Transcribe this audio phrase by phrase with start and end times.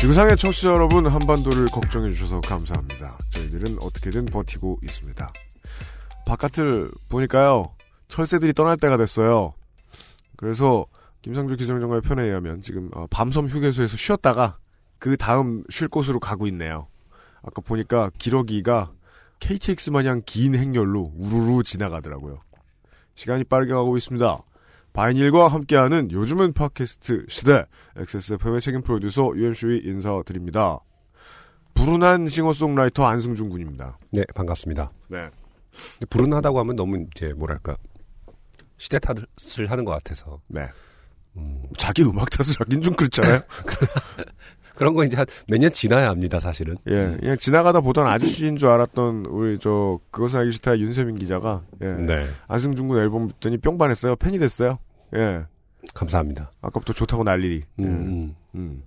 [0.00, 3.18] 지구상의 청취자 여러분 한반도를 걱정해 주셔서 감사합니다.
[3.32, 5.30] 저희들은 어떻게든 버티고 있습니다.
[6.26, 7.74] 바깥을 보니까요.
[8.08, 9.52] 철새들이 떠날 때가 됐어요.
[10.38, 10.86] 그래서
[11.20, 14.56] 김상조 기상정가의 편에 의하면 지금 어, 밤섬 휴게소에서 쉬었다가
[14.98, 16.88] 그 다음 쉴 곳으로 가고 있네요.
[17.42, 18.92] 아까 보니까 기러기가
[19.40, 22.40] KTX 마냥 긴 행렬로 우르르 지나가더라고요.
[23.16, 24.38] 시간이 빠르게 가고 있습니다.
[24.92, 27.64] 바이닐과 함께하는 요즘은 팟캐스트 시대
[27.96, 30.80] XSFM의 책임 프로듀서 UMC의 인사드립니다.
[31.74, 33.98] 불운한 싱어송라이터 안승준 군입니다.
[34.10, 34.90] 네, 반갑습니다.
[35.08, 35.30] 네.
[36.10, 37.76] 불운하다고 하면 너무 이제 뭐랄까
[38.78, 40.66] 시대 탓을 하는 것 같아서 네.
[41.36, 43.40] 음, 자기 음악 탓을 하긴 좀 그렇잖아요.
[44.80, 46.76] 그런 거 이제 한 몇 년 지나야 합니다, 사실은.
[46.88, 51.86] 예, 그냥 지나가다 보던 아저씨인 줄 알았던 우리 저 그것은 알기 싫다 윤세민 기자가 예,
[51.88, 54.16] 네, 안승준 군 앨범 듣더니 뿅 반했어요.
[54.16, 54.78] 팬이 됐어요.
[55.16, 55.42] 예,
[55.92, 56.50] 감사합니다.
[56.62, 57.62] 아까부터 좋다고 난리리.
[57.80, 57.88] 음, 예.
[57.88, 58.34] 음.
[58.54, 58.82] 음.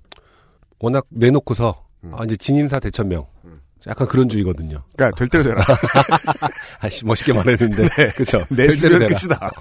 [0.80, 2.11] 워낙 내놓고서 음.
[2.17, 3.28] 아, 이제 진인사 대천명.
[3.45, 3.59] 음.
[3.85, 4.81] 약간 그런 주의거든요.
[4.95, 5.63] 그러니까 될 대로 되라.
[6.80, 8.45] 아씨 멋있게 말했는데, 그렇죠.
[8.50, 9.52] 내 쓰면 끝이다.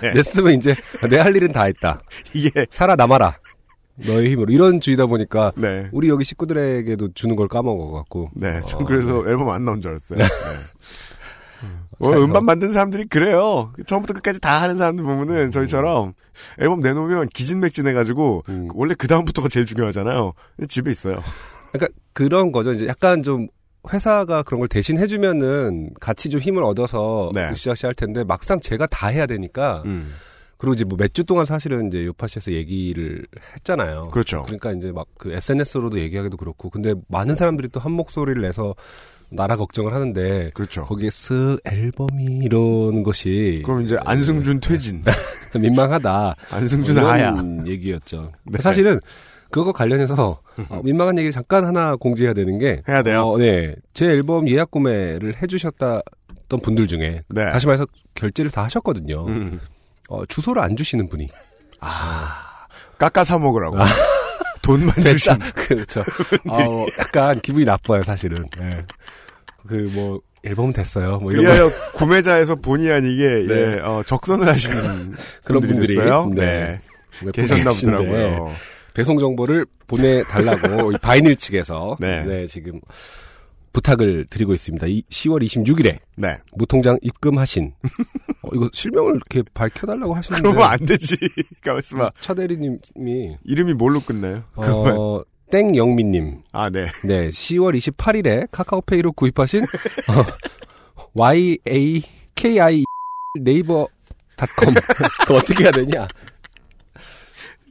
[0.00, 0.12] 네.
[0.14, 0.74] 냈으면 이제
[1.10, 2.00] 내 할 일은 다 했다.
[2.32, 3.36] 이게 살아 남아라.
[3.96, 5.88] 너의 힘으로 이런 주의다 보니까 네.
[5.92, 8.30] 우리 여기 식구들에게도 주는 걸 까먹어 갖고.
[8.34, 10.18] 네, 전 어, 그래서 앨범 안 나온 줄 알았어요.
[10.18, 10.24] 네.
[12.00, 13.72] 어, 음반 만든 사람들이 그래요.
[13.86, 16.14] 처음부터 끝까지 다 하는 사람들 보면은 저희처럼
[16.58, 18.68] 앨범 내놓으면 기진맥진해가지고 음.
[18.74, 20.32] 원래 그 다음부터가 제일 중요하잖아요.
[20.68, 21.22] 집에 있어요.
[21.70, 22.72] 그러니까 그런 거죠.
[22.72, 23.46] 이제 약간 좀
[23.92, 27.50] 회사가 그런 걸 대신 해주면은 같이 좀 힘을 얻어서 네.
[27.50, 30.12] 으쌰으쌰 할 텐데 막상 제가 다 해야 되니까 음.
[30.62, 34.10] 그리고 이제 뭐 몇 주 동안 사실은 이제 요파시에서 얘기를 했잖아요.
[34.12, 34.42] 그렇죠.
[34.42, 38.74] 그러니까 이제 막 그 SNS로도 얘기하기도 그렇고 근데 많은 사람들이 또 한 목소리를 내서
[39.28, 40.82] 나라 걱정을 하는데 그렇죠.
[40.84, 45.02] 거기에 쓱 앨범이 이러는 것이 그럼 이제 안승준 퇴진,
[45.60, 46.36] 민망하다.
[46.50, 47.64] 안승준 뭐 이런 하야.
[47.66, 48.30] 얘기였죠.
[48.44, 48.60] 네.
[48.60, 49.00] 사실은
[49.50, 53.22] 그거 관련해서 어, 민망한 얘기를 잠깐 하나 공지해야 되는 게 해야 돼요.
[53.22, 53.74] 어, 네.
[53.94, 56.02] 제 앨범 예약 구매를 해주셨던
[56.62, 57.50] 분들 중에 네.
[57.50, 57.84] 다시 말해서
[58.14, 59.26] 결제를 다 하셨거든요.
[59.26, 59.60] 음.
[60.12, 61.26] 어, 주소를 안 주시는 분이
[62.98, 63.78] 깎아 사 먹으라고.
[64.60, 65.32] 돈만 주신.
[65.56, 66.04] 그렇죠.
[66.48, 68.46] 어, 약간 기분이 나빠요, 사실은.
[68.58, 68.84] 네.
[69.66, 71.18] 그뭐 앨범 됐어요.
[71.18, 73.54] 뭐 이런 거 구매자에서 본의 아니게 네.
[73.54, 75.14] 예, 어, 적선을 하시는
[75.44, 76.26] 그런 분들이 있어요.
[76.32, 76.80] 네.
[77.22, 77.30] 네.
[77.32, 78.52] 계셨나 보더라고요.
[78.94, 82.22] 배송 정보를 보내달라고 이 바이닐 측에서 네.
[82.24, 82.46] 네.
[82.46, 82.80] 지금
[83.72, 84.86] 부탁을 드리고 있습니다.
[84.86, 86.38] 이 10월 26일에 네.
[86.52, 87.88] 무통장 입금하신 어,
[88.54, 91.16] 이거 실명을 이렇게 밝혀달라고 하시는데 그러면 안 되지.
[91.64, 92.10] 가만있어 봐.
[92.20, 94.44] 차 대리님이 이름이 뭘로 끝나요?
[94.56, 96.86] 어, 땡영민님 아, 네.
[97.04, 100.24] 네 10월 28일에 카카오페이로 구입하신 어,
[101.14, 102.84] YAKI
[103.40, 103.86] 네이버
[104.36, 104.74] 닷컴
[105.22, 106.08] 그거 어떻게 해야 되냐?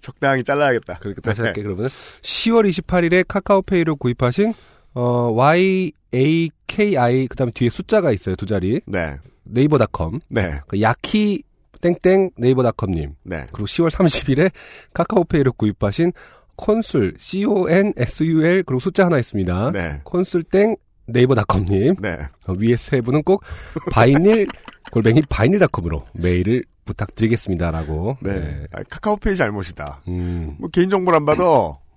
[0.01, 0.97] 적당히 잘라야겠다.
[0.99, 1.47] 그렇게 다시 네.
[1.47, 1.89] 할게 그러면
[2.21, 4.53] 10월 28일에 카카오페이로 구입하신
[4.93, 9.17] 어, YAKI 그 다음에 뒤에 숫자가 있어요 두 자리 네.
[9.43, 10.59] 네이버닷컴 네.
[10.67, 11.43] 그 야키
[11.81, 13.47] 땡땡 네이버닷컴님 네.
[13.51, 14.51] 그리고 10월 30일에
[14.93, 16.13] 카카오페이로 구입하신
[16.55, 19.71] 콘술 C O N S U L 그리고 숫자 하나 있습니다.
[19.71, 20.01] 네.
[20.03, 20.75] 콘술 땡
[21.07, 22.17] 네이버닷컴님 네.
[22.47, 23.43] 어, 위에 세 분은 꼭
[23.91, 24.47] 바이닐
[24.91, 28.17] 골뱅이 바이닐닷컴으로 메일을 부탁드리겠습니다라고.
[28.21, 28.65] 네.
[28.73, 30.01] 아, 카카오페이 잘못이다.
[30.07, 31.43] 음, 뭐 개인정보를 안 받아.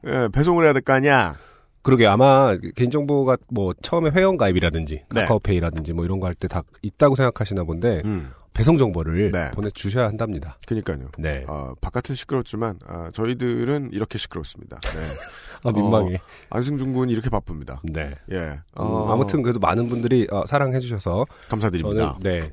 [0.06, 1.36] 예, 배송을 해야 될 거 아니야.
[1.84, 5.20] 그러게 아마 개인정보가 뭐 처음에 회원가입이라든지 네.
[5.22, 8.30] 카카오페이라든지 뭐 이런 거 할 때 다 있다고 생각하시나 본데 음.
[8.54, 9.50] 배송 정보를 네.
[9.52, 10.58] 보내주셔야 한답니다.
[10.66, 11.08] 그니까요.
[11.18, 11.42] 네.
[11.48, 14.78] 아, 바깥은 시끄럽지만, 아, 저희들은 이렇게 시끄럽습니다.
[14.80, 15.00] 네.
[15.68, 16.20] 아, 민망해.
[16.50, 17.80] 안승준 군이 이렇게 바쁩니다.
[17.82, 18.14] 네.
[18.30, 18.36] 예.
[18.36, 22.16] 음, 어, 아무튼 그래도 많은 분들이 어, 사랑해주셔서 감사드립니다.
[22.20, 22.52] 저는 네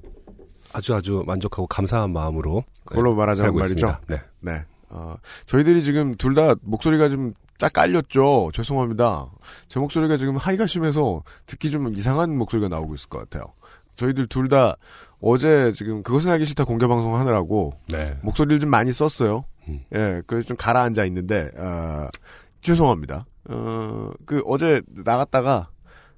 [0.74, 3.98] 아주 아주 만족하고 감사한 마음으로 그걸로 말하자면 살고 말이죠.
[4.08, 4.22] 네.
[4.40, 4.64] 네.
[4.92, 5.16] 어,
[5.46, 8.50] 저희들이 지금 둘 다 목소리가 좀 짝 깔렸죠.
[8.56, 9.28] 죄송합니다.
[9.68, 13.54] 제 목소리가 지금 하이가 심해서 듣기 좀 이상한 목소리가 나오고 있을 것 같아요.
[13.98, 14.78] 저희들 둘 다
[15.20, 18.18] 어제 지금 그것은 알기 싫다 공개 방송 하느라고 네.
[18.24, 19.46] 목소리를 좀 많이 썼어요.
[19.68, 19.80] 음.
[19.94, 22.08] 예, 그래서 좀 가라앉아 있는데, 어,
[22.62, 23.28] 죄송합니다.
[23.52, 25.70] 어, 그 어제 나갔다가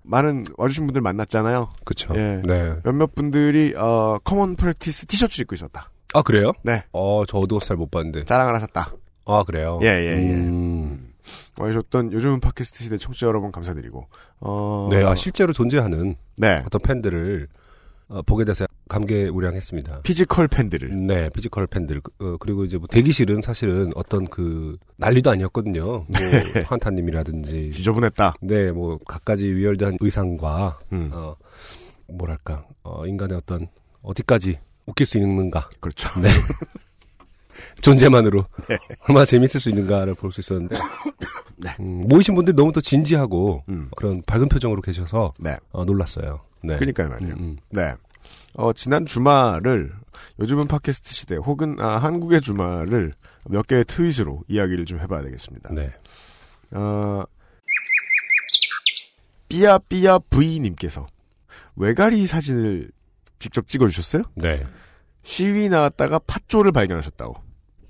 [0.03, 1.73] 많은 와주신 분들 만났잖아요.
[1.83, 2.13] 그렇죠.
[2.15, 2.41] 예.
[2.45, 2.75] 네.
[2.85, 5.89] 몇몇 분들이, 어, common practice 티셔츠 입고 있었다.
[6.13, 6.53] 아 그래요?
[6.63, 6.83] 네.
[6.91, 8.23] 어 저도 잘 못 봤는데.
[8.25, 8.93] 자랑을 하셨다.
[9.25, 9.79] 아 그래요?
[9.81, 10.33] 예, 예, 예.
[10.35, 11.13] 음,
[11.57, 14.07] 와주셨던 요즘은 팟캐스트 시대 청취자 여러분 감사드리고
[14.41, 14.89] 어...
[14.91, 17.47] 네, 아, 실제로 존재하는 네 어떤 팬들을
[18.09, 20.01] 어, 보게 돼서 감개무량했습니다.
[20.03, 25.81] physical 팬들을 네, physical 팬들 어, 그리고 이제 뭐 대기실은 사실은 어떤 그 난리도 아니었거든요.
[25.81, 26.05] 뭐
[26.67, 28.33] 환타님이라든지 지저분했다.
[28.41, 31.35] 네, 뭐 갖가지 위열대한 의상과 음, 어
[32.09, 33.67] 뭐랄까 어 인간의 어떤
[34.01, 36.09] 어디까지 웃길 수 있는가 그렇죠.
[36.19, 36.29] 네.
[37.81, 38.77] 존재만으로 네.
[39.07, 40.75] 얼마나 재밌을 수 있는가를 볼 수 있었는데
[41.57, 41.75] 네.
[41.79, 45.57] 음, 모이신 분들이 너무 또 진지하고 음, 그런 밝은 표정으로 계셔서 네.
[45.71, 46.41] 어, 놀랐어요.
[46.63, 46.75] 네.
[46.77, 47.33] 그러니까요 말이에요.
[47.35, 47.57] 음, 음.
[47.69, 47.93] 네.
[48.55, 49.93] 어, 지난 주말을
[50.39, 53.13] 요즘은 팟캐스트 시대 혹은 아, 한국의 주말을
[53.49, 55.73] 몇 개의 트윗으로 이야기를 좀 해봐야 되겠습니다.
[55.73, 55.91] 네.
[56.71, 57.23] 어,
[59.49, 61.05] 삐야삐야 V님께서
[61.75, 62.89] 왜가리 사진을
[63.43, 64.23] 직접 찍어주셨어요?
[64.35, 64.65] 네.
[65.23, 67.35] 시위 나왔다가 팥조를 발견하셨다고.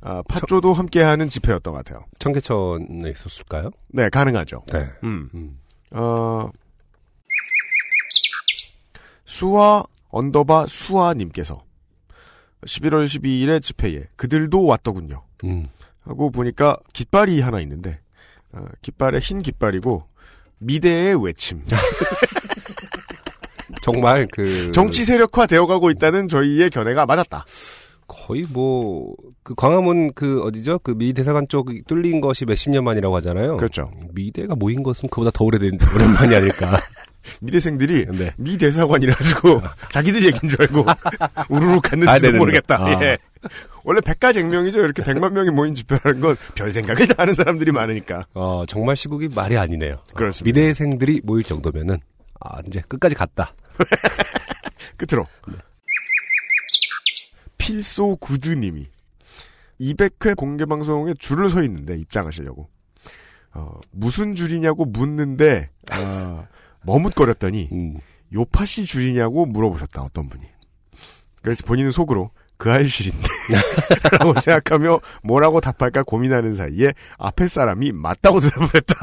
[0.01, 2.05] 아, 팥조도 함께하는 집회였던 것 같아요.
[2.17, 3.69] 청계천에 있었을까요?
[3.89, 4.63] 네, 가능하죠.
[4.71, 4.89] 네.
[5.03, 5.29] 음.
[5.35, 5.59] 음.
[5.91, 6.50] 어,
[9.25, 11.63] 수아 underbar 수아님께서
[12.65, 15.23] 11월 12일에 집회에 그들도 왔더군요.
[15.44, 15.67] 음.
[16.01, 17.99] 하고 보니까 깃발이 하나 있는데
[18.51, 20.03] 어, 깃발에 흰 깃발이고
[20.57, 21.63] 미대의 외침.
[23.83, 27.45] 정말 그 정치 세력화 되어가고 있다는 저희의 견해가 맞았다.
[28.07, 29.13] 거의 뭐
[29.44, 30.80] 그 광화문 그 어디죠?
[30.80, 33.57] 그 미 대사관 쪽 뚫린 것이 몇십 년 만이라고 하잖아요.
[33.57, 33.91] 그렇죠.
[34.13, 36.80] 미대가 모인 것은 그보다 더 오래된 오랜만이 아닐까.
[37.41, 38.31] 미대생들이 네.
[38.38, 40.85] 미 대사관이라 가지고 자기들 얘기인 줄 알고
[41.50, 42.38] 우르르 아, 갔는지도 네네네.
[42.38, 42.77] 모르겠다.
[42.85, 43.03] 아.
[43.03, 43.18] 예.
[43.83, 44.80] 원래 백가쟁명이죠.
[44.80, 48.25] 이렇게 백만 명이 모인 집회라는 건 별 생각을 다 하는 사람들이 많으니까.
[48.33, 49.97] 어, 정말 시국이 말이 아니네요.
[50.13, 50.45] 그렇습니다.
[50.62, 52.00] 미대생들이 모일 정도면은
[52.39, 53.53] 아, 이제 끝까지 갔다.
[54.97, 55.27] 끝으로.
[57.57, 58.87] 필소 구드님이
[59.79, 62.69] 200회 공개 방송에 줄을 서 있는데 입장하시려고.
[63.53, 66.47] 어, 무슨 줄이냐고 묻는데, 아,
[66.81, 67.97] 머뭇거렸더니, 음.
[68.33, 70.43] 요파시 줄이냐고 물어보셨다, 어떤 분이.
[71.43, 73.27] 그래서 본인은 속으로, 그 알실인데.
[74.19, 78.95] 라고 생각하며 뭐라고 답할까 고민하는 사이에 앞에 사람이 맞다고 대답을 했다.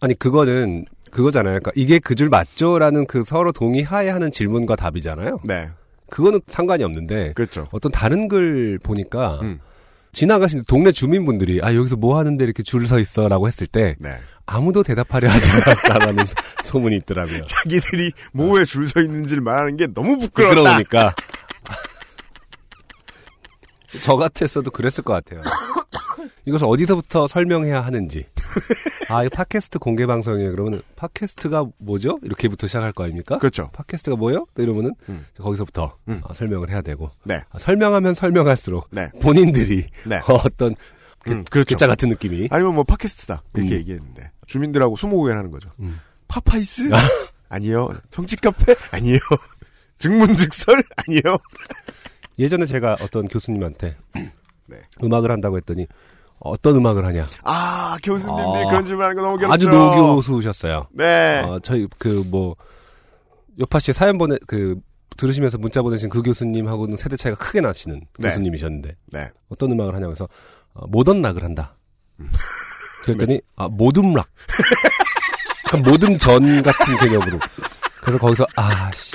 [0.00, 0.84] 아니 그거는
[1.14, 1.60] 그거잖아요.
[1.60, 5.40] 그러니까 이게 그 줄 맞죠라는 그 서로 동의하에 하는 질문과 답이잖아요.
[5.44, 5.70] 네.
[6.10, 7.66] 그거는 상관이 없는데 그렇죠.
[7.72, 9.58] 어떤 다른 글 보니까 음.
[10.12, 14.10] 지나가신 동네 주민분들이 아 여기서 뭐 하는데 이렇게 줄 서 있어라고 했을 때 네.
[14.46, 17.46] 아무도 대답하려 하지 않았다라는 소- 소문이 있더라고요.
[17.46, 20.54] 자기들이 뭐에 줄서 있는지를 말하는 게 너무 부끄럽다.
[20.54, 21.14] 부끄러우니까
[24.02, 25.42] 저 같았어도 그랬을 것 같아요.
[26.46, 28.26] 이것을 어디서부터 설명해야 하는지.
[29.08, 30.52] 아, 이 팟캐스트 공개 방송이에요.
[30.52, 32.18] 그러면 팟캐스트가 뭐죠?
[32.22, 33.38] 이렇게부터 시작할 거 아닙니까?
[33.38, 33.70] 그렇죠.
[33.72, 34.46] 팟캐스트가 뭐예요?
[34.54, 35.26] 또 이러면은 음.
[35.38, 36.20] 거기서부터 음.
[36.24, 37.42] 아, 설명을 해야 되고 네.
[37.50, 39.10] 아, 설명하면 설명할수록 네.
[39.22, 40.20] 본인들이 네.
[40.28, 40.74] 어떤
[41.20, 41.68] 그, 음, 그렇죠.
[41.68, 43.78] 괴짜 같은 느낌이 아니면 뭐 팟캐스트다 이렇게 음.
[43.78, 45.70] 얘기했는데 주민들하고 스무고개를 하는 거죠.
[45.80, 45.98] 음.
[46.28, 46.90] 파파이스
[47.48, 47.94] 아니요.
[48.10, 49.18] 정치 카페 아니요.
[49.98, 51.38] 증문즉설 아니요.
[52.38, 53.96] 예전에 제가 어떤 교수님한테
[54.66, 54.80] 네.
[55.02, 55.86] 음악을 한다고 했더니
[56.44, 58.70] 어떤 음악을 하냐 아 교수님들이 아.
[58.70, 59.54] 그런 질문하는 거 너무 괴롭죠.
[59.54, 60.86] 아주 노교수셨어요.
[60.92, 61.42] 네.
[61.46, 62.56] 어, 저희 그 뭐
[63.60, 64.76] 요파 씨 사연 보내 그
[65.16, 68.28] 들으시면서 문자 보내신 그 교수님하고는 세대 차이가 크게 나시는 네.
[68.28, 69.30] 교수님이셨는데 네.
[69.48, 70.28] 어떤 음악을 하냐고 해서
[70.74, 71.76] 어, 모던 락을 한다.
[72.20, 72.30] 음.
[73.04, 74.26] 그랬더니 아 모듬 락.
[75.66, 77.38] 약간 모듬 전 같은 개념으로.
[78.00, 79.12] 그래서 거기서 아씨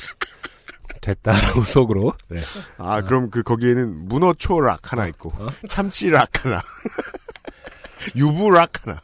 [1.14, 2.14] 됐다라고 속으로.
[2.30, 2.42] 네.
[2.78, 5.48] 아 그럼 그 거기에는 문어초락 하나 있고 어?
[5.68, 6.62] 참치락 하나,
[8.16, 9.02] 유부락 하나,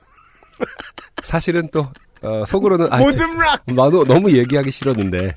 [1.24, 1.88] 사실은 또
[2.22, 3.64] 어, 속으로는 아, 모듬락.
[3.68, 5.36] 나도 너무 얘기하기 싫었는데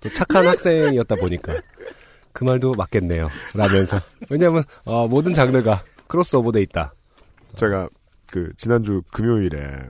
[0.00, 1.54] 또 착한 학생이었다 보니까
[2.32, 3.28] 그 말도 맞겠네요.
[3.54, 6.94] 라면서 왜냐하면 어, 모든 장르가 크로스오버돼 있다.
[7.56, 7.88] 제가
[8.26, 9.88] 그 지난주 금요일에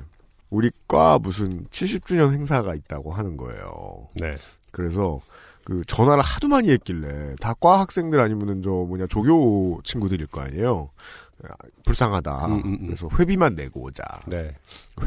[0.51, 4.09] 우리 과 무슨 70주년 행사가 있다고 하는 거예요.
[4.15, 4.37] 네.
[4.71, 5.21] 그래서
[5.69, 10.89] 그 전화를 하도 많이 했길래 다 과 학생들 아니면은 저 뭐냐 조교 친구들일 거 아니에요.
[11.45, 11.49] 아,
[11.85, 12.47] 불쌍하다.
[12.47, 12.87] 음, 음, 음.
[12.87, 14.03] 그래서 회비만 내고 오자.
[14.27, 14.55] 네.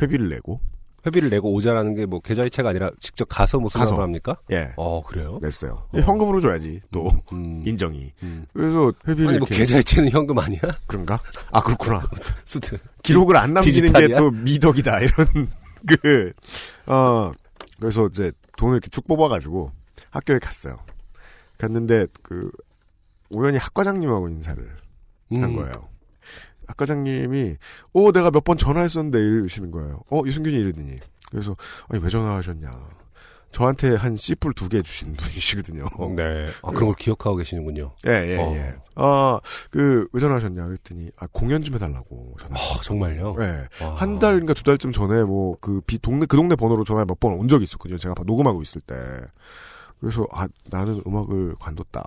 [0.02, 0.60] 회비를 내고
[1.06, 4.00] 회비를 내고 오자라는 게 뭐 계좌이체가 아니라 직접 가서 무슨 가서.
[4.00, 4.38] 합니까?
[4.52, 5.40] 예 어 그래요?
[5.42, 5.88] 냈어요.
[5.94, 5.98] 어.
[6.00, 8.12] 현금으로 줘야지 또 음, 인정이.
[8.22, 8.46] 음.
[8.54, 10.62] 그래서 회비를 아니 뭐 계좌이체는 현금 아니야?
[10.86, 11.20] 그런가?
[11.52, 12.04] 아 그렇구나.
[12.46, 12.78] 수트.
[13.02, 14.16] 기록을 안 남기는 게?
[14.16, 15.50] 또 미덕이다 이런
[15.88, 16.34] 그
[16.86, 17.32] 어
[17.80, 19.72] 그래서 이제 돈을 이렇게 쭉 뽑아가지고
[20.12, 20.78] 학교에 갔어요.
[21.58, 22.50] 갔는데 그
[23.30, 24.64] 우연히 학과장님하고 인사를
[25.32, 25.56] 한 음.
[25.56, 25.90] 거예요.
[26.68, 27.58] 학과장님이
[27.94, 30.02] 어 내가 몇 번 전화했었는데 이러시는 거예요.
[30.12, 31.00] 어 유승균이 이러더니
[31.30, 31.56] 그래서
[31.90, 33.02] 아니 왜 전화하셨냐?
[33.52, 35.84] 저한테 한 씨뿔 두 개 주신 분이시거든요.
[36.16, 36.46] 네.
[36.64, 37.92] 아, 그런 걸 기억하고 계시는군요.
[38.08, 38.54] 예, 예, 어.
[38.56, 38.76] 예.
[38.96, 42.56] 아, 그, 왜 전화하셨냐 그랬더니, 아, 공연 좀 해달라고 전화.
[42.56, 43.36] 아, 정말요?
[43.42, 43.68] 예.
[43.84, 43.96] 와.
[43.96, 47.34] 한 달인가 두 달쯤 전에 뭐, 그, 비, 동네, 그 동네 번호로 전화 몇 번
[47.34, 47.98] 온 적이 있었거든요.
[47.98, 48.96] 제가 녹음하고 있을 때.
[50.02, 52.04] 그래서, 아, 나는 음악을 관뒀다.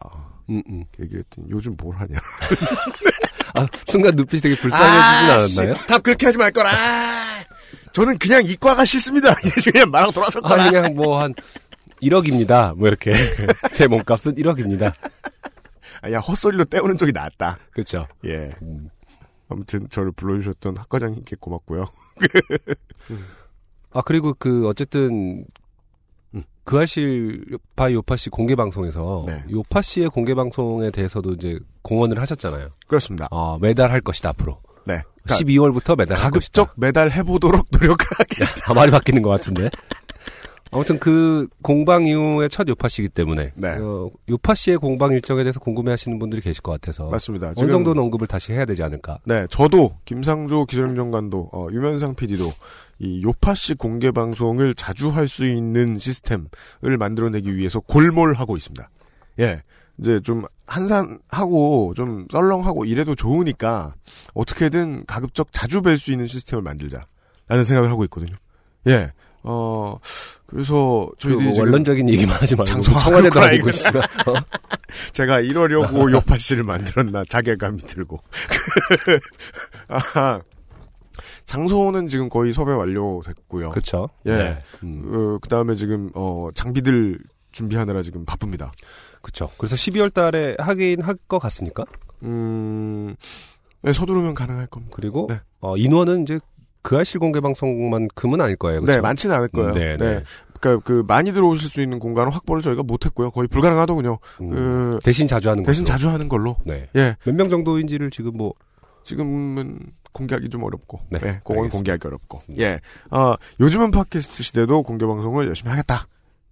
[0.51, 0.85] 음, 음.
[1.01, 2.19] 얘기를 했더니, 요즘 뭘 하냐.
[3.57, 5.75] 아, 순간 눈빛이 되게 불쌍해지진 않았나요?
[5.77, 6.73] 씨, 답 그렇게 하지 말 거라.
[7.93, 9.35] 저는 그냥 이과가 싫습니다.
[9.73, 10.71] 그냥 말하고 돌아설 아, 거라.
[10.71, 11.33] 그냥 뭐 한
[12.03, 12.75] 1억입니다.
[12.77, 13.13] 뭐 이렇게.
[13.73, 14.93] 제 몸값은 1억입니다.
[16.03, 17.59] 아, 야, 헛소리로 때우는 적이 낫다.
[17.71, 18.07] 그렇죠.
[18.27, 18.51] 예.
[18.63, 18.91] 음.
[19.49, 21.87] 아무튼 저를 불러주셨던 학과장님께 고맙고요.
[23.93, 25.45] 아, 그리고 그, 어쨌든, 음.
[26.65, 27.45] 그 알실
[27.77, 29.43] 바이 요팟시 공개 방송에서 네.
[29.51, 32.69] 요팟시의 공개 방송에 대해서도 이제 공언을 하셨잖아요.
[32.87, 33.29] 그렇습니다.
[33.31, 34.59] 어, 매달 할 것이다 앞으로.
[34.87, 35.03] 네.
[35.23, 36.63] 그러니까 12월부터 매달 할 것이다.
[36.63, 38.45] 가급적 매달 해보도록 노력하게.
[38.63, 39.71] 다 말이 바뀌는 것 같은데.
[40.75, 43.69] 아무튼 그 공방 이후의 첫 요팟시이기 때문에 네.
[43.79, 47.53] 어, 요팟시의 공방 일정에 대해서 궁금해하시는 분들이 계실 것 같아서 맞습니다.
[47.57, 49.19] 어느 정도는 언급을 다시 해야 되지 않을까.
[49.25, 52.53] 네, 저도 김상조 기술행정관도 어, 유면상 PD도
[52.99, 56.49] 이 요파시 공개 방송을 자주 할 수 있는 시스템을
[56.99, 58.89] 만들어내기 위해서 골몰하고 있습니다.
[59.41, 59.63] 예,
[59.99, 63.95] 이제 좀 한산하고 좀 썰렁하고 이래도 좋으니까
[64.35, 68.35] 어떻게든 가급적 자주 뵐 수 있는 시스템을 만들자라는 생각을 하고 있거든요.
[68.87, 69.11] 예,
[69.43, 69.99] 어
[70.55, 73.69] 그래서 그 저희들이 뭐 지금 원론적인 얘기만 하지 말고 뭐 청와대도 아니고.
[73.69, 74.35] 어?
[75.13, 78.21] 제가 이러려고 요파 씨를 만들었나 자괴감이 들고.
[79.89, 80.41] 아,
[81.47, 83.71] 장소는 지금 거의 섭외 완료됐고요.
[83.71, 84.09] 그렇죠.
[84.27, 84.31] 예.
[84.37, 84.63] 네.
[84.85, 87.19] 음, 어, 그 다음에 지금, 어, 장비들
[87.51, 88.71] 준비하느라 지금 바쁩니다.
[89.23, 89.51] 그렇죠.
[89.59, 91.85] 그래서 12월 달에 하긴 할 것 같습니까?
[92.23, 93.17] 음,
[93.83, 94.95] 네, 서두르면 가능할 겁니다.
[94.97, 95.41] 그리고 네.
[95.61, 96.39] 어, 인원은 이제
[96.85, 98.81] 그 알실 공개 방송만큼은 아닐 거예요.
[98.81, 99.03] 네, 그렇죠?
[99.03, 99.71] 많지는 않을 거예요.
[99.71, 100.15] 음, 네, 네.
[100.19, 100.23] 네.
[100.61, 103.31] 그니까 그, 많이 들어오실 수 있는 공간은 확보를 저희가 못했고요.
[103.33, 104.19] 거의 불가능하더군요.
[104.43, 105.95] 음, 그, 대신 자주 하는 대신 것으로.
[105.99, 106.57] 자주 하는 걸로.
[106.65, 106.89] 네.
[106.95, 107.17] 예.
[107.25, 108.53] 몇 명 정도인지를 지금 뭐
[109.03, 109.79] 지금은
[110.13, 111.71] 공개하기 좀 어렵고, 네, 네, 그건 알겠습니다.
[111.77, 112.55] 공개하기 어렵고, 음.
[112.59, 116.07] 예, 어, 요즘은 팟캐스트 시대도 공개 방송을 열심히 하겠다,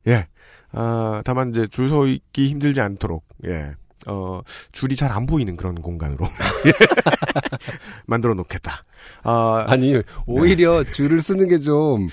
[0.09, 0.27] 예,
[0.73, 3.71] 아, 다만 이제 줄 서 있기 힘들지 않도록, 예,
[4.07, 4.41] 어,
[4.73, 6.27] 줄이 잘 안 보이는 그런 공간으로
[8.07, 8.85] 만들어 놓겠다.
[9.23, 12.09] 아, 아니 오히려 줄을 쓰는 게 좀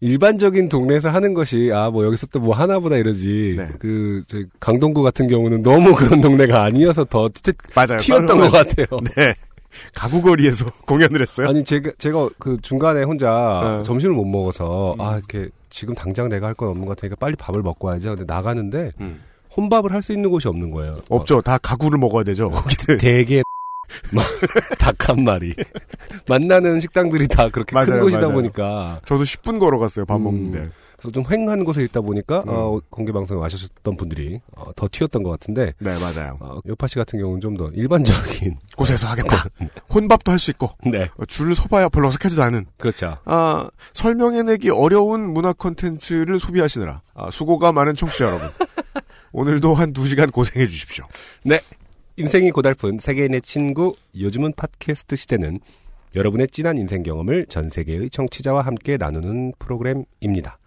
[0.00, 3.68] 일반적인 동네에서 하는 것이 아 뭐 여기서 또 뭐 하나보다 이러지 네.
[3.80, 7.98] 그저 강동구 같은 경우는 너무 그런 동네가 아니어서 더 튀, 맞아요.
[7.98, 8.86] 튀었던 것 같아요.
[9.16, 9.34] 네,
[9.94, 11.48] 가구거리에서 공연을 했어요.
[11.48, 13.82] 아니 제가 제가 그 중간에 혼자 어.
[13.82, 15.00] 점심을 못 먹어서 음.
[15.00, 18.06] 아 이렇게 지금 당장 내가 할 건 없는 것 같으니까 빨리 밥을 먹고 와야지.
[18.06, 19.20] 근데 나가는데 음.
[19.58, 21.00] 혼밥을 할 수 있는 곳이 없는 거예요.
[21.10, 21.42] 없죠.
[21.42, 22.48] 다 가구를 먹어야 되죠.
[22.50, 22.98] 거기는.
[22.98, 23.42] 되게
[24.78, 25.54] 닭 한 마리
[26.28, 28.34] 만나는 식당들이 다 그렇게 큰 맞아요, 곳이다 맞아요.
[28.34, 30.04] 보니까 저도 10분 걸어갔어요.
[30.04, 30.24] 밥 음.
[30.24, 30.68] 먹는데.
[30.98, 32.44] 그래서 좀 횡한 곳에 있다 보니까 음.
[32.48, 36.36] 어, 공개 방송에 와주셨던 분들이 어, 더 튀었던 것 같은데 네, 맞아요.
[36.40, 39.44] 어, 요파 씨 같은 경우는 좀 더 일반적인 곳에서 하겠다.
[39.94, 42.66] 혼밥도 할 수 있고 네 어, 줄을 서봐야 별로 어색하지도 않은.
[42.76, 48.48] 그렇죠 아, 설명해내기 어려운 문화 콘텐츠를 소비하시느라 아, 수고가 많은 청취자 여러분.
[49.38, 51.04] 오늘도 한 두 시간 고생해 주십시오.
[52.16, 55.60] 인생이 고달픈 세계인의 친구 요즘은 팟캐스트 시대는
[56.16, 60.58] 여러분의 진한 인생 경험을 전 세계의 청취자와 함께 나누는 프로그램입니다.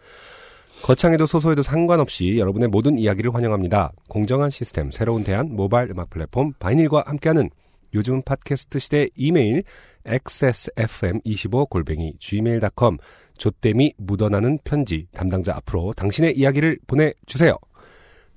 [0.83, 3.91] 거창해도 소소해도 상관없이 여러분의 모든 이야기를 환영합니다.
[4.07, 7.49] 공정한 시스템, 새로운 대안, 모바일 음악 플랫폼 바이닐과 함께하는
[7.93, 9.63] 요즘 팟캐스트 시대 이메일
[10.05, 12.99] xsfm25골뱅이 gmail.com
[13.37, 17.57] 조땜이 묻어나는 편지 담당자 앞으로 당신의 이야기를 보내주세요.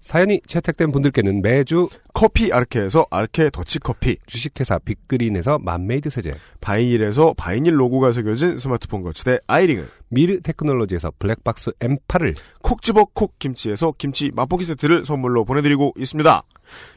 [0.05, 8.13] 사연이 채택된 분들께는 매주 커피 아르케에서 아르케 더치커피, 주식회사 빅그린에서 맘메이드 세제, 바이닐에서 바이닐 로고가
[8.13, 15.05] 새겨진 스마트폰 거치대 아이링을, 미르 테크놀로지에서 블랙박스 M8을 콕 집어 콕 김치에서 김치 맛보기 세트를
[15.05, 16.43] 선물로 보내드리고 있습니다.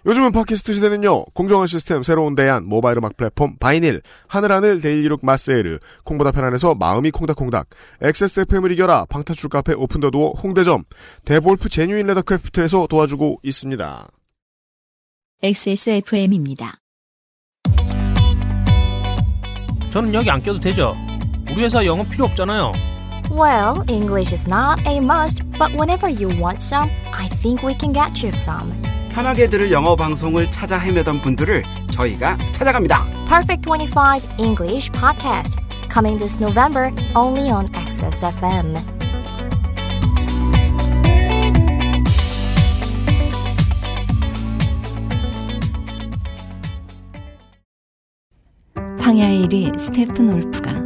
[0.05, 5.79] 요즘은 팟캐스트 시대는요, 공정한 시스템, 새로운 대안, 모바일 음악 플랫폼, 바이닐, 하늘하늘 daily look 마세르,
[6.05, 7.67] 콩보다 편안해서 마음이 콩닥콩닥,
[8.01, 10.83] XSFM을 이겨라, 방탈출 카페 오픈더도어 홍대점,
[11.25, 14.07] 데볼프 제뉴인 레더크래프트에서 도와주고 있습니다.
[15.43, 16.79] XSFM입니다.
[19.91, 20.95] 저는 여기 안 껴도 되죠?
[21.51, 22.71] 우리 회사 영어 필요 없잖아요.
[23.30, 27.92] Well, English is not a must, but whenever you want some, I think we can
[27.92, 28.74] get you some.
[29.10, 33.06] 편하게 들을 영어 방송을 찾아 헤매던 분들을 저희가 찾아갑니다.
[33.26, 35.58] Perfect 25 English Podcast,
[35.90, 38.74] coming this November only on Access FM.
[48.98, 50.85] 황야의 1위 스테픈 올프가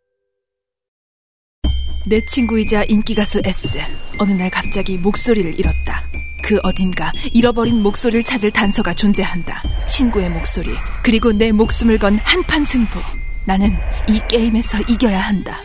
[2.07, 3.77] 내 친구이자 인기가수 S.
[4.19, 6.03] 어느 날 갑자기 목소리를 잃었다.
[6.43, 9.61] 그 어딘가 잃어버린 목소리를 찾을 단서가 존재한다.
[9.87, 10.71] 친구의 목소리,
[11.03, 12.99] 그리고 내 목숨을 건 한판 승부.
[13.45, 13.69] 나는
[14.09, 15.57] 이 게임에서 이겨야 한다.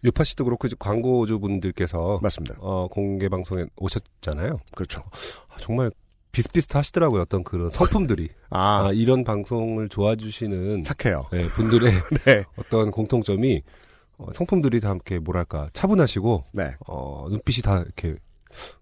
[0.04, 2.54] 유파 씨도 그렇고 이제 광고주분들께서 맞습니다.
[2.60, 4.58] 어, 공개 방송에 오셨잖아요.
[4.72, 5.02] 그렇죠.
[5.48, 5.90] 아, 정말
[6.36, 7.22] 비슷비슷하시더라고요.
[7.22, 11.26] 어떤 그런 성품들이 아, 아, 이런 방송을 좋아주시는 착해요.
[11.32, 11.92] 네, 분들의
[12.26, 12.44] 네.
[12.56, 13.62] 어떤 공통점이
[14.18, 16.74] 어, 성품들이 다 함께 뭐랄까 차분하시고 네.
[16.88, 18.16] 어, 눈빛이 다 이렇게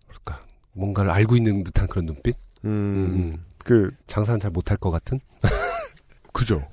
[0.06, 0.40] 뭐랄까
[0.72, 2.36] 뭔가를 알고 있는 듯한 그런 눈빛.
[2.64, 3.44] 음, 음, 음.
[3.58, 5.18] 그, 장사는 잘 못할 것 같은.
[6.32, 6.66] 그죠.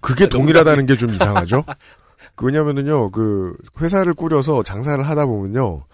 [0.00, 1.64] 그게 동일하다는 게 좀 이상하죠?
[2.34, 5.84] 그 왜냐면은요, 그, 회사를 꾸려서 장사를 하다 보면요,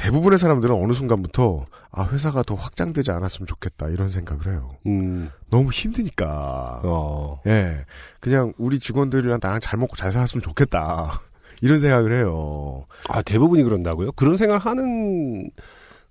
[0.00, 4.70] 대부분의 사람들은 어느 순간부터, 아, 회사가 더 확장되지 않았으면 좋겠다, 이런 생각을 해요.
[4.86, 6.80] 음, 너무 힘드니까.
[6.84, 7.84] 어, 예.
[8.18, 11.20] 그냥 우리 직원들이랑 나랑 잘 먹고 잘 살았으면 좋겠다.
[11.60, 12.86] 이런 생각을 해요.
[13.10, 14.12] 아 대부분이 그런다고요?
[14.12, 15.50] 그런 생각을 하는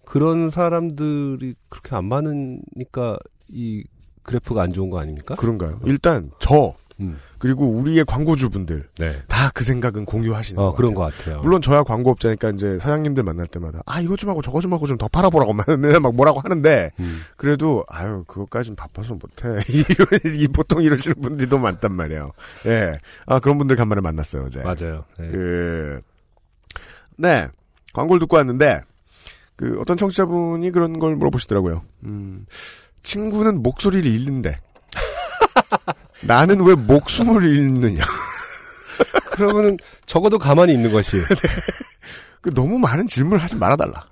[0.06, 3.18] 그런 사람들이 그렇게 안 많으니까
[3.48, 3.84] 이
[4.22, 5.34] 그래프가 안 좋은 거 아닙니까?
[5.36, 5.80] 그런가요?
[5.86, 9.22] 일단, 저, 음, 그리고 우리의 광고주분들, 네.
[9.28, 11.10] 다 그 생각은 공유하시는 어 것 그런 같아요.
[11.10, 11.42] 것 같아요.
[11.42, 14.98] 물론 저야 광고업자니까 이제 사장님들 만날 때마다 아 이것 좀 하고 저것 좀 하고 좀
[14.98, 15.54] 더 팔아보라고
[16.02, 19.58] 막 뭐라고 하는데 음, 그래도 아유 그것까진 바빠서 못해
[20.38, 22.32] 이 보통 이러시는 분들도 많단 말이에요.
[22.68, 24.62] 예, 아 그런 분들 간만에 만났어요 어제.
[24.62, 25.06] 맞아요.
[25.18, 25.30] 네.
[25.32, 26.02] 그,
[27.18, 27.48] 네
[27.94, 28.82] 광고를 듣고 왔는데
[29.56, 31.82] 그 어떤 청취자분이 그런 걸 물어보시더라고요.
[32.06, 32.46] 음,
[33.04, 34.60] 친구는 목소리를 잃는데
[36.22, 38.04] 나는 왜 목숨을 잃느냐.
[39.32, 41.18] 그러면은 적어도 가만히 있는 것이.
[42.42, 44.08] 그 너무 많은 질문을 하지 말아달라.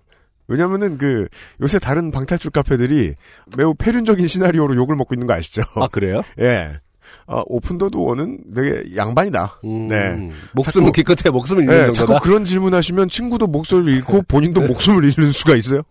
[0.47, 1.27] 왜냐면은 그
[1.61, 3.15] 요새 다른 방탈출 카페들이
[3.57, 5.61] 매우 폐륜적인 시나리오로 욕을 먹고 있는 거 아시죠?
[5.75, 6.21] 아 그래요?
[6.39, 6.79] 예.
[7.25, 9.59] 아, 오픈더 도어는 되게 양반이다.
[9.65, 10.29] 음, 네.
[10.53, 12.05] 목숨은 자꾸- 기껏해 목숨을 잃는 예, 정도다.
[12.13, 15.81] 자꾸 그런 질문하시면 친구도 목소리를 잃고 본인도 목숨을 잃는 수가 있어요.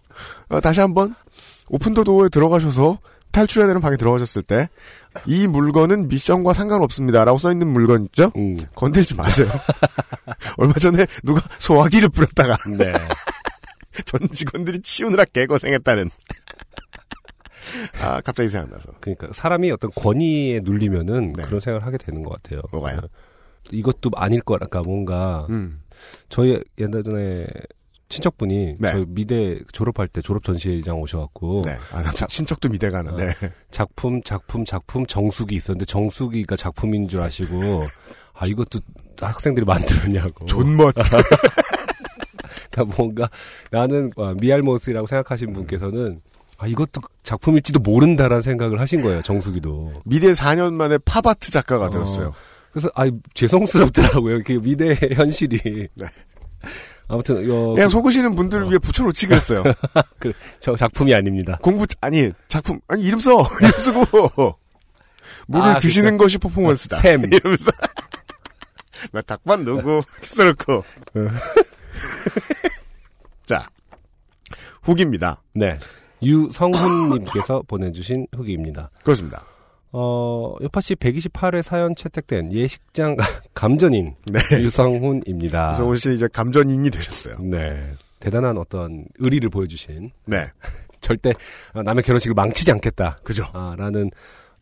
[0.49, 1.15] 어, 다시 한번
[1.69, 2.99] 오픈더 도어에 들어가셔서
[3.37, 4.69] 탈출해야 되는 방에 들어가셨을 때
[5.25, 8.31] 이 물건은 미션과 상관없습니다라고 써 있는 물건 있죠?
[8.37, 9.49] 음, 건들지 마세요.
[10.59, 12.93] 얼마 전에 누가 소화기를 뿌렸다가 네.
[14.05, 16.11] 전 직원들이 치우느라 개고생했다는.
[18.01, 18.93] 아, 갑자기 생각나서.
[19.01, 21.45] 그러니까 사람이 어떤 권위에 눌리면은 네.
[21.45, 22.61] 그런 생각을 하게 되는 것 같아요.
[22.71, 22.99] 뭐가요?
[22.99, 23.09] 어,
[23.71, 25.81] 이것도 아닐 거랄까 뭔가 음.
[26.29, 27.47] 저희 옛날에
[28.09, 28.93] 친척분이 네.
[28.93, 31.77] 저희 미대 졸업할 때 졸업 전시회장 오셔갖고 네.
[31.93, 33.33] 아, 나 친척도 미대 가는데.
[33.71, 37.85] 작품 작품 작품 정수기 있었는데 정수기가 작품인 줄 아시고
[38.33, 38.79] 아 이것도
[39.21, 40.95] 학생들이 만들었냐고 존멋.
[42.71, 43.31] 그러니까 뭔가
[43.71, 46.21] 나는 아, 미알못이라고 생각하신 분께서는
[46.59, 52.35] 아 이것도 작품일지도 모른다라는 생각을 하신 거예요 정수기도 미대 4년 만에 팝아트 작가가 되었어요.
[52.71, 56.07] 그래서 아 죄송스럽더라고요 그 미대 현실이 네.
[57.09, 59.63] 아무튼 어, 그냥 속으시는 분들을 위해 붙여놓지 그랬어요.
[60.59, 63.47] 저 작품이 아닙니다 공부, 아니, 작품, 아니, 이름 써!
[63.61, 64.59] 이름 쓰고!
[65.47, 66.97] 물을 아, 드시는 것이 퍼포먼스다.
[66.97, 67.25] 샘.
[67.33, 67.71] 이러면서.
[69.13, 70.03] 나 닭반 누구?
[70.23, 70.85] 써놓고.
[73.47, 73.63] 자,
[74.83, 75.43] 후기입니다.
[75.55, 75.79] 네
[76.23, 78.91] 유성훈님께서 보내주신 후기입니다.
[79.05, 79.45] 그렇습니다.
[79.99, 83.17] 어, 요파씨 128회 사연 채택된 예식장
[83.55, 84.61] 감전인 네.
[84.61, 85.73] 유성훈입니다.
[85.73, 87.39] 유성훈 씨는 이제 감전인이 되셨어요.
[87.41, 87.95] 네.
[88.21, 90.49] 대단한 어떤 의리를 보여주신 네.
[91.01, 91.33] 절대
[91.73, 93.19] 남의 결혼식을 망치지 않겠다.
[93.23, 93.47] 그죠.
[93.55, 94.11] 아, 라는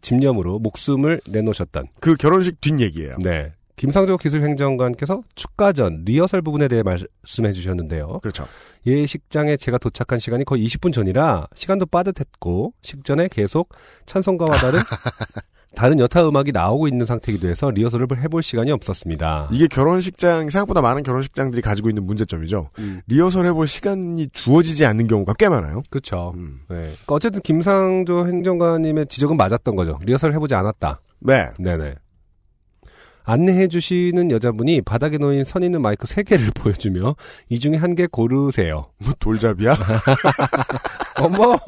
[0.03, 3.17] 집념으로 목숨을 내놓으셨던 그 결혼식 뒷얘기예요.
[3.19, 3.53] 네.
[3.77, 8.21] 김상조 기술행정관께서 축가 전 리허설 부분에 대해 말씀해 주셨는데요.
[8.23, 8.47] 그렇죠.
[8.87, 13.71] 예식장에 제가 도착한 시간이 거의 20분 전이라 시간도 빠듯했고 식전에 계속
[14.07, 14.79] 찬송가와 다른
[15.75, 19.49] 다른 여타 음악이 나오고 있는 상태이기도 해서 리허설을 해볼 시간이 없었습니다.
[19.53, 22.71] 이게 결혼식장, 생각보다 많은 결혼식장들이 가지고 있는 문제점이죠.
[23.09, 25.83] 리허설 해볼 시간이 주어지지 않는 경우가 꽤 많아요.
[25.91, 26.33] 그렇죠.
[26.37, 26.61] 음.
[26.69, 26.93] 네.
[27.09, 29.99] 어쨌든 김상조 행정관님의 지적은 맞았던 거죠.
[30.05, 31.01] 리허설을 해보지 않았다.
[31.21, 31.49] 네.
[31.59, 31.95] 네네.
[33.25, 37.17] 안내해 주시는 여자분이 바닥에 놓인 선 있는 마이크 3개를 보여주며
[37.49, 38.91] 이 중에 한 개 고르세요.
[38.99, 39.75] 뭐 돌잡이야?
[41.21, 41.59] 어머!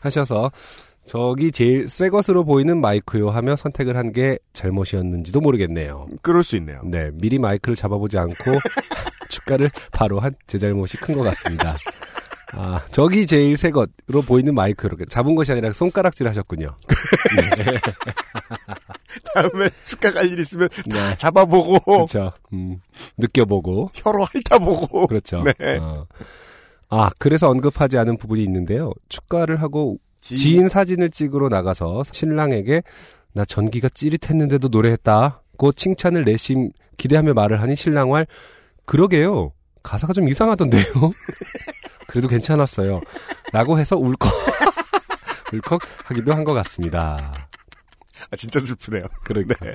[0.00, 0.50] 하셔서
[1.04, 6.06] 저기 제일 새 것으로 보이는 마이크요 하며 선택을 한 게 잘못이었는지도 모르겠네요.
[6.22, 6.80] 그럴 수 있네요.
[6.84, 8.34] 네, 미리 마이크를 잡아보지 않고
[9.28, 11.76] 축가를 바로 한 제 잘못이 큰 것 같습니다.
[12.52, 16.68] 아, 저기 제일 새 것으로 보이는 마이크 이렇게 잡은 것이 아니라 손가락질 하셨군요.
[19.34, 21.16] 다음에 축가 갈 일 있으면 다 네.
[21.16, 22.32] 잡아보고 그렇죠.
[22.52, 22.80] 음,
[23.16, 25.42] 느껴보고 혀로 핥아보고 그렇죠.
[25.42, 25.78] 네.
[25.78, 26.06] 어.
[26.90, 28.92] 아, 그래서 언급하지 않은 부분이 있는데요.
[29.08, 32.82] 축가를 하고 지인 사진을 찍으러 나가서 신랑에게
[33.34, 38.26] 나 전기가 찌릿했는데도 노래했다고 칭찬을 내심 기대하며 말을 하니 신랑왈
[38.84, 39.52] 그러게요.
[39.88, 40.84] 가사가 좀 이상하던데요.
[42.06, 43.00] 그래도 괜찮았어요.
[43.52, 44.30] 라고 해서 울컥
[45.54, 47.32] 울컥 하기도 한 것 같습니다.
[48.30, 49.04] 아, 진짜 슬프네요.
[49.24, 49.74] 그러니까 네.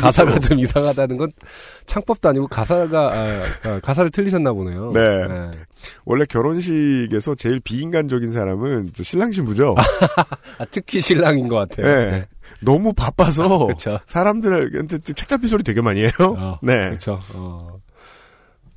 [0.00, 1.30] 가사가 또- 좀 이상하다는 건
[1.86, 4.90] 창법도 아니고 가사가 아, 아, 가사를 틀리셨나 보네요.
[4.92, 5.00] 네.
[6.04, 9.76] 원래 결혼식에서 제일 비인간적인 사람은 저 신랑 신부죠.
[10.58, 11.86] 아, 특히 신랑인 것 같아요.
[11.86, 12.26] 네.
[12.60, 13.68] 너무 바빠서.
[14.06, 16.10] 사람들한테 책 잡힌 소리 되게 많이 해요.
[16.20, 16.88] 어, 네.
[16.88, 17.20] 그렇죠.
[17.34, 17.71] 어.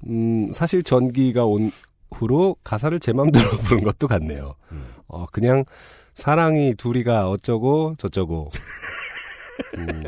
[0.07, 1.71] 음, 사실 전기가 온
[2.11, 4.55] 후로 가사를 제 맘대로 부른 것도 같네요.
[4.71, 4.85] 음.
[5.07, 5.65] 어, 그냥
[6.13, 8.49] 사랑이 둘이가 어쩌고 저쩌고.
[9.77, 10.03] 음.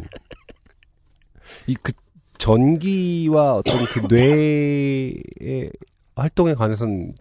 [1.68, 1.92] 이그
[2.38, 5.72] 전기와 어떤 그 뇌의
[6.16, 7.14] 활동에 관해서는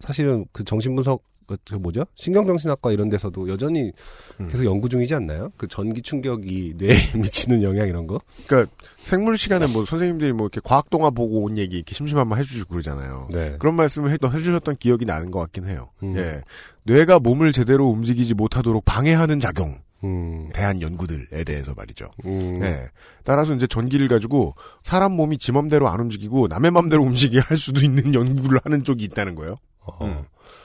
[0.00, 2.04] 사실은 그 정신분석 그, 그 뭐죠?
[2.14, 3.92] 신경정신학과 이런 데서도 여전히
[4.40, 4.48] 음.
[4.48, 5.52] 계속 연구 중이지 않나요?
[5.56, 8.20] 그 전기 충격이 뇌에 미치는 영향 이런 거?
[8.46, 12.70] 그러니까 생물 시간에 뭐 선생님들이 뭐 이렇게 과학 동화 보고 온 얘기 이렇게 심심하면 해주시고
[12.70, 13.28] 그러잖아요.
[13.32, 13.56] 네.
[13.58, 15.90] 그런 말씀을 해, 해주셨던 기억이 나는 것 같긴 해요.
[16.02, 16.16] 음.
[16.16, 16.42] 예.
[16.84, 20.50] 뇌가 몸을 제대로 움직이지 못하도록 방해하는 작용, 음.
[20.52, 22.10] 대한 연구들에 대해서 말이죠.
[22.26, 22.60] 음.
[22.62, 22.88] 예.
[23.24, 27.80] 따라서 이제 전기를 가지고 사람 몸이 지 맘대로 안 움직이고 남의 맘대로 움직이게 할 수도
[27.80, 29.56] 있는 연구를 하는 쪽이 있다는 거예요.
[29.80, 30.24] 어.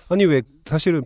[0.10, 0.13] 음.
[0.13, 1.04] 아니 왜 사실은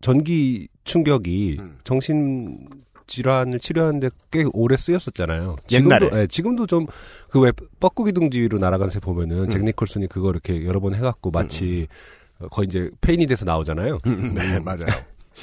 [0.00, 1.78] 전기 충격이 음.
[1.84, 2.68] 정신
[3.06, 5.56] 질환을 치료하는데 꽤 오래 쓰였었잖아요.
[5.70, 6.06] 옛날에.
[6.06, 6.86] 지금도, 예, 지금도 좀
[7.30, 9.50] 그 왜 뻐꾸기 둥지로 날아간 새 보면은 음.
[9.50, 11.86] 잭 니콜슨이 그거 이렇게 여러 번 해갖고 마치
[12.38, 13.98] 어, 거의 이제 페인이 돼서 나오잖아요.
[14.04, 14.86] 네, 맞아요.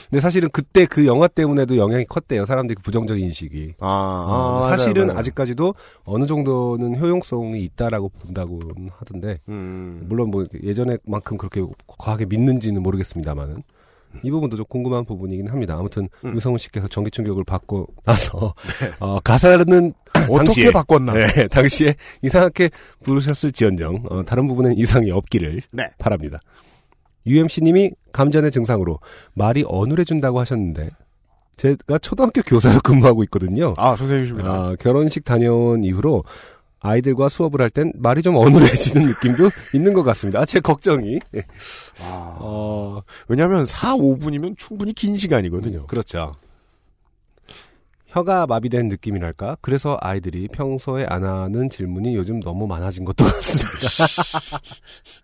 [0.09, 2.45] 근데 사실은 그때 그 영화 때문에도 영향이 컸대요.
[2.45, 3.75] 사람들이 그 부정적인 인식이.
[3.79, 5.19] 아, 어, 아, 사실은 맞아요.
[5.19, 5.75] 아직까지도
[6.05, 10.05] 어느 정도는 효용성이 있다라고 본다고는 하던데 음.
[10.07, 13.63] 물론 뭐 예전에만큼 그렇게 과하게 믿는지는 모르겠습니다만은
[14.21, 15.75] 이 부분도 좀 궁금한 부분이긴 합니다.
[15.77, 16.35] 아무튼 음.
[16.35, 18.53] 유성훈 씨께서 전기 충격을 받고 나서
[18.99, 19.93] 어, 가사는
[20.29, 21.13] 어떻게 바꿨나?
[21.13, 22.69] 네, 당시에 이상하게
[23.03, 25.89] 부르셨을지언정 어, 다른 부분엔 이상이 없기를 네.
[25.97, 26.39] 바랍니다.
[27.25, 28.99] UMC님이 감전의 증상으로
[29.33, 30.89] 말이 어눌해준다고 하셨는데
[31.57, 33.73] 제가 초등학교 교사로 근무하고 있거든요.
[33.77, 34.49] 아, 선생님이십니다.
[34.49, 36.23] 아, 결혼식 다녀온 이후로
[36.79, 40.41] 아이들과 수업을 할 땐 말이 좀 어눌해지는 느낌도 있는 것 같습니다.
[40.41, 41.19] 아, 제 걱정이.
[41.35, 41.43] 예.
[42.01, 45.87] 아, 어, 왜냐하면 4, 5분이면 충분히 긴 시간이거든요.
[45.87, 46.33] 그렇죠.
[48.07, 49.57] 혀가 마비된 느낌이랄까?
[49.61, 53.69] 그래서 아이들이 평소에 안 하는 질문이 요즘 너무 많아진 것도 같습니다.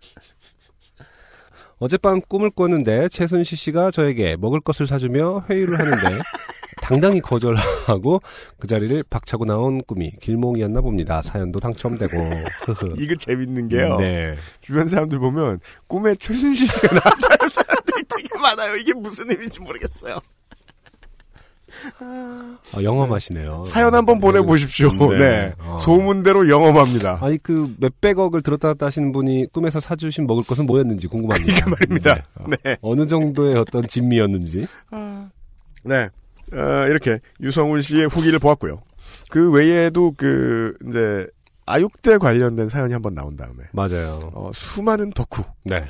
[1.80, 6.22] 어젯밤 꿈을 꿨는데 최순실 씨가 저에게 먹을 것을 사주며 회의를 하는데
[6.82, 8.22] 당당히 거절하고
[8.58, 11.22] 그 자리를 박차고 나온 꿈이 길몽이었나 봅니다.
[11.22, 12.18] 사연도 당첨되고.
[12.98, 13.98] 이거 재밌는 게요.
[13.98, 14.36] 네.
[14.62, 18.76] 주변 사람들 보면 꿈에 최순실이가 나타나는 사람들이 되게 많아요.
[18.76, 20.18] 이게 무슨 의미인지 모르겠어요.
[22.00, 23.64] 아, 영험하시네요.
[23.66, 24.92] 사연 한번 보내보십시오.
[25.12, 25.18] 네.
[25.18, 25.54] 네.
[25.60, 25.78] 어.
[25.80, 27.20] 소문대로 영험합니다.
[27.22, 31.66] 아니 그 몇백억을 들었다 놨다 하시는 분이 꿈에서 사주신 먹을 것은 뭐였는지 궁금합니다.
[31.66, 32.16] 그러니까 말입니다.
[32.16, 32.22] 네.
[32.36, 32.78] 어, 네.
[32.82, 34.68] 어느 정도의 어떤 진미였는지.
[35.84, 36.10] 네.
[36.54, 38.82] 어, 이렇게 유성훈 씨의 후기를 보았고요.
[39.30, 41.28] 그 외에도 그 이제
[41.66, 44.32] 아육대 관련된 사연이 한번 나온 다음에 맞아요.
[44.34, 45.44] 어, 수많은 덕후.
[45.64, 45.86] 네.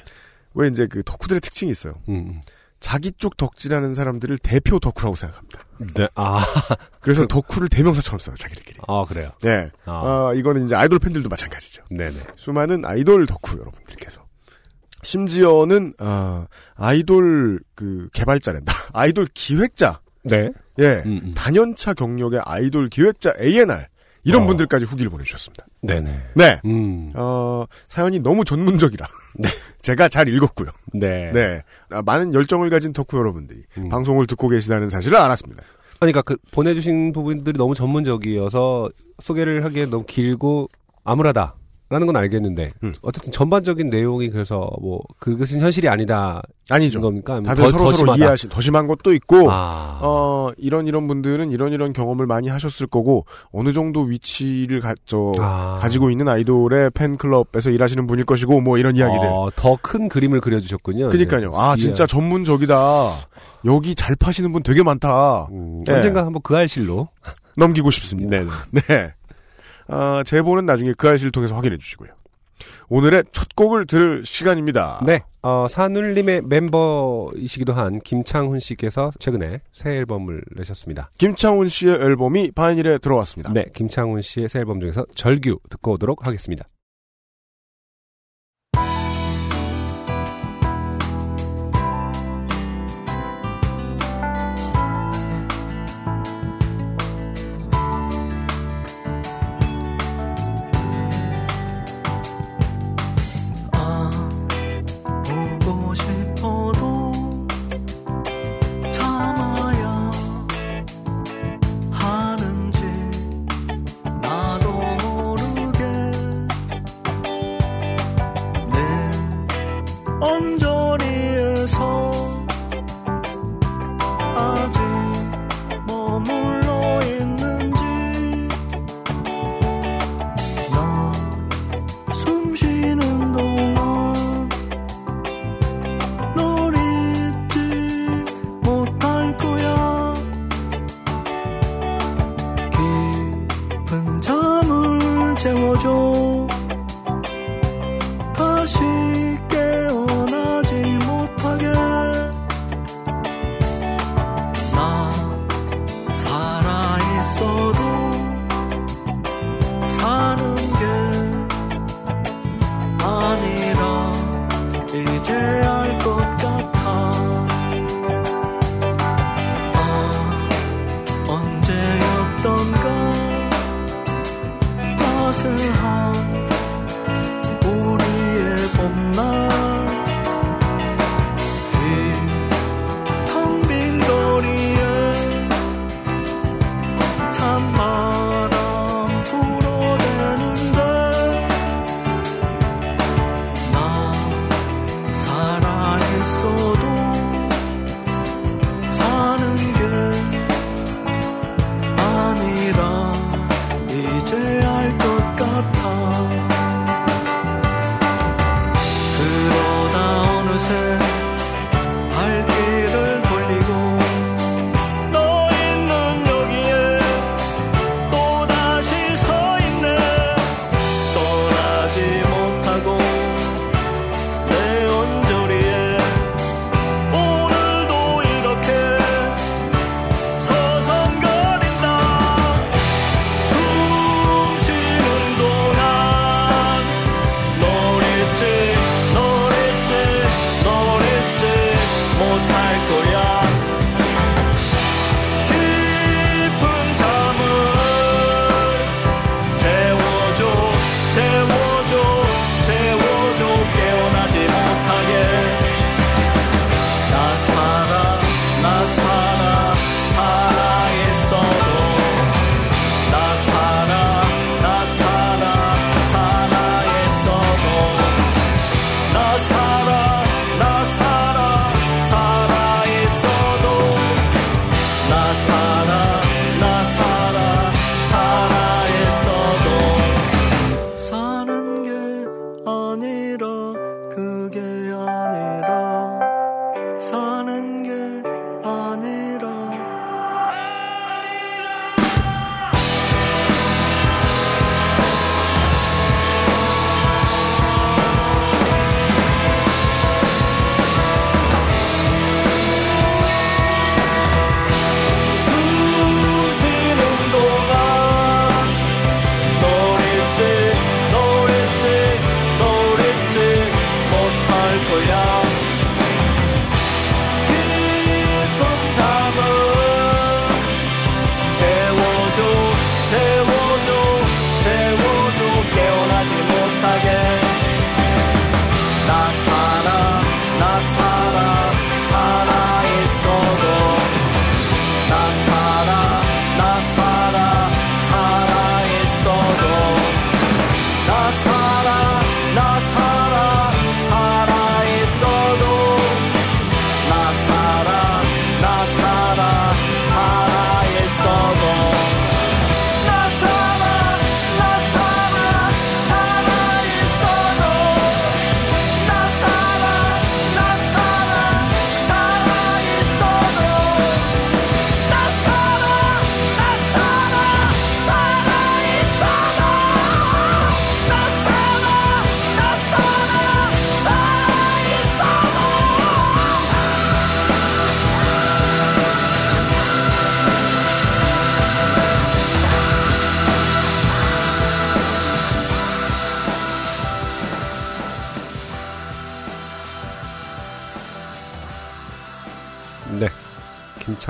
[0.54, 1.94] 왜 이제 그 덕후들의 특징이 있어요.
[2.10, 2.42] 음.
[2.80, 5.60] 자기 쪽 덕질하는 사람들을 대표 덕후라고 생각합니다.
[5.94, 6.08] 네.
[6.15, 6.44] 아,
[7.02, 8.80] 그래서 덕후를 대명사처럼 써요, 자기들끼리.
[8.88, 9.32] 아 그래요.
[9.42, 9.70] 네.
[9.86, 9.92] 아.
[9.92, 11.84] 어, 이거는 이제 아이돌 팬들도 마찬가지죠.
[11.89, 12.20] 네네.
[12.36, 14.26] 수많은 아이돌 덕후 여러분들께서.
[15.04, 18.74] 심지어는, 어, 아이돌 그 개발자랜다.
[18.94, 20.02] 아이돌 기획자.
[20.24, 20.52] 네.
[20.80, 21.02] 예.
[21.06, 21.34] 음, 음.
[21.36, 23.86] 단연차 경력의 아이돌 기획자 A&R.
[24.30, 24.48] 이런 어.
[24.48, 25.65] 분들까지 후기를 보내주셨습니다.
[25.82, 26.20] 네네.
[26.36, 26.62] 네.
[26.65, 27.12] 음.
[27.15, 29.08] 어, 사연이 너무 전문적이라.
[29.36, 29.50] 네.
[29.82, 30.70] 제가 잘 읽었고요.
[30.94, 31.32] 네.
[31.34, 31.63] 네.
[31.92, 33.89] 아, 많은 열정을 가진 덕후 여러분들이 음.
[33.89, 35.63] 방송을 듣고 계시다는 사실을 알았습니다.
[36.00, 38.89] 그러니까 그 보내주신 부분들이 너무 전문적이어서
[39.20, 40.70] 소개를 하기에 너무 길고
[41.04, 41.56] 암울하다.
[41.91, 42.93] 라는 건 알겠는데 음.
[43.02, 47.02] 어쨌든 전반적인 내용이 그래서 뭐 그것은 현실이 아니다 아니죠.
[47.02, 47.41] 겁니까?
[47.41, 48.15] 다들 더- 서로 더 서로?
[48.15, 49.99] 이해하시 더 심한 것도 있고 아.
[50.04, 55.34] 어 이런 이런 분들은 이런 이런 경험을 많이 하셨을 거고 어느 정도 위치를 가, 저,
[55.39, 55.80] 아.
[55.82, 59.28] 가지고 있는 아이돌의 팬클럽에서 일하시는 분일 것이고 뭐 이런 이야기들.
[59.28, 61.10] 어, 더큰 그림을 그려주셨군요.
[61.10, 61.49] 그니까요.
[61.49, 61.56] 네.
[61.58, 62.75] 아 진짜 전문적이다.
[63.65, 65.47] 여기 잘 파시는 분 되게 많다.
[65.52, 65.93] 음, 예.
[65.93, 67.10] 언젠가 한번 그 알실로
[67.58, 68.30] 넘기고 싶습니다.
[68.30, 69.13] 네 네.
[69.89, 69.95] 네.
[69.95, 72.10] 아, 제보는 나중에 그 알실을 통해서 확인해 주시고요.
[72.89, 75.02] 오늘의 첫 곡을 들을 시간입니다.
[75.06, 81.12] 네, 어, 산울림의 멤버이시기도 한 김창훈 씨께서 최근에 새 앨범을 내셨습니다.
[81.17, 83.54] 김창훈 씨의 앨범이 바이닐에 들어왔습니다.
[83.54, 86.65] 네, 김창훈 씨의 새 앨범 중에서 절규 듣고 오도록 하겠습니다.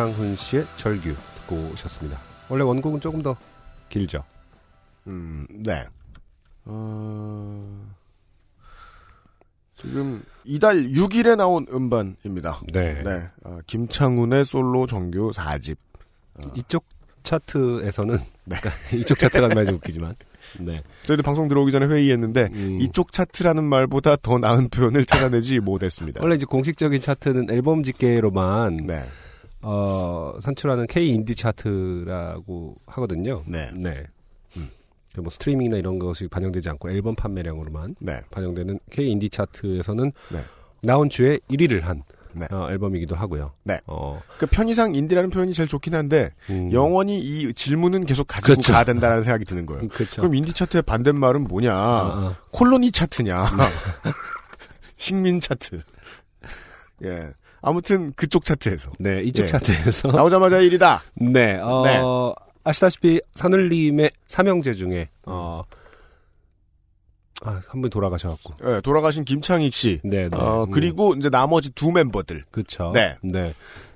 [0.10, 2.18] 김창훈 씨의 절규 듣고 오셨습니다.
[2.50, 3.36] 원래 원곡은 조금 더
[3.90, 4.24] 길죠.
[5.08, 5.86] 음, 네.
[6.66, 7.90] 어...
[9.76, 12.62] 지금 이달 6일에 나온 음반입니다.
[12.74, 13.02] 네.
[13.04, 13.30] 네.
[13.44, 15.78] 아, 김창훈의 솔로 정규 4집.
[16.56, 16.86] 이쪽
[17.24, 18.58] 차트에서는 네.
[18.60, 20.16] 그러니까 이쪽 차트가 말이 좀 웃기지만
[20.60, 20.82] 네.
[21.04, 22.82] 저희도 방송 들어오기 전에 회의했는데 음.
[22.82, 26.22] 이쪽 차트라는 말보다 더 나은 표현을 찾아내지 못했습니다.
[26.24, 29.06] 원래 이제 공식적인 차트는 앨범 집계로만 네.
[29.62, 33.38] 어, 산출하는 K 인디 차트라고 하거든요.
[33.46, 33.70] 네.
[33.74, 34.06] 네.
[34.58, 34.70] 음.
[35.14, 38.22] 그뭐 스트리밍이나 이런 것이 반영되지 않고 앨범 판매량으로만 네.
[38.32, 40.40] 반영되는 K 인디 차트에서는 네.
[40.82, 42.46] 나온 주에 1위를 한 네.
[42.52, 43.54] 어, 앨범이기도 하고요.
[43.64, 43.80] 네.
[43.88, 48.74] 어, 그 편의상 인디라는 표현이 제일 좋긴 한데 음, 영원히 이 질문은 계속 가지고 그렇죠.
[48.74, 49.88] 가야 된다는 생각이 드는 거예요.
[49.90, 50.22] 그렇죠.
[50.22, 51.74] 그럼 인디 차트의 반대말은 뭐냐?
[51.74, 52.36] 아, 아.
[52.52, 53.46] colony 차트냐?
[54.98, 55.82] 식민 차트.
[57.06, 57.32] 예.
[57.62, 59.48] 아무튼 그쪽 차트에서 네, 이쪽 예.
[59.48, 61.00] 차트에서 나오자마자 1위다.
[61.16, 62.02] 네, 어, 네.
[62.64, 65.64] 아시다시피 산울림의 삼형제 중에 어,
[67.42, 68.54] 아, 한 분 돌아가셔갖고.
[68.66, 70.00] 예, 돌아가신 김창익 씨.
[70.04, 70.38] 네, 네.
[70.38, 72.44] 어, 음, 그리고 이제 나머지 두 멤버들.
[72.52, 72.92] 그쵸.
[72.94, 73.16] 네.
[73.22, 73.54] 네.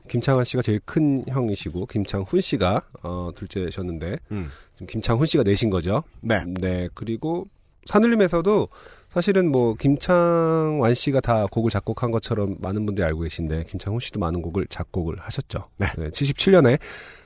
[0.07, 4.49] 김창완 씨가 제일 큰 형이시고, 김창훈 씨가, 어, 둘째셨는데, 음.
[4.73, 6.03] 지금 김창훈 씨가 내신 거죠.
[6.21, 6.43] 네.
[6.45, 6.87] 네.
[6.93, 7.47] 그리고,
[7.85, 8.67] 산울림에서도
[9.13, 14.41] 사실은 뭐, 김창완 씨가 다 곡을 작곡한 것처럼 많은 분들이 알고 계신데, 김창훈 씨도 많은
[14.41, 15.69] 곡을 작곡을 하셨죠.
[15.77, 15.85] 네.
[15.85, 16.79] 77년에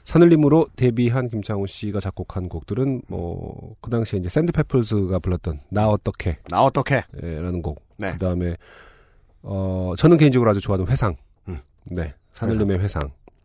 [0.03, 6.61] 산울림으로 데뷔한 김창훈 씨가 작곡한 곡들은 뭐, 그 당시에 이제 샌드페플스가 불렀던, 나 어떻게, 나
[6.61, 7.03] 어떻게?
[7.23, 7.81] 예, 라는 곡.
[7.95, 8.11] 네.
[8.11, 8.57] 그 다음에,
[9.41, 11.15] 어, 저는 개인적으로 아주 좋아하는 회상.
[11.47, 11.59] 음.
[11.85, 12.13] 네.
[12.33, 13.01] 산울림의 회상.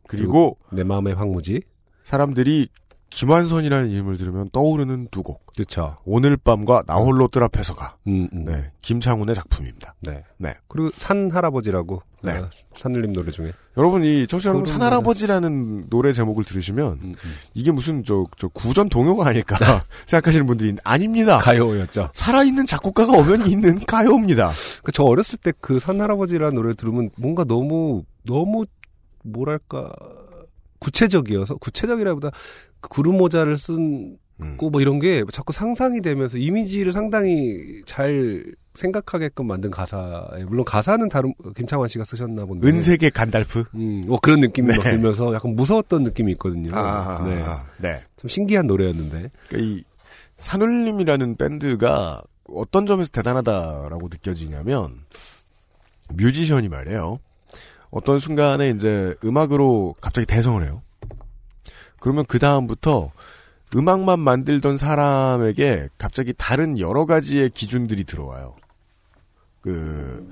[0.08, 1.62] 그리고 내 마음의 황무지.
[2.02, 2.66] 사람들이
[3.12, 5.44] 김완선이라는 이름을 들으면 떠오르는 두 곡.
[5.54, 5.98] 그쵸.
[6.04, 7.96] 오늘 밤과 나 홀로 뜰 앞에서가.
[8.06, 8.44] 음, 음.
[8.46, 8.72] 네.
[8.80, 9.94] 김창훈의 작품입니다.
[10.00, 10.24] 네.
[10.38, 10.54] 네.
[10.68, 12.02] 그리고 산 할아버지라고.
[12.22, 12.38] 네.
[12.38, 13.52] 어, 산울림 노래 중에.
[13.76, 17.34] 여러분, 이, 청취자 여러분, 소름 산할아버지라는 노래 제목을 들으시면, 음, 음.
[17.52, 19.56] 이게 무슨, 저, 저, 구전 동요가 아닐까
[20.06, 21.38] 생각하시는 분들이 아닙니다.
[21.38, 22.10] 가요였죠.
[22.14, 24.52] 살아있는 작곡가가 엄연히 있는 가요입니다.
[24.84, 28.64] 그 저 어렸을 때 그 산 할아버지라는 노래 들으면 뭔가 너무, 너무,
[29.24, 29.90] 뭐랄까,
[30.82, 32.30] 구체적이어서, 구체적이라보다
[32.80, 34.56] 그 구름 모자를 쓴 음.
[34.56, 41.34] 고뭐 이런 게 자꾸 상상이 되면서 이미지를 상당히 잘 생각하게끔 만든 가사에 물론 가사는 다른
[41.54, 43.64] 김창완 씨가 쓰셨나 본데 은색의 간달프.
[43.74, 44.76] 음, 뭐 그런 느낌이 네.
[44.76, 46.74] 막 들면서 약간 무서웠던 느낌이 있거든요.
[46.74, 47.42] 아, 네.
[47.42, 48.02] 아, 네.
[48.16, 49.30] 좀 신기한 노래였는데.
[49.48, 49.84] 그러니까 이,
[50.38, 55.04] 산울림이라는 밴드가 어떤 점에서 대단하다라고 느껴지냐면,
[56.14, 57.20] 뮤지션이 말이에요.
[57.92, 60.82] 어떤 순간에 이제 음악으로 갑자기 대성을 해요.
[62.00, 63.12] 그러면 그 다음부터
[63.76, 68.56] 음악만 만들던 사람에게 갑자기 다른 여러 가지의 기준들이 들어와요.
[69.60, 70.28] 그,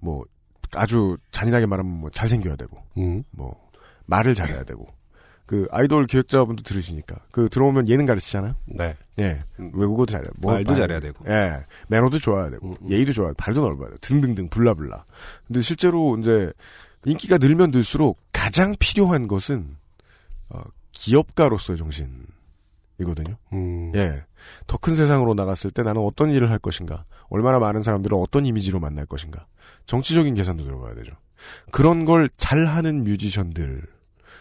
[0.00, 0.24] 뭐,
[0.74, 3.22] 아주 잔인하게 말하면 뭐 잘생겨야 되고, 음.
[3.30, 3.56] 뭐,
[4.06, 4.88] 말을 잘해야 되고,
[5.46, 8.56] 그 아이돌 기획자분도 들으시니까, 그 들어오면 예능 가르치잖아요?
[8.66, 8.96] 네.
[9.20, 9.44] 예.
[9.60, 9.70] 음.
[9.74, 10.30] 외국어도 잘해요.
[10.38, 11.24] 뭐, 말도 말- 잘해야 되고.
[11.28, 11.64] 예.
[11.88, 12.90] 매너도 좋아야 되고, 음, 음.
[12.90, 15.04] 예의도 좋아야 되고, 발도 넓어야 되고, 등등등, 블라블라.
[15.46, 16.52] 근데 실제로 이제,
[17.04, 19.76] 인기가 늘면 늘수록 가장 필요한 것은,
[20.48, 20.60] 어,
[20.92, 23.36] 기업가로서의 정신이거든요.
[23.52, 23.92] 음.
[23.94, 24.24] 예.
[24.66, 27.04] 더 큰 세상으로 나갔을 때 나는 어떤 일을 할 것인가?
[27.28, 29.46] 얼마나 많은 사람들을 어떤 이미지로 만날 것인가?
[29.86, 31.12] 정치적인 계산도 들어가야 되죠.
[31.70, 33.82] 그런 걸 잘하는 뮤지션들,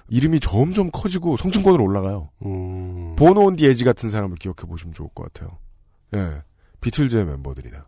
[0.10, 2.30] 이름이 점점 커지고 성층권으로 올라가요.
[2.45, 3.15] 음.
[3.15, 5.58] 보노 온디 에지 같은 사람을 기억해 보시면 좋을 것 같아요.
[6.15, 6.41] 예.
[6.82, 7.86] 비틀즈의 멤버들이나.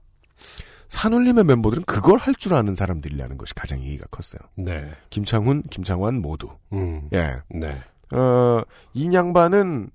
[0.93, 4.39] 산울림의 멤버들은 그걸 할 줄 아는 사람들이라는 것이 가장意義가 컸어요.
[4.55, 4.91] 네.
[5.09, 6.49] 김창훈, 김창완 모두.
[6.71, 7.09] 음.
[7.13, 7.37] 예.
[7.49, 7.77] 네.
[8.13, 8.61] 어,
[8.93, 9.89] 이 양반은,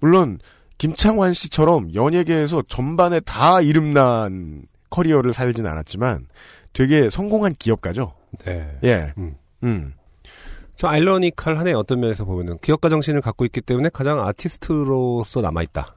[0.00, 0.38] 물론,
[0.78, 6.26] 김창완 씨처럼 연예계에서 전반에 다 이름난 커리어를 살진 않았지만,
[6.72, 8.14] 되게 성공한 기업가죠.
[8.44, 8.78] 네.
[8.84, 9.12] 예.
[9.18, 9.36] 음.
[9.64, 9.94] 음.
[10.76, 15.96] 좀 아이러니컬하네 어떤 면에서 보면은 기업가 정신을 갖고 있기 때문에 가장 아티스트로서 남아 있다.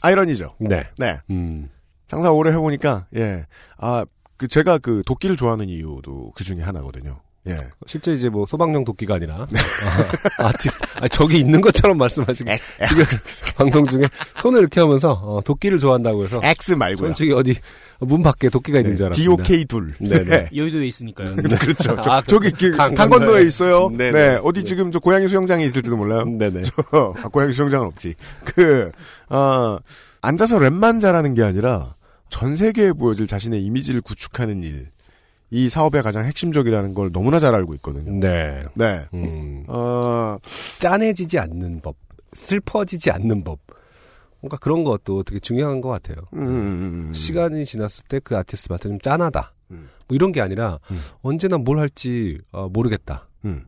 [0.00, 0.54] 아이러니죠.
[0.58, 0.84] 네.
[0.98, 1.18] 네.
[1.30, 1.68] 음.
[2.12, 3.46] 장사 오래 해보니까, 예.
[3.78, 4.04] 아,
[4.36, 7.20] 그, 제가 그 도끼를 좋아하는 이유도 그 중에 하나거든요.
[7.48, 7.56] 예.
[7.86, 9.46] 실제 이제 뭐 소방용 도끼가 아니라
[10.38, 12.50] 아, 아티스트 아니, 저기 있는 것처럼 말씀하시고
[12.86, 13.04] 지금
[13.56, 14.02] 방송 중에
[14.42, 17.14] 손을 이렇게 하면서 어, 도끼를 좋아한다고 해서 X 말고요.
[17.14, 17.56] 저기 어디
[17.98, 19.42] 문 밖에 도끼가 있는 줄 알았습니다.
[19.42, 19.94] DOK 둘.
[20.00, 20.48] 네 네.
[20.54, 21.34] 여의도에 있으니까요.
[21.58, 21.98] 그렇죠.
[22.02, 23.42] 저, 아, 저기 그, 강- 강건도에 강건도에.
[23.48, 23.88] 있어요.
[23.88, 24.10] 네네.
[24.12, 24.40] 네.
[24.44, 26.24] 어디 지금 저 고양이 수영장에 있을지도 몰라요.
[26.26, 26.62] 네네.
[26.92, 28.14] 아, 고양이 수영장은 없지.
[28.44, 28.92] 그,
[29.30, 29.78] 어,
[30.20, 31.96] 앉아서 랩만 잘하는 게 아니라
[32.32, 34.88] 전 세계에 보여질 자신의 이미지를 구축하는 일.
[35.50, 38.10] 이 사업의 가장 핵심적이라는 걸 너무나 잘 알고 있거든요.
[38.18, 38.62] 네.
[38.74, 39.04] 네.
[39.12, 39.64] 음.
[39.68, 40.38] 어,
[40.78, 41.94] 짠해지지 않는 법,
[42.32, 43.58] 슬퍼지지 않는 법.
[44.40, 46.16] 뭔가 그런 것도 되게 중요한 것 같아요.
[46.32, 47.12] 음, 음, 음.
[47.12, 49.52] 시간이 지났을 때 그 아티스트한테 좀 짠하다.
[49.72, 49.90] 음.
[50.08, 50.98] 뭐 이런 게 아니라 음.
[51.20, 53.28] 언제나 뭘 할지 어, 모르겠다.
[53.44, 53.66] 음.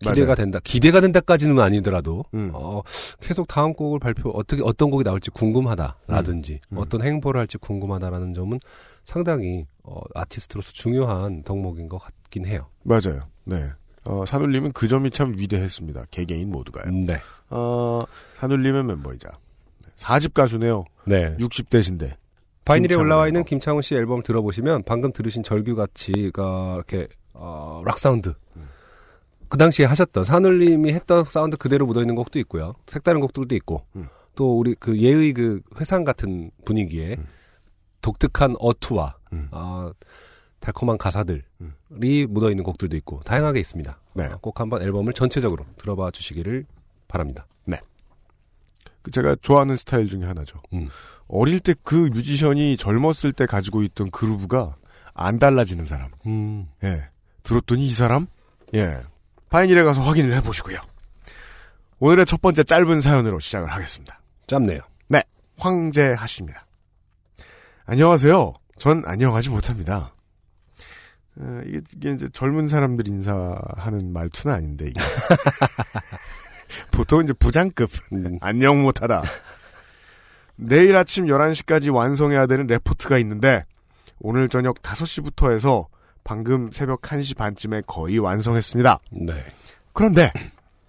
[0.00, 0.34] 기대가 맞아요.
[0.36, 0.60] 된다.
[0.64, 2.50] 기대가 된다까지는 아니더라도 음.
[2.54, 2.82] 어,
[3.20, 6.78] 계속 다음 곡을 발표 어떻게 어떤 곡이 나올지 궁금하다라든지 음.
[6.78, 8.58] 어떤 행보를 할지 궁금하다라는 점은
[9.04, 12.68] 상당히 어, 아티스트로서 중요한 덕목인 것 같긴 해요.
[12.82, 13.20] 맞아요.
[13.44, 13.70] 네.
[14.04, 16.06] 어, 산울림은 그 점이 참 위대했습니다.
[16.10, 16.90] 개개인 모두가요.
[16.90, 17.20] 네.
[17.50, 18.00] 어,
[18.38, 19.28] 산울림의 멤버이자.
[19.96, 20.84] 4집 가수네요.
[21.04, 21.36] 네.
[21.36, 22.14] 60대신데.
[22.64, 23.48] 바이닐에 올라와 있는 멤버.
[23.48, 28.68] 김창훈 씨 앨범 들어보시면 방금 들으신 절규같이 가 이렇게 어, 락 사운드 음.
[29.50, 32.74] 그 당시에 하셨던 산울림이 했던 사운드 그대로 묻어 있는 곡도 있고요.
[32.86, 34.08] 색다른 곡들도 있고 음.
[34.34, 37.26] 또 우리 그 예의 그 회상 같은 분위기에 음.
[38.00, 39.48] 독특한 어투와 음.
[39.50, 39.90] 어,
[40.60, 41.74] 달콤한 가사들이 음.
[42.30, 44.00] 묻어 있는 곡들도 있고 다양하게 있습니다.
[44.14, 44.24] 네.
[44.26, 46.64] 어, 꼭 한번 앨범을 전체적으로 들어봐 주시기를
[47.08, 47.46] 바랍니다.
[49.02, 50.60] 그 제가 좋아하는 스타일 중에 하나죠.
[50.72, 50.88] 음.
[51.26, 54.76] 어릴 때 그 뮤지션이 젊었을 때 가지고 있던 groove가
[55.14, 56.10] 안 달라지는 사람.
[56.26, 56.68] 음.
[56.84, 57.08] 예.
[57.42, 58.26] 들었더니 이 사람?
[58.74, 59.00] 예.
[59.50, 60.78] 파이닐에 가서 확인을 해보시고요.
[61.98, 64.20] 오늘의 첫 번째 짧은 사연으로 시작을 하겠습니다.
[64.46, 64.80] 짧네요.
[65.08, 65.22] 네.
[65.58, 66.64] 황제 하십니다.
[67.84, 68.54] 안녕하세요.
[68.78, 70.14] 전 안녕하지 못합니다.
[71.36, 75.00] 어, 이게, 이게 이제 젊은 사람들 인사하는 말투는 아닌데, 이게.
[76.90, 77.90] 보통 이제 부장급.
[78.12, 78.38] 음.
[78.40, 79.22] 안녕 못하다.
[80.56, 83.64] 내일 아침 11시까지 완성해야 되는 레포트가 있는데,
[84.20, 85.88] 오늘 저녁 5시부터 해서
[86.24, 89.00] 방금 새벽 1시 반쯤에 거의 완성했습니다.
[89.12, 89.32] 네.
[89.92, 90.30] 그런데,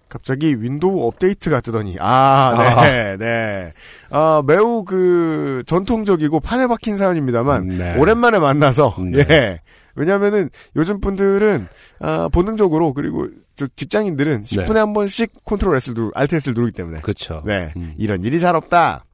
[0.08, 3.72] 갑자기 윈도우 업데이트가 뜨더니, 아, 네, 네.
[4.10, 7.96] 아, 매우 그, 전통적이고 판에 박힌 사연입니다만, 네.
[7.96, 9.26] 오랜만에 만나서, 네.
[9.30, 9.60] 예.
[9.94, 11.66] 왜냐면은, 요즘 분들은,
[12.00, 17.00] 아, 본능적으로, 그리고, 저 직장인들은 10분에 한 번씩 Control S를 누르, Alt S를 누르기 때문에.
[17.00, 17.42] 그렇죠.
[17.44, 17.72] 네.
[17.76, 17.94] 음.
[17.98, 19.04] 이런 일이 잘 없다.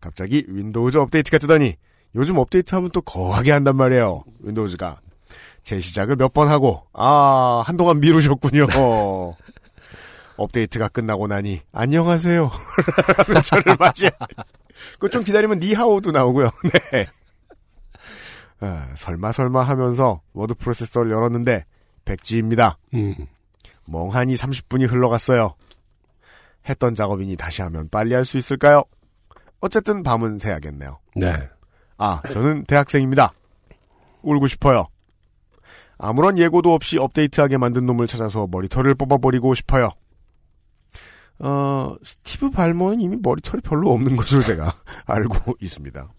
[0.00, 1.76] 갑자기 윈도우즈 업데이트가 뜨더니
[2.14, 4.24] 요즘 업데이트 하면 또 거하게 한단 말이에요.
[4.40, 5.00] 윈도우즈가.
[5.64, 8.66] 재시작을 몇 번 하고 아 한동안 미루셨군요.
[10.36, 12.50] 업데이트가 끝나고 나니 안녕하세요.
[13.44, 14.10] 저를 맞이해.
[14.94, 16.50] 그거 좀 기다리면 你好도 나오고요.
[16.92, 17.06] 네.
[18.60, 21.64] 아, 설마 설마 하면서 워드 프로세서를 열었는데
[22.04, 22.78] 백지입니다.
[22.94, 23.14] 음.
[23.86, 25.54] 멍하니 30분이 흘러갔어요.
[26.68, 28.84] 했던 작업이니 다시 하면 빨리 할 수 있을까요?
[29.60, 30.98] 어쨌든 밤은 새야겠네요.
[31.16, 31.48] 네.
[31.98, 33.32] 아, 저는 대학생입니다.
[34.22, 34.86] 울고 싶어요.
[36.02, 39.90] 아무런 예고도 없이 업데이트하게 만든 놈을 찾아서 머리털을 뽑아버리고 싶어요.
[41.38, 44.74] 어, 스티브 발머는 이미 머리털이 별로 없는 것으로 제가
[45.06, 46.12] 알고 있습니다.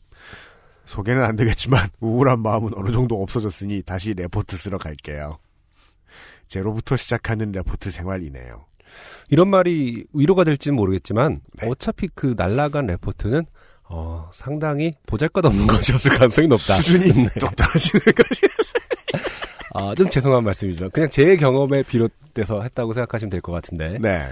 [0.86, 5.38] 소개는 안 되겠지만 우울한 마음은 어느 정도 없어졌으니 다시 레포트 쓰러 갈게요.
[6.48, 8.66] 제로부터 시작하는 레포트 생활이네요.
[9.30, 11.68] 이런 말이 위로가 될지는 모르겠지만 네.
[11.68, 13.46] 어차피 그 날라간 레포트는
[13.90, 16.76] 어, 상당히 보잘것없는 것이었을 가능성이 높다.
[16.76, 17.30] 수준이 네.
[17.38, 18.42] 뚝 떨어지는 것이.
[19.74, 20.90] 아, 좀 죄송한 말씀이죠.
[20.92, 24.28] 그냥 제 경험에 비롯돼서 했다고 생각하시면 될 것 같은데 네.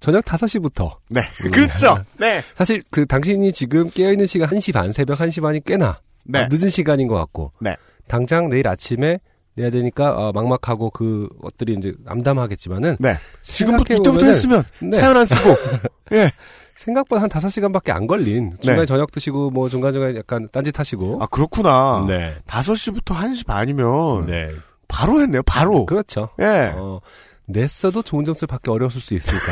[0.00, 1.20] 저녁 5시부터 네.
[1.52, 2.04] 그렇죠.
[2.18, 2.42] 네.
[2.56, 6.40] 사실 그 당신이 지금 깨어있는 시간 1시 반, 새벽 1시 반이 꽤나 네.
[6.40, 7.76] 아, 늦은 시간인 것 같고 네.
[8.08, 9.18] 당장 내일 아침에
[9.54, 13.16] 내야 되니까 어, 막막하고 그 것들이 이제 남담하겠지만은 네.
[13.42, 14.98] 지금부터 이때부터 했으면 네.
[14.98, 15.50] 사연 안 쓰고.
[16.12, 16.30] 예.
[16.74, 18.86] 생각보다 한 5시간밖에 안 걸린 중간에 네.
[18.86, 22.06] 저녁 드시고 뭐 중간중간에 약간 딴짓 하시고 아, 그렇구나.
[22.08, 22.34] 네.
[22.46, 24.50] 5시부터 1시 반이면 네.
[24.92, 25.42] 바로 했네요.
[25.44, 25.86] 바로.
[25.86, 26.28] 그렇죠.
[26.40, 26.72] 예.
[26.76, 27.00] 어,
[27.46, 29.42] 냈어도 좋은 점수를 받기 어려웠을 수 있으니까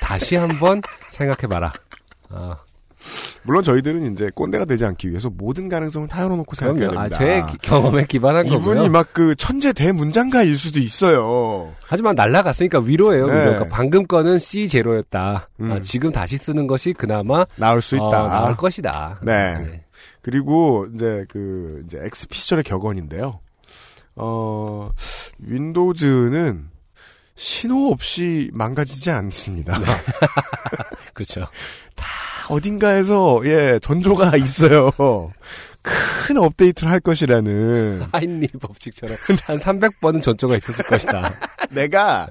[0.00, 0.80] 다시 한번
[1.10, 1.72] 생각해봐라.
[2.30, 2.56] 아,
[3.44, 7.00] 물론 저희들은 이제 꼰대가 되지 않기 위해서 모든 가능성을 다 열어놓고 생각해야 그럼요.
[7.06, 7.46] 아, 됩니다.
[7.46, 8.90] 제 기- 경험에 기반한 이분이 거고요.
[8.90, 11.72] 막그 천재 대문장가일 수도 있어요.
[11.82, 13.26] 하지만 날라갔으니까 위로예요.
[13.28, 13.32] 네.
[13.32, 15.46] 그러니까 방금 거는 C 제로였다.
[15.60, 15.72] 음.
[15.72, 18.24] 아, 지금 다시 쓰는 것이 그나마 나올 수 있다.
[18.24, 19.20] 어, 나을 것이다.
[19.22, 19.84] 네.
[20.22, 23.38] 그리고 이제 그 이제 XP 시절의 격언인데요.
[24.16, 24.88] 어
[25.38, 26.68] 윈도우즈는
[27.34, 29.78] 신호 없이 망가지지 않습니다.
[31.14, 31.46] 그렇죠.
[32.48, 34.90] 어딘가에서 예 전조가 있어요.
[35.82, 41.34] 큰 업데이트를 할 것이라는 하인리 법칙처럼 한 300번은 전조가 있었을 것이다.
[41.70, 42.28] 내가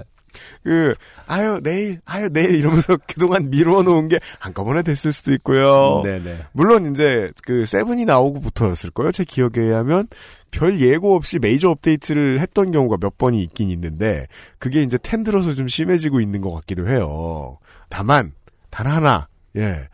[0.64, 0.94] 그
[1.28, 6.02] 아유 내일 아유 내일 이러면서 그동안 미루어 놓은 게 한꺼번에 됐을 수도 있고요.
[6.04, 6.46] 네네.
[6.54, 9.12] 물론 이제 그 세븐이 나오고부터였을 거예요.
[9.12, 10.08] 제 기억에 의하면
[10.52, 14.28] 별 예고 없이 메이저 업데이트를 했던 경우가 몇 번이 있긴 있는데
[14.60, 17.58] 그게 이제 텐 들어서 좀 심해지고 있는 것 같기도 해요.
[17.90, 18.32] 다만
[18.70, 19.88] 단 하나 예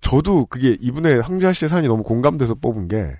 [0.00, 3.16] 저도 그게 이분의 황재하 씨의 사연이 너무 공감돼서 뽑은 게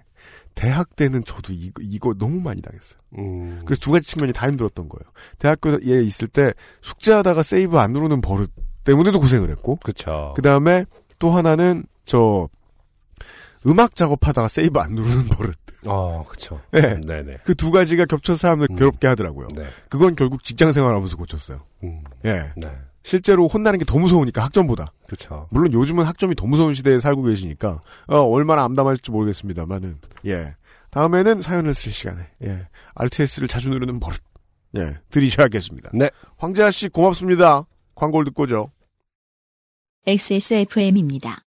[0.55, 3.01] 대학 때는 저도 이거, 이거 너무 많이 당했어요.
[3.18, 5.11] 음, 그래서 두 가지 측면이 다 힘들었던 거예요.
[5.38, 8.51] 대학교에 있을 때 숙제하다가 세이브 안 누르는 버릇
[8.84, 10.32] 때문에도 고생을 했고 그렇죠.
[10.36, 10.84] 그 다음에
[11.18, 12.48] 또 하나는 저
[13.66, 15.57] 음악 작업하다가 세이브 안 누르는 버릇.
[15.86, 16.61] 어, 그쵸.
[16.72, 17.01] 네.
[17.01, 17.38] 네네.
[17.44, 18.76] 그 두 가지가 겹쳐서 사람을 음.
[18.76, 19.48] 괴롭게 하더라고요.
[19.55, 19.66] 네.
[19.88, 21.62] 그건 결국 직장 생활하면서 고쳤어요.
[21.84, 22.53] 음, 예.
[22.57, 22.70] 네.
[23.03, 24.92] 실제로 혼나는 게 더 무서우니까 학점보다.
[25.09, 25.46] 그쵸.
[25.51, 30.55] 물론 요즘은 학점이 더 무서운 시대에 살고 계시니까 어, 얼마나 암담할지 모르겠습니다만은 예
[30.90, 34.20] 다음에는 사연을 쓸 시간에 예 RTS를 자주 누르는 버릇
[34.76, 35.90] 예 들이셔야겠습니다.
[35.94, 36.11] 네.
[36.36, 37.66] 황재하 씨 고맙습니다.
[37.94, 38.70] 광고를 듣고죠.
[40.07, 41.42] XSFM입니다.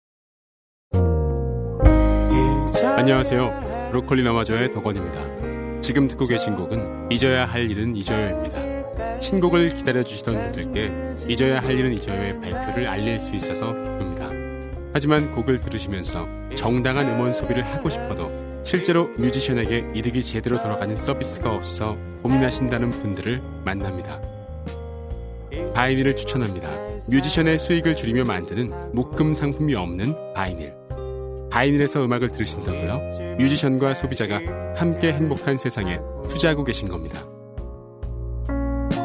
[2.97, 3.89] 안녕하세요.
[3.91, 5.81] 브로콜리 너마저의 덕원입니다.
[5.81, 8.78] 지금 듣고 계신 곡은 잊어야 할 일은 잊어요입니다.
[9.21, 10.91] 신곡을 기다려주시던 분들께
[11.27, 14.29] 잊어야 할 일은 잊어요의 발표를 알릴 수 있어서 기쁩니다.
[14.93, 18.31] 하지만 곡을 들으시면서 정당한 음원 소비를 하고 싶어도
[18.63, 24.21] 실제로 뮤지션에게 이득이 제대로 돌아가는 서비스가 없어 고민하신다는 분들을 만납니다.
[25.73, 26.69] vinyl을 추천합니다.
[27.09, 30.73] 뮤지션의 수익을 줄이며 만드는 묶음 상품이 없는 vinyl.
[31.49, 33.37] 바이닐에서 음악을 들으신다고요?
[33.39, 34.39] 뮤지션과 소비자가
[34.75, 37.25] 함께 행복한 세상에 투자하고 계신 겁니다.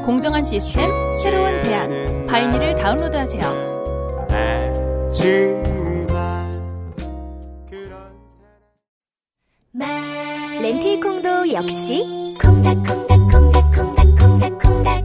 [0.04, 2.26] 공정한 시스템, 새로운 대안.
[2.26, 3.74] 바이닐을 다운로드하세요.
[10.60, 12.04] 렌틸콩도 역시
[12.40, 15.04] 콩닥콩닥콩닥콩닥콩닥콩닥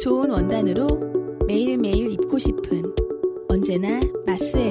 [0.00, 0.86] 좋은 원단으로
[1.46, 2.94] 매일매일 입고 싶은
[3.48, 4.63] 언제나 마스에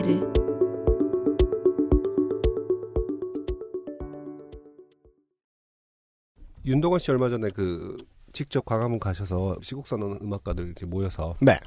[6.65, 7.97] 윤동원 씨 얼마 전에 그
[8.31, 11.59] 직접 광화문 가셔서 시국 선언 음악가들 이제 모여서 네.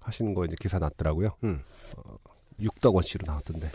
[0.00, 1.30] 하시는 거 이제 기사 났더라고요.
[1.44, 1.60] 음.
[1.96, 2.16] 어,
[2.60, 3.70] 육덕원 씨로 나왔던데.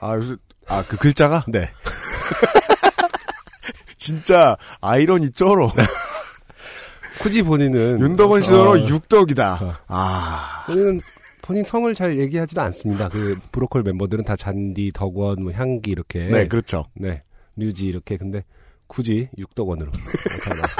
[0.00, 0.36] 아 요새
[0.66, 1.70] 아 그 글자가 네.
[3.96, 5.70] 진짜 아이러니 쩔어.
[7.20, 9.82] 굳이 본인은 윤덕원 씨더러 어, 육덕이다.
[9.86, 11.00] 아 본인은
[11.42, 13.08] 본인 성을 잘 얘기하지도 않습니다.
[13.08, 16.26] 그 브로콜 멤버들은 다 잔디, 덕원, 뭐 향기 이렇게.
[16.26, 16.84] 네, 그렇죠.
[16.94, 17.22] 네,
[17.56, 18.44] 류지 이렇게 근데
[18.92, 20.76] 굳이 육덕원으로 나와서.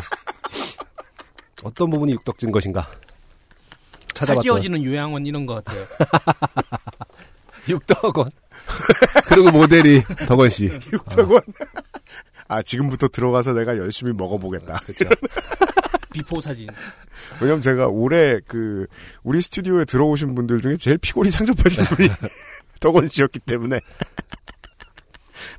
[1.65, 2.83] 어떤 부분이 육덕진 것인가?
[2.83, 5.87] 살 찾아봤더니 찌워지는 요양원 이런 거 같아요.
[7.69, 8.31] 육덕원.
[9.29, 10.67] 그리고 모델이 덕원 씨.
[10.67, 11.41] 육덕원.
[12.49, 14.75] 아 지금부터 들어가서 내가 열심히 먹어보겠다.
[14.85, 15.07] 그렇죠.
[16.13, 16.69] before 사진.
[17.41, 18.87] 왜냐면 제가 올해 그
[19.23, 22.11] 우리 스튜디오에 들어오신 분들 중에 제일 피골이 상접하신 분이
[22.79, 23.81] 덕원 씨였기 때문에.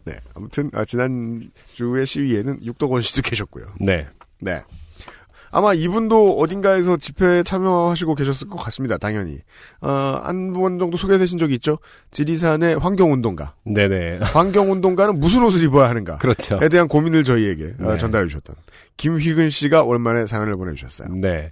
[0.06, 3.66] 네, 아무튼 아, 지난 주의 시위에는 육덕원 씨도 계셨고요.
[3.80, 4.08] 네.
[4.39, 4.62] 네.
[5.56, 8.97] 아마 이분도 어딘가에서 집회에 참여하시고 계셨을 것 같습니다.
[8.97, 9.38] 당연히.
[9.82, 11.78] 어, 한번 정도 소개되신 적이 있죠.
[12.10, 13.54] 지리산의 환경운동가.
[13.64, 14.18] 네네.
[14.34, 16.18] 환경운동가는 무슨 옷을 입어야 하는가.
[16.18, 16.60] 그렇죠.
[16.60, 17.97] 에 대한 고민을 저희에게 어, 네.
[17.99, 18.56] 전달해 주셨던
[18.97, 21.10] 김휘근 씨가 오랜만에 사연을 보내주셨어요.
[21.14, 21.51] 네.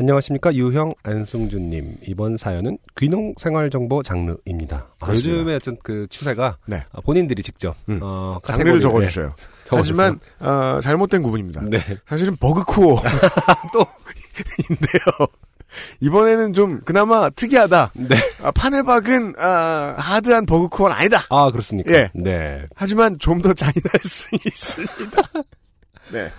[0.00, 4.86] 안녕하십니까 유형 안승준님 이번 사연은 귀농 생활정보 장르입니다.
[4.98, 5.08] 아.
[5.10, 6.82] 요즘에 어떤 그 추세가 네.
[6.92, 8.00] 아, 본인들이 직접 음.
[8.02, 9.26] 어, 장르를 카테고리를, 적어주셔요.
[9.26, 9.32] 네.
[9.68, 11.60] 하지만 어, 잘못된 구분입니다.
[11.68, 11.78] 네.
[12.06, 12.96] 사실은 버그코어
[13.74, 13.84] 또
[14.70, 15.28] 인데요.
[16.00, 17.92] 이번에는 좀 그나마 특이하다.
[17.94, 18.16] 네.
[18.42, 21.24] 아, 판에 박은 아, 하드한 버그코어는 아니다.
[21.28, 21.92] 아 그렇습니까?
[21.92, 22.10] 예.
[22.14, 22.64] 네.
[22.74, 25.22] 하지만 좀 더 잔인할 수 있습니다.
[26.10, 26.30] 네.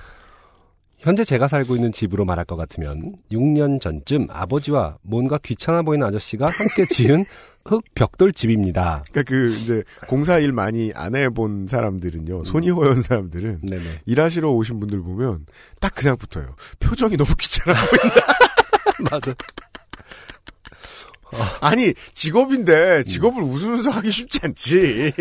[1.02, 6.46] 현재 제가 살고 있는 집으로 말할 것 같으면 6년 전쯤 아버지와 뭔가 귀찮아 보이는 아저씨가
[6.46, 7.26] 함께 지은
[7.66, 9.04] 흙 벽돌 집입니다.
[9.12, 12.44] 그러니까 그 이제 공사 일 많이 안 해본 사람들은요.
[12.44, 13.84] 손이 허연 사람들은 네네.
[14.06, 15.46] 일하시러 오신 분들 보면
[15.80, 16.56] 딱 그냥 붙어요.
[16.80, 18.28] 표정이 너무 귀찮아 보인다.
[19.12, 19.34] 맞아.
[21.62, 25.14] 아니 직업인데 직업을 웃으면서 하기 쉽지 않지.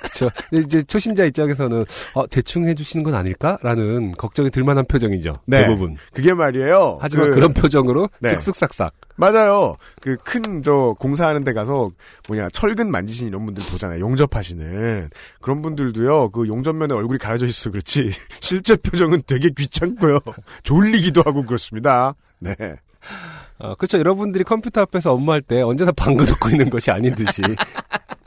[0.00, 0.30] 그렇죠.
[0.52, 5.34] 이제 초신자 입장에서는 어, 대충 해주시는 건 아닐까라는 걱정이 들만한 표정이죠.
[5.46, 5.62] 네.
[5.62, 5.96] 대부분.
[6.12, 6.98] 그게 말이에요.
[7.00, 8.36] 하지만 그- 그, 런 표정으로 네.
[8.36, 8.92] 쓱쓱싹싹.
[9.16, 9.76] 맞아요.
[10.00, 11.90] 그 큰 저 공사하는 데 가서
[12.28, 14.00] 뭐냐 철근 만지신 이런 분들 보잖아요.
[14.00, 15.10] 용접하시는
[15.40, 16.30] 그런 분들도요.
[16.30, 18.10] 그 용접면에 얼굴이 가려져 있어 그렇지
[18.40, 20.18] 실제 표정은 되게 귀찮고요.
[20.62, 22.14] 졸리기도 하고 그렇습니다.
[22.38, 22.54] 네.
[23.58, 23.98] 어, 그렇죠.
[23.98, 27.42] 여러분들이 컴퓨터 앞에서 업무할 때 언제나 방구 듣고 있는 것이 아닌 듯이.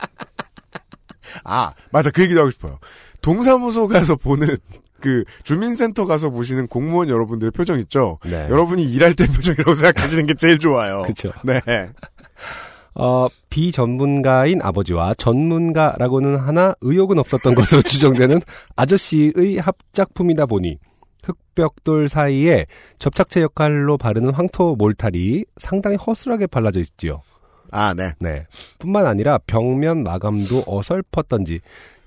[1.44, 2.78] 아 맞아 그 얘기도 하고 싶어요.
[3.20, 4.56] 동사무소 가서 보는
[5.00, 8.18] 그 주민센터 가서 보시는 공무원 여러분들의 표정 있죠.
[8.24, 8.48] 네.
[8.48, 11.02] 여러분이 일할 때 표정이라고 생각하시는 게 제일 좋아요.
[11.02, 11.30] 그쵸.
[11.44, 11.60] 네.
[12.94, 18.40] 어, 비전문가인 아버지와 전문가라고는 하나 의욕은 없었던 것으로 추정되는
[18.74, 20.78] 아저씨의 합작품이다 보니
[21.22, 22.66] 흙벽돌 사이에
[22.98, 27.22] 접착제 역할로 바르는 황토 몰탈이 상당히 허술하게 발라져 있지요.
[27.70, 28.12] 아 네.
[28.20, 28.46] 네.
[28.78, 31.60] 뿐만 아니라 벽면 마감도 어설펐던지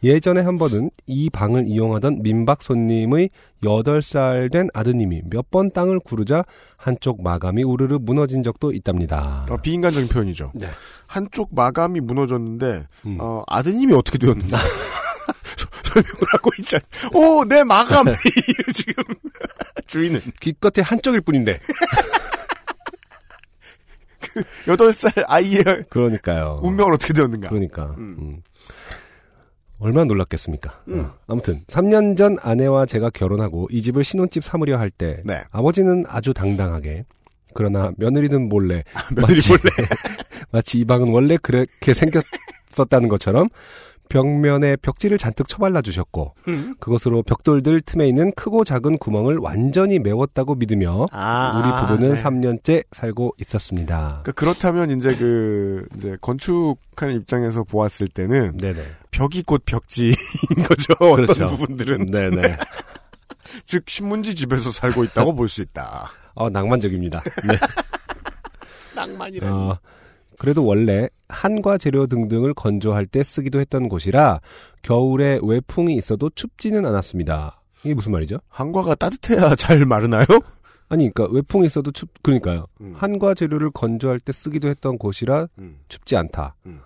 [0.03, 3.29] 예전에 한 번은 이 방을 이용하던 민박 손님의
[3.63, 6.43] 8살 된 아드님이 몇 번 땅을 구르자
[6.77, 9.45] 한쪽 마감이 우르르 무너진 적도 있답니다.
[9.49, 10.53] 어, 비인간적인 표현이죠.
[10.55, 10.67] 네.
[11.05, 13.17] 한쪽 마감이 무너졌는데 음.
[13.19, 14.57] 어, 아드님이 어떻게 되었는가
[15.83, 16.81] 설명을 하고 있잖아.
[17.13, 18.05] 오, 내 마감
[18.73, 19.03] 지금
[19.87, 21.59] 주인은 기껏해 한쪽일 뿐인데.
[24.67, 26.59] 여덟 살 아이의 그러니까요.
[26.63, 27.49] 운명은 어떻게 되었는가.
[27.49, 27.95] 그러니까.
[27.97, 28.41] 음.
[29.81, 30.83] 얼마나 놀랐겠습니까?
[30.89, 35.41] 어, 아무튼 3년 전 아내와 제가 결혼하고 이 집을 신혼집 삼으려 할때 네.
[35.49, 37.03] 아버지는 아주 당당하게
[37.55, 38.83] 그러나 며느리는 몰래
[39.15, 39.53] 며느리 마치,
[40.51, 43.49] 마치 이 방은 원래 그렇게 생겼었다는 것처럼
[44.11, 46.75] 벽면에 벽지를 잔뜩 처발라 주셨고 음.
[46.81, 52.21] 그것으로 벽돌들 틈에 있는 크고 작은 구멍을 완전히 메웠다고 믿으며 아, 우리 부부는 네.
[52.21, 54.19] 3년째 살고 있었습니다.
[54.23, 58.83] 그러니까 그렇다면 이제 그 이제 건축하는 입장에서 보았을 때는 네네.
[59.11, 60.13] 벽이 곧 벽지인
[60.67, 60.93] 거죠.
[60.99, 61.45] 어떤 그렇죠.
[61.47, 62.57] 부분들은 네네.
[63.65, 66.11] 즉 신문지 집에서 살고 있다고 볼 수 있다.
[66.33, 67.21] 어, 낭만적입니다.
[67.47, 67.55] 네.
[68.93, 69.53] 낭만이라니.
[69.53, 69.79] 어,
[70.41, 74.41] 그래도 원래 한과 재료 등등을 건조할 때 쓰기도 했던 곳이라
[74.81, 77.61] 겨울에 외풍이 있어도 춥지는 않았습니다.
[77.83, 78.39] 이게 무슨 말이죠?
[78.49, 80.25] 한과가 따뜻해야 잘 마르나요?
[80.89, 82.65] 아니, 그러니까 외풍이 있어도 춥, 그러니까요.
[82.81, 82.95] 음.
[82.97, 85.77] 한과 재료를 건조할 때 쓰기도 했던 곳이라 음.
[85.89, 86.55] 춥지 않다.
[86.65, 86.79] 음.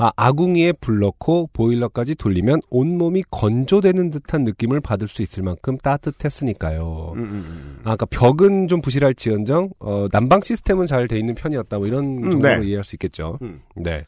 [0.00, 0.04] 음.
[0.04, 7.12] 아, 아궁이에 불 넣고 보일러까지 돌리면 온몸이 건조되는 듯한 느낌을 받을 수 있을 만큼 따뜻했으니까요.
[7.16, 7.80] 음, 음, 음.
[7.84, 11.78] 아, 아까 벽은 좀 부실할지언정 어, 난방 시스템은 잘 돼 있는 편이었다.
[11.78, 12.66] 뭐 이런 음, 정도로 네.
[12.66, 13.38] 이해할 수 있겠죠.
[13.42, 13.62] 음.
[13.76, 14.04] 네.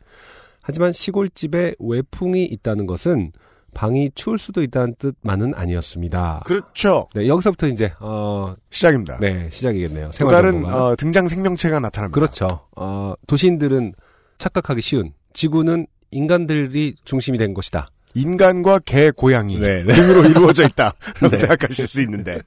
[0.63, 3.33] 하지만 시골집에 외풍이 있다는 것은
[3.73, 6.43] 방이 추울 수도 있다는 뜻만은 아니었습니다.
[6.45, 7.09] 그렇죠.
[7.15, 9.19] 네, 여기서부터 이제 어, 시작입니다.
[9.21, 10.11] 네, 시작이겠네요.
[10.19, 10.65] 또 다른.
[10.67, 12.15] 어, 등장 생명체가 나타납니다.
[12.15, 12.47] 그렇죠.
[12.77, 13.95] 어, 도시인들은
[14.39, 17.87] 착각하기 쉬운 지구는 인간들이 중심이 된 것이다.
[18.15, 19.93] 인간과 개, 고양이 네, 네.
[19.93, 21.37] 등으로 이루어져 있다 라고 네.
[21.37, 22.41] 생각하실 수 있는데.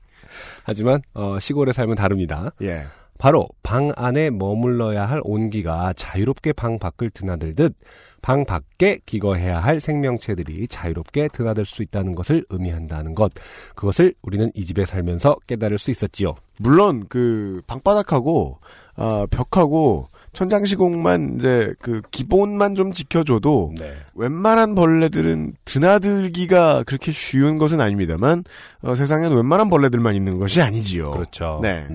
[0.63, 2.51] 하지만 어, 시골의 삶은 다릅니다.
[2.61, 2.83] 예.
[3.17, 7.75] 바로 방 안에 머물러야 할 온기가 자유롭게 방 밖을 드나들듯
[8.21, 13.31] 방 밖에 기거해야 할 생명체들이 자유롭게 드나들 수 있다는 것을 의미한다는 것.
[13.75, 16.35] 그것을 우리는 이 집에 살면서 깨달을 수 있었지요.
[16.57, 18.59] 물론 그 방바닥하고
[18.95, 23.95] 아, 벽하고 천장 시공만 이제 그 기본만 좀 지켜줘도 네.
[24.15, 28.43] 웬만한 벌레들은 드나들기가 그렇게 쉬운 것은 아닙니다만
[28.81, 31.11] 어, 세상엔 웬만한 벌레들만 있는 것이 아니지요.
[31.11, 31.59] 그렇죠.
[31.61, 31.87] 네.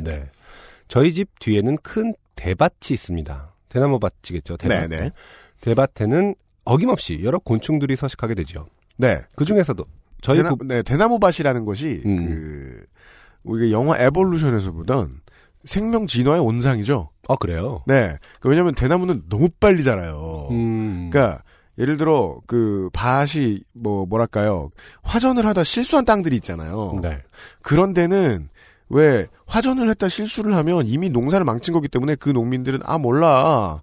[0.87, 3.53] 저희 집 뒤에는 큰 대밭이 있습니다.
[3.69, 4.57] 대나무 밭이겠죠.
[4.57, 4.89] 대밭.
[4.89, 5.11] 네네.
[5.61, 6.35] 대밭에는
[6.65, 8.67] 어김없이 여러 곤충들이 서식하게 되죠.
[8.97, 9.21] 네.
[9.37, 9.85] 그 중에서도
[10.21, 12.27] 저희 대나, 부- 네, 대나무 밭이라는 것이 음.
[12.27, 12.85] 그
[13.45, 15.21] 우리가 영화 에볼루션에서 보던
[15.65, 17.11] 생명 진화의 온상이죠.
[17.29, 17.83] 아 그래요.
[17.87, 18.17] 네.
[18.41, 20.49] 그 왜냐하면 대나무는 너무 빨리 자라요.
[20.51, 21.11] 음.
[21.11, 21.43] 그러니까
[21.79, 24.71] 예를 들어 그 밭이 뭐 뭐랄까요
[25.03, 26.99] 화전을 하다 실수한 땅들이 있잖아요.
[27.03, 27.19] 네.
[27.63, 28.49] 그런 데는
[28.89, 33.81] 왜 화전을 했다 실수를 하면 이미 농사를 망친 거기 때문에 그 농민들은 아 몰라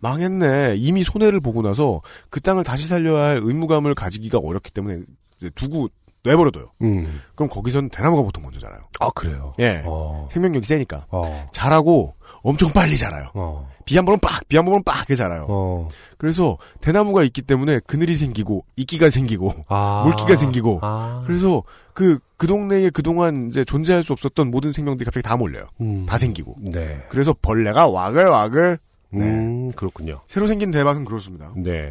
[0.00, 5.00] 망했네 이미 손해를 보고 나서 그 땅을 다시 살려야 할 의무감을 가지기가 어렵기 때문에
[5.38, 5.88] 이제 두고
[6.24, 6.66] 내버려둬요.
[6.82, 7.20] 음.
[7.34, 8.80] 그럼 거기서는 대나무가 보통 먼저 자라요.
[9.00, 9.54] 아 그래요.
[9.58, 9.82] 예.
[9.86, 10.28] 어.
[10.32, 11.48] 생명력이 세니까 어.
[11.52, 13.28] 자라고 엄청 빨리 자라요.
[13.34, 13.68] 어.
[13.84, 15.46] 비한 번은 빡, 비 한 번은 빡, 게 자라요.
[15.48, 15.88] 어.
[16.18, 20.02] 그래서 대나무가 있기 때문에 그늘이 생기고 이끼가 생기고 아.
[20.04, 21.22] 물기가 생기고 아.
[21.26, 21.62] 그래서
[21.94, 25.66] 그, 그 동네에 그 동안 이제 존재할 수 없었던 모든 생명들이 갑자기 다 몰려요.
[25.80, 26.04] 음.
[26.06, 26.56] 다 생기고.
[26.60, 27.00] 네.
[27.08, 28.78] 그래서 벌레가 와글와글.
[29.10, 29.24] 네.
[29.24, 30.20] 음, 그렇군요.
[30.26, 31.50] 새로 생긴 대밭은 그렇습니다.
[31.56, 31.88] 네.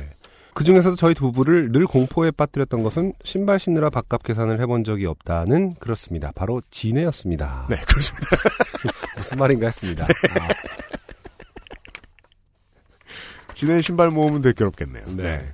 [0.58, 5.76] 그 중에서도 저희 부부를 늘 공포에 빠뜨렸던 것은 신발 신느라 밥값 계산을 해본 적이 없다는
[5.76, 6.32] 그렇습니다.
[6.34, 7.68] 바로 지네였습니다.
[7.70, 8.26] 네, 그렇습니다.
[9.16, 10.06] 무슨 말인가 했습니다.
[10.06, 10.08] 아,
[13.54, 15.06] 지네 신발 모으면 되게 괴롭겠네요.
[15.16, 15.46] 네.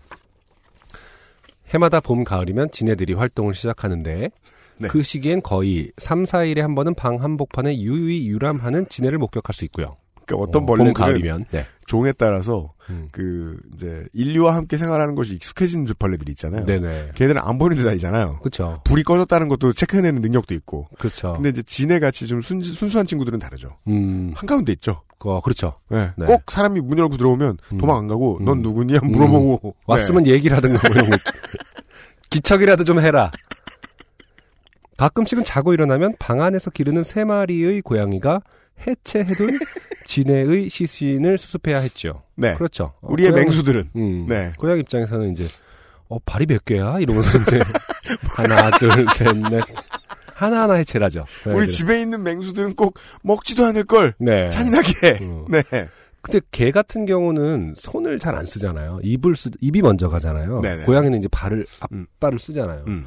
[1.67, 4.31] 해마다 봄, 가을이면 지네들이 활동을 시작하는데
[4.77, 4.87] 네.
[4.87, 9.95] 그 시기엔 거의 3, 4일에 한 번은 방 한복판에 유유히 유람하는 지네를 목격할 수 있고요.
[10.25, 11.45] 그러니까 어떤 어, 봄, 벌레들은 가을이면.
[11.51, 11.65] 네.
[11.85, 13.09] 종에 따라서 음.
[13.11, 16.65] 그 이제 인류와 함께 생활하는 것이 익숙해진 벌레들이 있잖아요.
[16.65, 17.11] 네네.
[17.15, 18.39] 걔네들은 안 보이는 데 다니잖아요.
[18.39, 18.81] 그렇죠.
[18.85, 20.87] 불이 꺼졌다는 것도 체크해내는 능력도 있고.
[20.97, 21.33] 그렇죠.
[21.33, 23.77] 근데 이제 지네 같이 좀 순, 순수한 친구들은 다르죠.
[23.87, 25.01] 음, 한 가운데 있죠.
[25.19, 25.75] 그, 그렇죠.
[25.89, 26.11] 네.
[26.17, 26.25] 네.
[26.25, 27.77] 꼭 사람이 문 열고 들어오면 음.
[27.77, 28.61] 도망 안 가고 넌 음.
[28.61, 28.95] 누구니?
[28.97, 31.17] 한 물어보고 왔으면 얘기를 하든가 뭐 이런 거.
[32.29, 33.31] 기척이라도 좀 해라.
[34.97, 38.41] 가끔씩은 자고 일어나면 방 안에서 기르는 세 마리의 고양이가
[38.85, 39.49] 해체해둔
[40.05, 42.23] 진해의 시신을 수습해야 했죠.
[42.35, 42.53] 네.
[42.55, 42.93] 그렇죠.
[43.01, 44.51] 어, 우리의 고양이- 맹수들은 음, 네.
[44.57, 45.47] 고양이 입장에서는 이제
[46.09, 47.59] 어 발이 몇 개야 이러면서 이제
[48.35, 49.63] 하나 둘 셋 넷
[50.33, 51.23] 하나 하나 해체를 하죠.
[51.45, 51.67] 우리.
[51.69, 54.49] 집에 있는 맹수들은 꼭 먹지도 않을 걸 네.
[54.49, 55.19] 잔인하게.
[55.21, 55.45] 음.
[55.49, 55.63] 네.
[56.21, 58.99] 근데 개 같은 경우는 손을 잘 안 쓰잖아요.
[59.03, 60.61] 입을 쓰, 입이 먼저 가잖아요.
[60.61, 60.83] 네네.
[60.85, 62.05] 고양이는 이제 발을, 음.
[62.15, 62.85] 앞발을 쓰잖아요.
[62.87, 63.05] 음.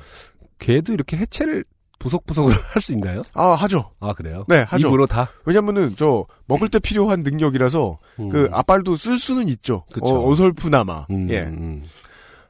[0.58, 1.64] 개도 이렇게 해체를
[1.98, 3.22] 부석부석으로 할수 있나요?
[3.34, 3.90] 아, 하죠.
[4.00, 4.44] 아, 그래요?
[4.48, 4.88] 네, 하죠.
[4.88, 5.30] 입으로 다?
[5.44, 8.28] 왜냐면은 저 먹을 때 필요한 능력이라서 음.
[8.28, 9.84] 그 앞발도 쓸 수는 있죠.
[9.92, 10.06] 그쵸.
[10.06, 11.06] 어, 어설프나마.
[11.10, 11.42] 음, 예.
[11.42, 11.84] 음.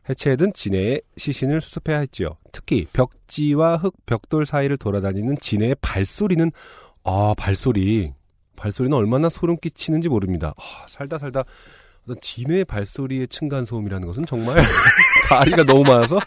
[0.08, 2.36] 해체든 진해의 시신을 수습해야 했지요.
[2.52, 6.52] 특히 벽지와 흙, 벽돌 사이를 돌아다니는 진해의 발소리는
[7.04, 8.12] 아 발소리
[8.56, 10.54] 발소리는 얼마나 소름 끼치는지 모릅니다.
[10.56, 11.44] 아, 살다 살다
[12.04, 14.56] 어떤 진해의 발소리의 층간 소음이라는 것은 정말
[15.28, 16.18] 다리가 너무 많아서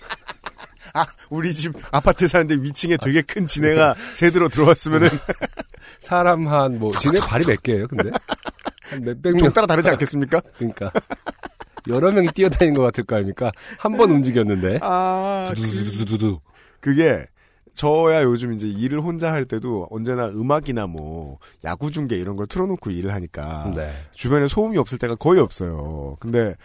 [0.93, 5.09] 아, 우리 집 아파트에 사는데 위층에 되게 큰 지네가 새들어 들어왔으면은
[5.99, 7.87] 사람 한뭐 진해 발이 몇 개예요?
[7.87, 8.09] 근데
[8.83, 10.41] 한 몇백 명종 따라 다르지 않겠습니까?
[10.57, 10.91] 그러니까
[11.87, 13.51] 여러 명이 뛰어다니는 것 같을 거 아닙니까?
[13.77, 16.39] 한 번 움직였는데 아, 두두두두두
[16.79, 17.25] 그게
[17.75, 22.91] 저야 요즘 이제 일을 혼자 할 때도 언제나 음악이나 뭐 야구 중계 이런 걸 틀어놓고
[22.91, 23.89] 일을 하니까 네.
[24.13, 26.17] 주변에 소음이 없을 때가 거의 없어요.
[26.19, 26.55] 근데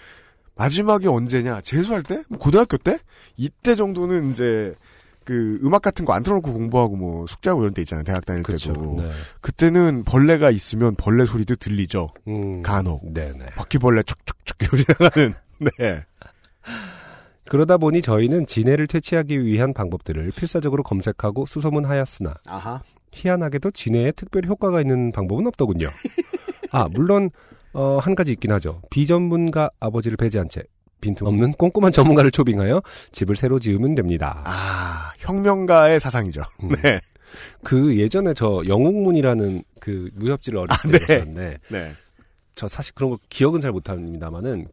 [0.57, 1.61] 마지막에 언제냐?
[1.62, 2.22] 재수할 때?
[2.28, 2.98] 뭐 고등학교 때?
[3.36, 4.74] 이때 정도는 이제
[5.24, 8.05] 그 음악 같은 거 안 틀어놓고 공부하고 뭐 숙제하고 이런 때 있잖아요.
[8.05, 8.96] 대학 다닐 때도.
[8.98, 9.11] 네.
[9.40, 12.09] 그때는 벌레가 있으면 벌레 소리도 들리죠.
[12.28, 13.12] 음, 간혹.
[13.12, 13.46] 네네.
[13.57, 14.57] 바퀴벌레 촉촉촉
[15.00, 15.34] 나가는.
[15.78, 16.05] 네.
[17.48, 22.80] 그러다 보니 저희는 진해를 퇴치하기 위한 방법들을 필사적으로 검색하고 수소문하였으나 아하.
[23.12, 25.88] 희한하게도 진해에 특별히 효과가 있는 방법은 없더군요.
[26.70, 27.30] 아 물론
[27.74, 28.80] 어, 한 가지 있긴 하죠.
[28.90, 30.62] 비전문가 아버지를 배제한 채
[31.00, 34.42] 빈틈없는 꼼꼼한 전문가를 초빙하여 집을 새로 지으면 됩니다.
[34.46, 36.42] 아, 혁명가의 사상이죠.
[36.62, 36.70] 음.
[36.82, 37.00] 네.
[37.62, 41.14] 그 예전에 저 영웅문이라는 그 무협지를 어렸을 아, 때 네.
[41.14, 41.92] 읽었는데 네.
[42.54, 44.68] 저 사실 그런 거 기억은 잘 못합니다만은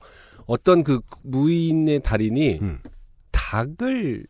[0.45, 2.79] 어떤 그 무인의 달인이 음.
[3.31, 4.25] 닭을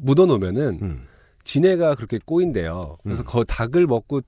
[0.00, 1.06] 묻어놓으면은 음.
[1.44, 2.96] 진해가 그렇게 꼬인대요.
[3.02, 3.26] 그래서 음.
[3.26, 4.22] 그 닭을 먹고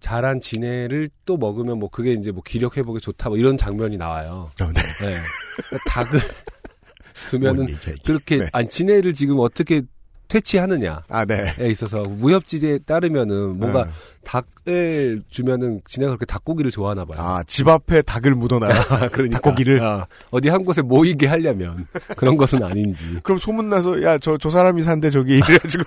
[0.00, 4.50] 자란 진해를 또 먹으면 뭐 그게 이제 뭐 기력 회복에 좋다 뭐 이런 장면이 나와요.
[4.60, 4.82] 어, 네.
[5.00, 5.16] 네.
[5.56, 6.20] 그러니까 닭을
[7.30, 8.02] 두면은 뭔 얘기야, 이게.
[8.04, 8.46] 그렇게 네.
[8.52, 9.82] 아니 진해를 지금 어떻게
[10.28, 11.54] 퇴치하느냐에 아, 네.
[11.70, 13.90] 있어서 무협지에 따르면은 뭔가 네.
[14.24, 17.20] 닭을 주면은 진해가 그렇게 닭고기를 좋아하나 봐요.
[17.20, 19.08] 아, 집 앞에 닭을 묻어놔라.
[19.12, 19.82] 그러니까 닭고기를.
[19.82, 21.86] 아, 어디 한 곳에 모이게 하려면
[22.16, 25.34] 그런 것은 아닌지 그럼 소문 나서, 야, 저, 저 사람이 산대, 저기.
[25.38, 25.84] 이래 가지고.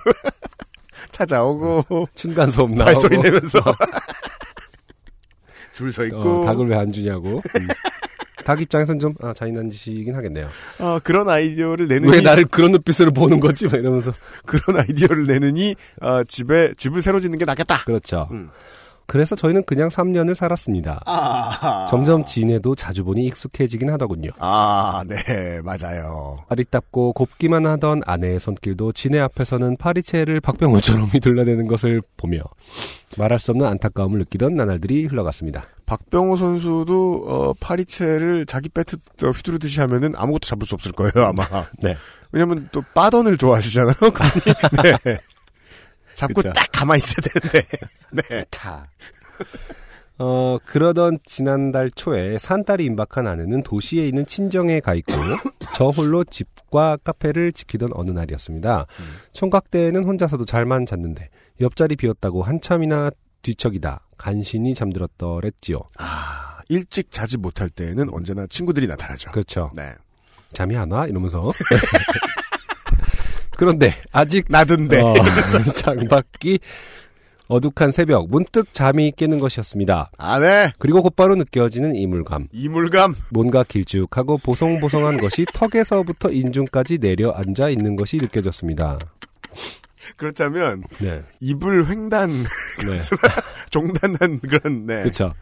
[1.12, 2.08] 찾아오고.
[2.14, 3.60] 층간소음 나오고 발소리 내면서.
[5.74, 6.42] 줄서 있고.
[6.42, 7.42] 어, 닭을 왜 안 주냐고.
[7.56, 7.68] 음.
[8.44, 10.48] 닭 입장에선 좀 아, 잔인한 짓이긴 하겠네요.
[10.78, 12.10] 어, 그런 아이디어를 내느니.
[12.10, 13.66] 왜 나를 그런 눈빛으로 보는 거지?
[13.66, 14.12] 막 이러면서
[14.46, 17.84] 그런 아이디어를 내느니, 어, 집에, 집을 새로 짓는 게 낫겠다.
[17.84, 18.28] 그렇죠.
[18.32, 18.50] 음.
[19.10, 21.02] 그래서 저희는 그냥 3년을 살았습니다.
[21.04, 21.86] 아.
[21.90, 24.30] 점점 진해도 자주 보니 익숙해지긴 하더군요.
[24.38, 26.36] 아, 네, 맞아요.
[26.48, 32.38] 아리답고 곱기만 하던 아내의 손길도 진해 앞에서는 파리채를 박병호처럼 휘둘러대는 것을 보며
[33.18, 35.64] 말할 수 없는 안타까움을 느끼던 나날들이 흘러갔습니다.
[35.86, 41.64] 박병호 선수도, 어, 파리채를 자기 배트 어, 휘두르듯이 하면은 아무것도 잡을 수 없을 거예요, 아마.
[41.82, 41.96] 네.
[42.30, 43.96] 왜냐면 또 빠던을 좋아하시잖아요.
[45.04, 45.18] 네.
[46.20, 46.52] 잡고 그쵸.
[46.52, 47.66] 딱 가만히 있어야 되는데.
[48.12, 48.44] 네.
[48.50, 48.86] 타.
[50.18, 55.12] 어, 그러던 지난달 초에 산딸이 임박한 아내는 도시에 있는 친정에 가 있고,
[55.74, 58.86] 저 홀로 집과 카페를 지키던 어느 날이었습니다.
[59.32, 61.30] 총각 때에는 혼자서도 잘만 잤는데,
[61.62, 63.10] 옆자리 비었다고 한참이나
[63.42, 65.78] 뒤척이다 간신히 잠들었더랬지요.
[65.98, 69.30] 아, 일찍 자지 못할 때에는 언제나 친구들이 나타나죠.
[69.30, 69.70] 그렇죠.
[69.74, 69.94] 네.
[70.52, 71.06] 잠이 안 와?
[71.06, 71.50] 이러면서.
[73.60, 75.02] 그런데, 아직, 나둔데.
[75.02, 75.12] 어,
[75.76, 76.60] 창밖이
[77.46, 80.12] 어둑한 새벽, 문득 잠이 깨는 것이었습니다.
[80.16, 80.72] 아, 네.
[80.78, 82.48] 그리고 곧바로 느껴지는 이물감.
[82.52, 83.14] 이물감.
[83.32, 88.98] 뭔가 길쭉하고 보송보송한 것이 턱에서부터 인중까지 내려앉아 있는 것이 느껴졌습니다.
[90.16, 91.20] 그렇다면, 네.
[91.40, 93.00] 입을 횡단, 네.
[93.68, 95.02] 종단한 그런, 네.
[95.02, 95.34] 그쵸.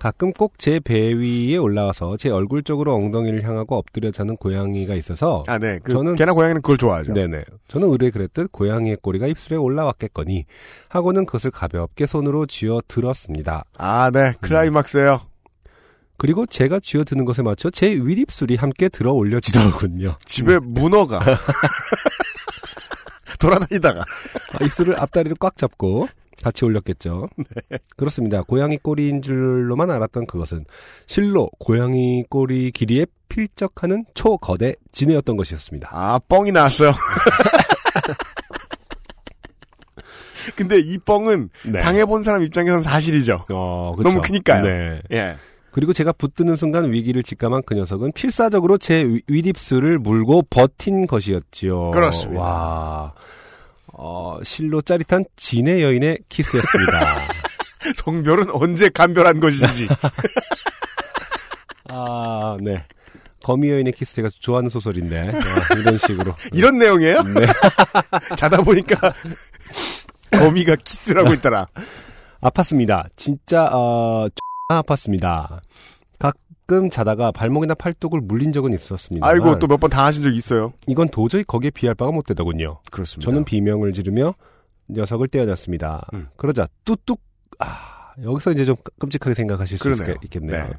[0.00, 5.44] 가끔 꼭 제 배 위에 올라와서 제 얼굴 쪽으로 엉덩이를 향하고 엎드려 자는 고양이가 있어서
[5.46, 5.78] 아, 네.
[5.82, 7.12] 그, 저는- 개나 고양이는 그걸 좋아하죠.
[7.12, 7.44] 네네.
[7.68, 10.46] 저는 의뢰 그랬듯 고양이의 꼬리가 입술에 올라왔겠거니
[10.88, 13.64] 하고는 그것을 가볍게 손으로 쥐어 들었습니다.
[13.76, 14.32] 아, 네.
[14.40, 15.20] 클라이막스예요
[16.16, 20.16] 그리고 제가 쥐어 드는 것에 맞춰 제 윗입술이 함께 들어 올려지더군요.
[20.24, 21.20] 집에 문어가.
[23.38, 24.00] 돌아다니다가.
[24.00, 26.08] 아, 입술을 앞다리를 꽉 잡고
[26.42, 27.28] 같이 올렸겠죠.
[27.96, 28.42] 그렇습니다.
[28.42, 30.64] 고양이 꼬리인 줄로만 알았던 그것은
[31.06, 35.88] 실로 고양이 꼬리 길이에 필적하는 초거대 진해였던 것이었습니다.
[35.92, 36.92] 아, 뻥이 나왔어요.
[40.56, 41.78] 근데 이 뻥은 네.
[41.80, 43.44] 당해본 사람 입장에선 사실이죠.
[43.50, 44.08] 어, 그쵸.
[44.08, 44.62] 너무 크니까요.
[44.64, 45.02] 네.
[45.12, 45.36] 예.
[45.70, 51.92] 그리고 제가 붙드는 순간 위기를 직감한 그 녀석은 필사적으로 제 위- 윗입술을 물고 버틴 것이었지요.
[51.92, 52.42] 그렇습니다.
[52.42, 53.12] 와,
[54.02, 57.18] 어, 실로 짜릿한 지네 여인의 키스였습니다.
[57.96, 59.88] 성별은 언제 감별한 것인지.
[61.90, 62.82] 아, 네.
[63.42, 67.22] 거미 여인의 키스 제가 좋아하는 소설인데 어, 이런 식으로 이런 내용이에요?
[67.24, 67.46] 네.
[68.36, 69.12] 자다 보니까
[70.30, 71.66] 거미가 키스하고 있더라.
[72.40, 73.06] 아팠습니다.
[73.16, 74.28] 진짜 어
[74.70, 75.60] 아팠습니다.
[76.70, 79.26] 가끔 자다가 발목이나 팔뚝을 물린 적은 있었습니다.
[79.26, 80.72] 아이고 또 몇 번 당하신 적 있어요.
[80.86, 82.78] 이건 도저히 거기에 비할 바가 못 되더군요.
[82.92, 83.28] 그렇습니다.
[83.28, 84.34] 저는 비명을 지르며
[84.88, 86.06] 녀석을 떼어놨습니다.
[86.14, 86.28] 음.
[86.36, 87.20] 그러자 뚜뚝
[87.58, 90.14] 아 여기서 이제 좀 끔찍하게 생각하실 수 그러네요.
[90.22, 90.70] 있, 겠네요 네.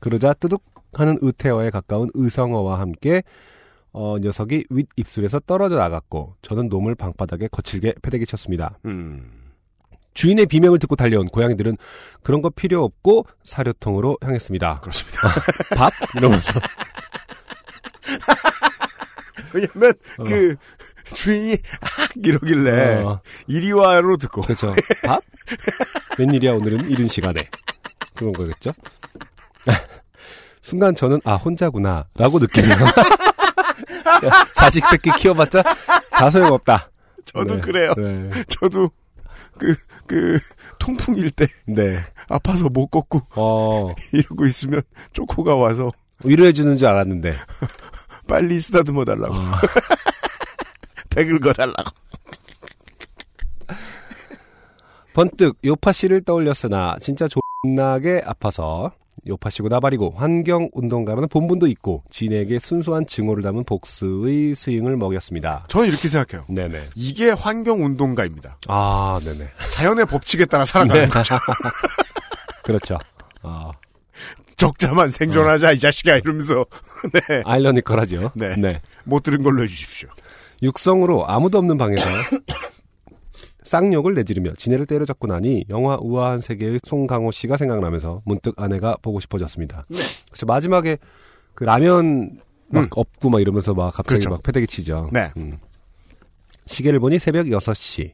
[0.00, 0.62] 그러자 뚜둑
[0.92, 3.22] 하는 의태어에 가까운 의성어와 함께
[3.92, 8.78] 어, 녀석이 윗 입술에서 떨어져 나갔고 저는 놈을 방바닥에 거칠게 패대기 쳤습니다.
[8.84, 9.30] 음.
[10.14, 11.76] 주인의 비명을 듣고 달려온 고양이들은
[12.22, 14.80] 그런 거 필요 없고 사료통으로 향했습니다.
[14.80, 15.20] 그렇습니다.
[15.76, 15.92] 밥?
[16.16, 16.60] 이러면서
[19.52, 20.56] 왜냐면 그
[21.14, 23.20] 주인이 악 이러길래 어.
[23.46, 24.74] 이리와로 듣고 그렇죠.
[25.04, 25.22] 밥?
[26.18, 27.48] 웬일이야 오늘은 이른 시간에
[28.14, 28.72] 그런 거겠죠.
[30.62, 32.76] 순간 저는 아 혼자구나라고 느끼네요.
[34.54, 35.62] 자식 새끼 키워봤자
[36.10, 36.90] 다 소용없다.
[37.24, 37.60] 저도 네.
[37.60, 37.92] 그래요.
[37.96, 38.30] 네.
[38.48, 38.90] 저도
[39.60, 40.38] 그, 그,
[40.78, 41.98] 통풍일 때 네.
[42.28, 44.80] 아파서 못 걷고 어 이러고 있으면
[45.12, 45.92] 쪼코가 와서
[46.24, 47.32] 위로해주는 줄 알았는데
[48.26, 49.34] 빨리 쓰다듬어 달라고.
[49.34, 49.40] 어.
[51.10, 51.90] 배 긁어 달라고.
[55.12, 57.26] 번뜩 요파 씨를 떠올렸으나 진짜
[57.64, 58.92] 존나게 아파서
[59.26, 65.64] 요파 씨고 나발이고 환경 운동가라는 본분도 있고 지인에게 순수한 증오를 담은 복수의 스윙을 먹였습니다.
[65.68, 66.46] 저는 이렇게 생각해요.
[66.48, 66.90] 네네.
[66.94, 68.58] 이게 환경운동가입니다.
[68.68, 69.48] 아, 네네.
[69.72, 71.08] 자연의 법칙에 따라 살아가는 네.
[71.08, 71.38] 거죠.
[72.64, 72.98] 그렇죠.
[73.42, 73.70] 아,
[74.56, 76.66] 적자만 생존하자, 이 자식아, 이러면서.
[77.12, 77.42] 네.
[77.44, 78.32] 아이러니컬하죠.
[78.34, 78.54] 네.
[78.56, 78.80] 네.
[79.04, 80.08] 못 들은 걸로 해주십시오.
[80.62, 82.06] 육성으로 아무도 없는 방에서
[83.70, 89.86] 쌍욕을 내지르며 지네를 때려잡고 나니 영화 우아한 세계의 송강호 씨가 생각나면서 문득 아내가 보고 싶어졌습니다.
[89.88, 89.98] 네.
[90.26, 90.46] 그렇죠.
[90.46, 90.98] 마지막에
[91.54, 92.88] 그 라면 막 음.
[92.90, 94.30] 없고 막 이러면서 막 갑자기 그렇죠.
[94.30, 95.08] 막 패대기 치죠.
[95.12, 95.30] 네.
[95.36, 95.52] 음.
[96.66, 98.12] 시계를 보니 새벽 6시.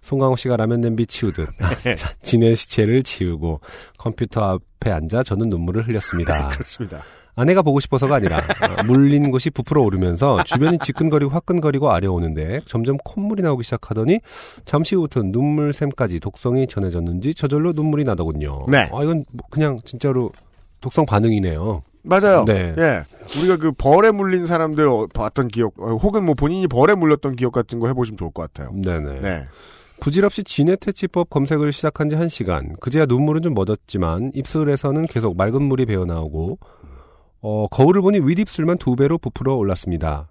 [0.00, 1.50] 송강호 씨가 라면 냄비 치우듯
[1.82, 1.94] 네.
[1.96, 3.60] 자, 지네 시체를 치우고
[3.98, 6.48] 컴퓨터 앞에 앉아 저는 눈물을 흘렸습니다.
[6.56, 7.02] 그렇습니다.
[7.34, 13.42] 아내가 보고 싶어서가 아니라 어, 물린 곳이 부풀어 오르면서 주변이 지끈거리고 화끈거리고 아려오는데 점점 콧물이
[13.42, 14.20] 나오기 시작하더니
[14.64, 18.66] 잠시 후부터 눈물샘까지 독성이 전해졌는지 저절로 눈물이 나더군요.
[18.68, 18.88] 네.
[18.92, 20.30] 아 이건 뭐 그냥 진짜로
[20.80, 21.82] 독성 반응이네요.
[22.04, 22.44] 맞아요.
[22.44, 22.74] 네.
[22.78, 23.04] 예.
[23.38, 27.52] 우리가 그 벌에 물린 사람들 어, 봤던 기억, 어, 혹은 뭐 본인이 벌에 물렸던 기억
[27.52, 28.70] 같은 거 해보시면 좋을 것 같아요.
[28.74, 29.20] 네네.
[29.20, 29.44] 네.
[30.00, 36.58] 부질없이 지네테치법 검색을 시작한 지 한시간 그제야 눈물은 좀 멎었지만 입술에서는 계속 맑은 물이 배어나오고
[37.46, 40.28] 어, 거울을 보니 윗입술만 두 배로 부풀어 올랐습니다.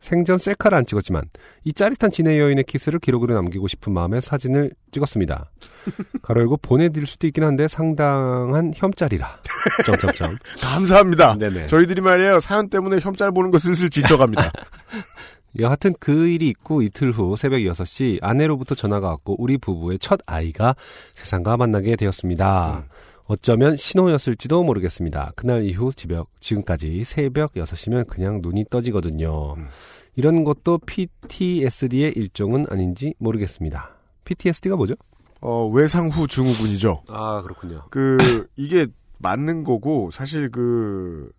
[0.00, 1.22] 생전 셀카를 안 찍었지만
[1.64, 5.50] 이 짜릿한 지네 여인의 키스를 기록으로 남기고 싶은 마음에 사진을 찍었습니다.
[6.20, 9.40] 가로 열고 보내드릴 수도 있긴 한데 상당한 혐짤이라.
[9.86, 10.36] 점점점.
[10.60, 11.36] 감사합니다.
[11.38, 11.68] 네네.
[11.68, 12.40] 저희들이 말이에요.
[12.40, 14.52] 사연 때문에 혐짤 보는 거 슬슬 지쳐갑니다.
[15.60, 20.76] 여하튼 그 일이 있고 이틀 후 새벽 6시 아내로부터 전화가 왔고 우리 부부의 첫 아이가
[21.14, 22.84] 세상과 만나게 되었습니다.
[23.26, 25.32] 어쩌면 신호였을지도 모르겠습니다.
[25.36, 29.54] 그날 이후 지벽, 지금까지 새벽 6시면 그냥 눈이 떠지거든요.
[30.14, 33.90] 이런 것도 PTSD의 일종은 아닌지 모르겠습니다.
[34.24, 34.94] PTSD가 뭐죠?
[35.40, 37.02] 어, 외상 후 증후군이죠.
[37.08, 37.84] 아, 그렇군요.
[37.90, 38.86] 그, 이게
[39.18, 41.32] 맞는 거고, 사실 그,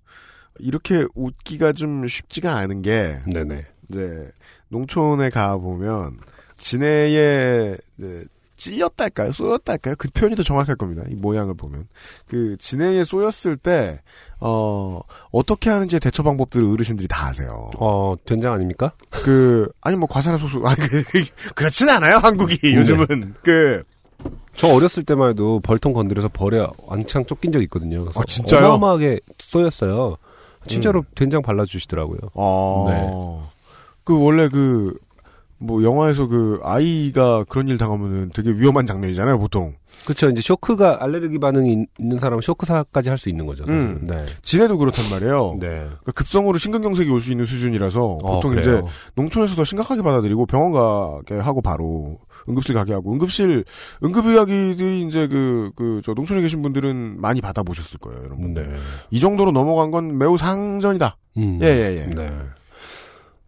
[0.60, 3.66] 이렇게 웃기가 좀 쉽지가 않은 게, 네네.
[3.90, 4.30] 이제,
[4.68, 6.18] 농촌에 가보면,
[7.98, 8.26] 이제
[8.64, 9.32] 찔렸달까요?
[9.32, 9.96] 쏘였달까요?
[9.98, 11.04] 그 표현이 더 정확할 겁니다.
[11.10, 11.88] 이 모양을 보면.
[12.28, 14.02] 그, 진해에 쏘였을 때,
[14.40, 15.02] 어,
[15.32, 17.72] 어떻게 하는지의 대처 방법들을 어르신들이 다 아세요.
[17.78, 18.94] 어, 된장 아닙니까?
[19.10, 21.24] 그, 아니 뭐 과산화소수, 아니, 그, 그,
[21.56, 22.58] 그렇진 않아요, 한국이.
[22.62, 22.76] 네.
[22.76, 23.36] 요즘은.
[23.44, 23.84] 그,
[24.56, 28.08] 저 어렸을 때만 해도 벌통 건드려서 벌에 왕창 쫓긴 적이 있거든요.
[28.16, 28.66] 아, 진짜요?
[28.66, 30.16] 어마어마하게 쏘였어요.
[30.68, 31.04] 진짜로 음.
[31.16, 32.20] 된장 발라주시더라고요.
[32.34, 32.86] 어.
[32.90, 33.50] 네.
[34.06, 34.98] 그 원래 그,
[35.64, 39.74] 뭐 영화에서 그 아이가 그런 일 당하면은 되게 위험한 장면이잖아요, 보통.
[40.06, 40.30] 그렇죠.
[40.30, 43.66] 이제 쇼크가 알레르기 반응이 있- 있는 사람은 쇼크사까지 할 수 있는 거죠.
[43.66, 43.80] 사실.
[43.82, 44.00] 음.
[44.08, 44.26] 네.
[44.42, 45.58] 진해도 그렇단 말이에요.
[45.62, 45.68] 네.
[45.70, 48.80] 그러니까 급성으로 심근경색이 올 수 있는 수준이라서 어, 보통 그래요.
[48.80, 48.82] 이제
[49.16, 52.18] 농촌에서 더 심각하게 받아들이고 병원 가게 하고 바로
[52.50, 53.64] 응급실 가게 하고 응급실
[54.04, 58.54] 응급 이야기들이 이제 그 그 저 농촌에 계신 분들은 많이 받아보셨을 거예요, 여러분.
[58.54, 58.66] 네.
[59.12, 61.16] 이 정도로 넘어간 건 매우 상전이다.
[61.38, 61.60] 음.
[61.62, 62.14] 예, 예, 예.
[62.14, 62.32] 네.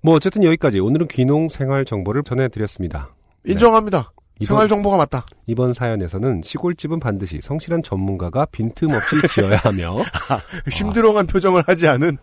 [0.06, 3.10] 뭐 어쨌든 여기까지 오늘은 귀농 생활 정보를 전해드렸습니다.
[3.44, 4.12] 인정합니다.
[4.40, 5.26] 이번- 생활 정보가 맞다.
[5.48, 9.96] 이번 사연에서는 시골집은 반드시 성실한 전문가가 빈틈없이 지어야 하며
[10.72, 12.18] 힘들어간 표정을 하지 않은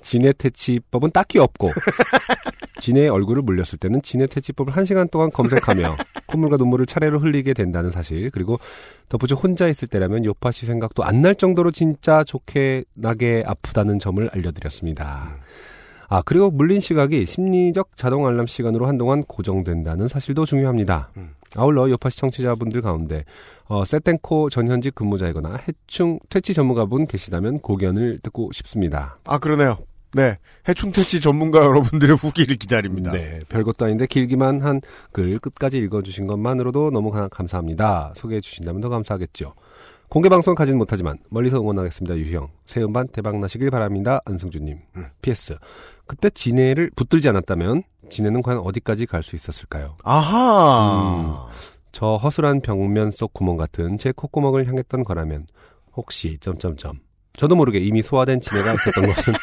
[0.00, 1.70] 지네테치법은 딱히 없고
[2.80, 7.90] 진해의 얼굴을 물렸을 때는 진해 퇴치법을 한 시간 동안 검색하며 콧물과 눈물을 차례로 흘리게 된다는
[7.92, 8.58] 사실 그리고
[9.08, 15.36] 덧붙여 혼자 있을 때라면 요파시 생각도 안 날 정도로 진짜 좋게 나게 아프다는 점을 알려드렸습니다.
[16.08, 21.10] 아 그리고 물린 시각이 심리적 자동 알람 시간으로 한동안 고정된다는 사실도 중요합니다.
[21.56, 23.24] 아울러 요파시 청취자분들 가운데
[23.66, 29.18] 어, 세텐코 전현직 근무자이거나 해충 퇴치 전문가분 계시다면 고견을 듣고 싶습니다.
[29.24, 29.76] 아 그러네요.
[30.14, 30.36] 네.
[30.66, 33.12] 해충 퇴치 전문가 여러분들의 후기를 기다립니다.
[33.12, 34.80] 네, 별것도 아닌데 길기만 한
[35.12, 38.12] 글 끝까지 읽어주신 것만으로도 너무 가- 감사합니다.
[38.16, 39.52] 소개해 주신다면 더 감사하겠죠.
[40.08, 42.16] 공개 방송 가진 못하지만 멀리서 응원하겠습니다.
[42.16, 44.20] 유형 새 음반 대박 나시길 바랍니다.
[44.24, 44.78] 안승준님.
[45.20, 45.56] PS
[46.08, 49.96] 그때 진해를 붙들지 않았다면 진해는 과연 어디까지 갈 수 있었을까요?
[50.04, 51.48] 아하.
[51.92, 55.46] 저 허술한 벽면 속 구멍 같은 제 콧구멍을 향했던 거라면
[55.94, 56.98] 혹시 점점점
[57.36, 59.34] 저도 모르게 이미 소화된 진해가 있었던 것은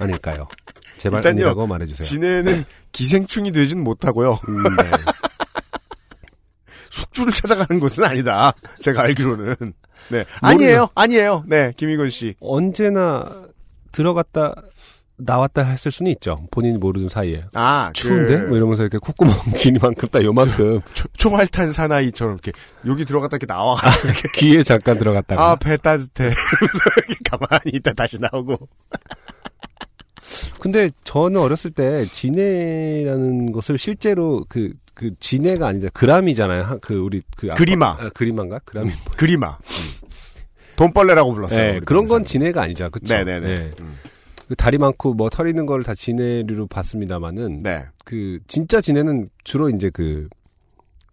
[0.00, 0.46] 아닐까요?
[0.98, 2.06] 제발 일단요, 아니라고 말해주세요.
[2.06, 4.38] 진해는 기생충이 되진 못하고요.
[4.48, 4.90] 음, 네.
[6.90, 8.52] 숙주를 찾아가는 것은 아니다.
[8.80, 9.54] 제가 알기로는.
[10.10, 10.24] 네.
[10.40, 10.88] 아니에요.
[10.94, 11.44] 아니에요.
[11.46, 11.72] 네.
[11.76, 12.34] 김희건 씨.
[12.40, 13.44] 언제나
[13.92, 14.54] 들어갔다
[15.24, 16.36] 나왔다 했을 수는 있죠.
[16.50, 17.44] 본인이 모르는 사이에.
[17.54, 18.38] 아, 추운데?
[18.40, 22.52] 그- 뭐 이러면서 이렇게 콧구멍 길이만큼 딱 요만큼 초- 총알탄 사나이처럼 이렇게
[22.86, 26.24] 여기 들어갔다 이렇게 나와가지고 이렇게 귀에 잠깐 들어갔다가 아, 배 따뜻해.
[26.24, 28.68] 이러면서 이렇게 가만히 있다 다시 나오고.
[30.60, 36.62] 근데 저는 어렸을 때 진해라는 것을 실제로 그, 그 진해가 아니라 그람이잖아요.
[36.62, 37.88] 한- 그 우리 그 그리마.
[37.98, 38.60] 아, 그리마인가?
[38.64, 38.90] 그람이.
[39.16, 39.56] 그리마.
[40.76, 41.72] 돈벌레라고 불렀어요.
[41.74, 42.24] 네, 그런 건.
[42.24, 42.88] 진해가 아니죠.
[42.90, 43.14] 그쵸?
[43.14, 43.54] 네네네.
[43.54, 43.70] 네.
[43.80, 43.98] 음.
[44.50, 47.84] 그 다리 많고 뭐 털 있는 거를 다 진해류로 봤습니다만은 네.
[48.04, 50.28] 그 진짜 진해는 주로 이제 그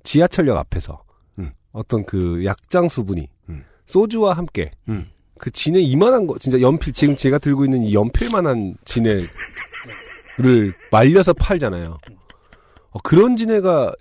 [0.03, 1.03] 지하철역 앞에서
[1.38, 1.51] 음.
[1.71, 3.63] 어떤 그 약장 수분이 음.
[3.85, 5.11] 소주와 함께 음.
[5.38, 9.27] 그 진해 이만한 거 진짜 연필 지금 제가 들고 있는 이 연필만한 진해를
[10.91, 11.95] 말려서 팔잖아요.
[12.89, 13.93] 어, 그런 진해가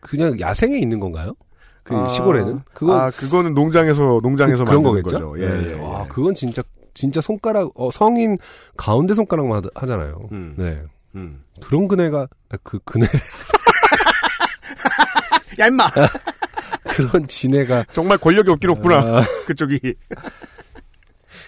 [0.00, 1.36] 그냥 야생에 있는 건가요?
[1.84, 5.30] 그 아, 시골에는 그거 아, 그거는 농장에서, 농장에서 그, 런 만드는 거겠죠.
[5.30, 5.40] 거죠.
[5.40, 5.68] 예, 네.
[5.68, 5.80] 예, 예.
[5.80, 6.64] 와, 그건 진짜
[6.98, 8.36] 진짜 손가락 어, 성인
[8.76, 10.54] 가운데 손가락만 하, 잖아요 음.
[10.58, 10.82] 네.
[11.14, 11.42] 음.
[11.62, 13.06] 그런 그네가 아, 그 그네
[15.60, 15.86] 야, 임마!
[16.84, 18.96] 그런 진해가 정말 권력이 없긴 없구나.
[18.96, 19.94] 아, 그쪽이.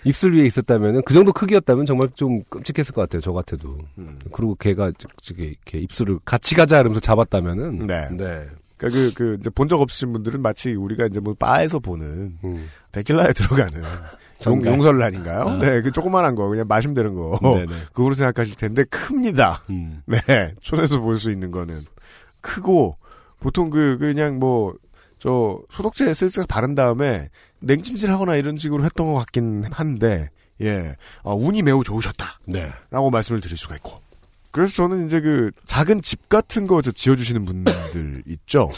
[0.04, 3.20] 입술 위에 있었다면은 그 정도 크기였다면 정말 좀 끔찍했을 것 같아요.
[3.20, 3.78] 저 같아도.
[3.98, 4.18] 음.
[4.32, 8.08] 그리고 걔가 저- 저기 이렇게 입술을 같이 가자 이러면서 잡았다면은 네.
[8.16, 8.46] 네.
[8.78, 12.68] 그러니까 그, 그, 이제 본 적 없으신 분들은 마치 우리가 이제 뭐 바에서 보는 음.
[12.92, 13.82] 데킬라에 들어가는
[14.46, 14.72] 용, 정갈.
[14.72, 15.40] 용설란인가요?
[15.42, 15.58] 아.
[15.58, 17.38] 네, 그 조그만한 거, 그냥 마시면 되는 거.
[17.42, 17.66] 네네.
[17.92, 19.62] 그거로 생각하실 텐데 큽니다.
[19.70, 20.02] 음.
[20.06, 21.84] 네, 손에서 볼 수 있는 거는
[22.40, 22.96] 크고
[23.40, 24.74] 보통 그 그냥 뭐
[25.20, 27.28] 저 소독제 슬슬 바른 다음에
[27.60, 30.30] 냉찜질하거나 이런 식으로 했던 것 같긴 한데
[30.62, 32.72] 예, 아, 운이 매우 좋으셨다라고 네.
[33.12, 34.00] 말씀을 드릴 수가 있고.
[34.50, 38.70] 그래서 저는 이제 그 작은 집 같은 거저 지어주시는 분들 있죠.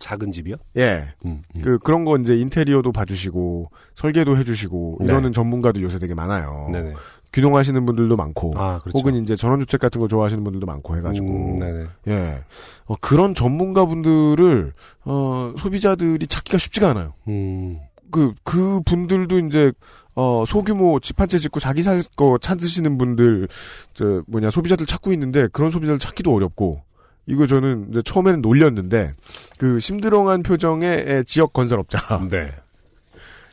[0.00, 0.56] 작은 집이요?
[0.76, 1.42] 예, 음.
[1.56, 1.60] 음.
[1.62, 5.06] 그 그런 거 이제 인테리어도 봐주시고 설계도 해주시고 네.
[5.06, 6.68] 이러는 전문가들 요새 되게 많아요.
[6.72, 6.94] 네네.
[7.32, 8.96] 귀농하시는 분들도 많고 아, 그렇죠.
[8.98, 11.86] 혹은 이제 전원주택 같은 거 좋아하시는 분들도 많고 해가지고 음, 네네.
[12.08, 12.40] 예
[12.86, 14.72] 어, 그런 전문가분들을
[15.04, 17.14] 어, 소비자들이 찾기가 쉽지가 않아요.
[17.28, 17.78] 음.
[18.10, 19.72] 그, 그 분들도 이제,
[20.14, 23.48] 어, 소규모 집 한 채 짓고 자기 살 거 찾으시는 분들,
[23.92, 26.80] 저, 뭐냐, 소비자들 찾고 있는데, 그런 소비자들 찾기도 어렵고,
[27.26, 29.12] 이거 저는 이제 처음에는 놀렸는데,
[29.58, 32.52] 그 심드렁한 표정의 에, 지역 건설업자, 네.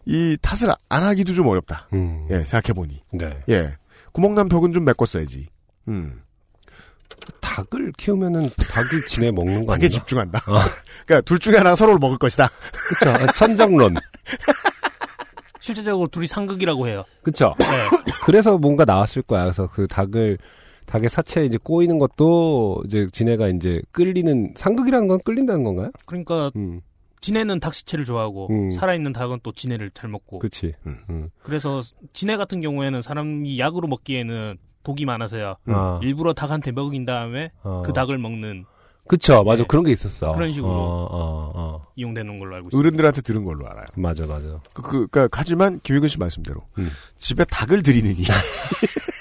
[0.05, 1.87] 이 탓을 안 하기도 좀 어렵다.
[1.93, 2.27] 음.
[2.31, 3.01] 예, 생각해 보니.
[3.13, 3.37] 네.
[3.49, 3.75] 예.
[4.13, 5.47] 구멍난 벽은 좀 메꿨어야지.
[5.87, 6.21] 음.
[7.39, 9.89] 닭을 키우면은 닭이 진해 먹는 거 닭에 아닌가?
[9.89, 10.39] 집중한다.
[10.51, 10.55] 어.
[11.05, 12.49] 그러니까 둘 중에 하나가 서로를 먹을 것이다.
[12.71, 13.09] 그쵸.
[13.11, 13.95] 아, 천정론.
[15.59, 17.03] 실제적으로 둘이 상극이라고 해요.
[17.23, 17.53] 그쵸.
[17.59, 17.67] 네.
[18.25, 19.43] 그래서 뭔가 나왔을 거야.
[19.43, 20.39] 그래서 그 닭을
[20.91, 25.89] 닭의 사체에 이제 꼬이는 것도 이제 지네가 이제 끌리는 상극이라는 건 끌린다는 건가요?
[26.05, 26.81] 그러니까 음,
[27.21, 28.71] 진해는 닭 시체를 좋아하고 음.
[28.71, 30.73] 살아있는 닭은 또 진해를 잘 먹고 그치.
[30.85, 30.97] 음.
[31.09, 31.29] 음.
[31.43, 31.79] 그래서
[32.11, 35.55] 지네 같은 경우에는 사람이 약으로 먹기에는 독이 많아서요.
[35.67, 37.83] 아, 일부러 닭한테 먹인 다음에 어.
[37.85, 38.65] 그 닭을 먹는
[39.07, 39.43] 그쵸.
[39.43, 39.63] 맞아.
[39.63, 39.67] 네.
[39.67, 40.31] 그런 게 있었어.
[40.33, 40.71] 그런 식으로.
[40.71, 41.87] 어, 어, 어.
[41.95, 42.77] 이용되는 걸로 알고 있습니다.
[42.77, 43.85] 어른들한테 들은 걸로 알아요.
[43.95, 44.61] 맞아, 맞아.
[44.73, 46.61] 그, 그, 그니까, 하지만, 김유근 씨 말씀대로.
[46.77, 46.89] 음.
[47.17, 48.23] 집에 닭을 들이느니.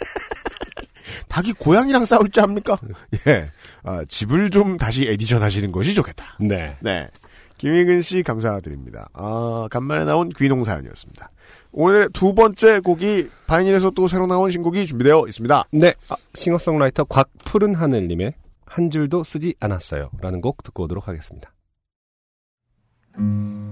[1.31, 2.77] 닭이 고양이랑 싸울 줄 압니까?
[3.27, 3.51] 예.
[3.85, 6.37] 아, 집을 좀 다시 에디션 하시는 것이 좋겠다.
[6.41, 6.77] 네.
[6.81, 7.09] 네.
[7.57, 9.09] 김희근 씨 감사드립니다.
[9.15, 11.31] 아, 간만에 나온 귀농 사연이었습니다.
[11.73, 15.65] 오늘 두 번째 곡이 바이닐에서 또 새로 나온 신곡이 준비되어 있습니다.
[15.73, 15.95] 네.
[16.09, 18.35] 아, 싱어송라이터 곽푸른 하늘님의
[18.67, 20.11] 한 줄도 쓰지 않았어요.
[20.21, 21.53] 라는 곡 듣고 오도록 하겠습니다.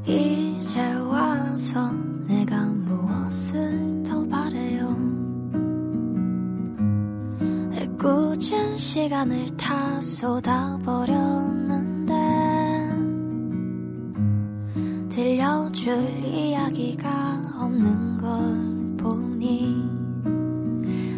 [0.07, 1.91] 이제 와서
[8.79, 8.89] 시간
[9.29, 12.15] 시간을 다 쏟아버렸는데
[15.09, 19.75] 들려줄 이야기가 없는 걸 보니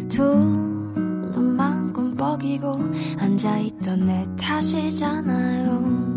[0.09, 2.79] 두 눈만 꿈뻑이고
[3.19, 6.10] 앉아있던 내 탓이잖아요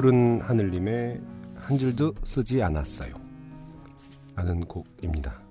[0.00, 1.20] 푸른 하늘님의
[1.56, 3.12] 한 줄도 쓰지 않았어요.
[4.34, 5.42] 라는 곡입니다.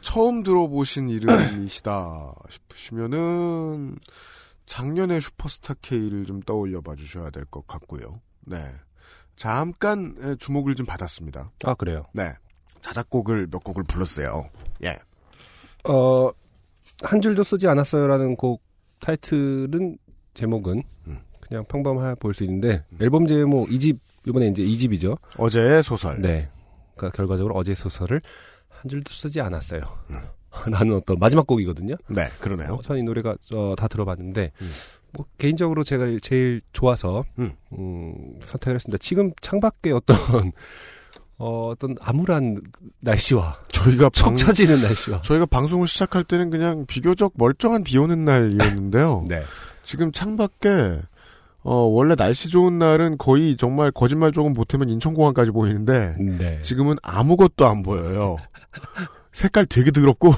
[0.00, 3.98] 처음 들어보신 이름이시다 싶으시면은
[4.64, 8.22] 작년의 슈퍼스타 K를 좀 떠올려 봐 주셔야 될 것 같고요.
[8.46, 8.56] 네.
[9.36, 11.50] 잠깐 예, 주목을 좀 받았습니다.
[11.64, 12.06] 아, 그래요?
[12.14, 12.32] 네.
[12.80, 14.48] 자작곡을 몇 곡을 불렀어요.
[14.84, 14.98] 예.
[15.86, 16.30] 어,
[17.02, 18.62] 한 줄도 쓰지 않았어요라는 곡
[19.00, 19.98] 타이틀은
[20.32, 21.20] 제목은 음.
[21.48, 25.18] 그냥 평범해 보일 수 있는데 앨범 제목 2집 이번에 이제 2집이죠.
[25.38, 26.20] 어제의 소설.
[26.20, 26.48] 네.
[26.96, 28.20] 그러니까 결과적으로 어제 소설을
[28.68, 29.80] 한 줄도 쓰지 않았어요.
[30.66, 31.96] 라는 어떤 마지막 곡이거든요.
[32.08, 32.74] 네, 그러네요.
[32.74, 34.52] 어, 저는 이 노래가 어, 다 들어봤는데
[35.12, 37.52] 뭐 개인적으로 제가 제일 좋아서 음.
[37.76, 38.98] 음, 선택을 했습니다.
[38.98, 40.16] 지금 창밖에 어떤
[41.38, 42.60] 어, 어떤 암울한
[43.00, 49.24] 날씨와 저희가 척 처지는 날씨와 저희가 방송을 시작할 때는 그냥 비교적 멀쩡한 비 오는 날이었는데요.
[49.28, 49.42] 네.
[49.82, 51.02] 지금 창밖에
[51.64, 56.60] 어, 원래 날씨 좋은 날은 거의 정말 거짓말 조금 보태면 인천공항까지 보이는데 네.
[56.60, 58.36] 지금은 아무것도 안 보여요.
[59.32, 60.34] 색깔 되게 더럽고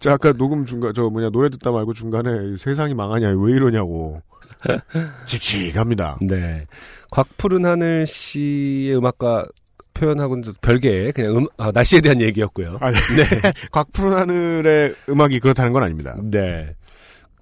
[0.00, 4.20] 제가 아까 녹음 중간 저 뭐냐 노래 듣다 말고 중간에 세상이 망하냐 왜 이러냐고
[5.24, 6.18] 칙칙합니다.
[6.20, 6.66] 네.
[7.12, 9.46] 곽푸른 하늘 씨의 음악과
[9.94, 12.78] 표현하고는 좀 별개의 그냥 음, 아, 날씨에 대한 얘기였고요.
[12.80, 12.96] 아, 네.
[13.70, 16.16] 곽푸른 하늘의 음악이 그렇다는 건 아닙니다.
[16.20, 16.74] 네.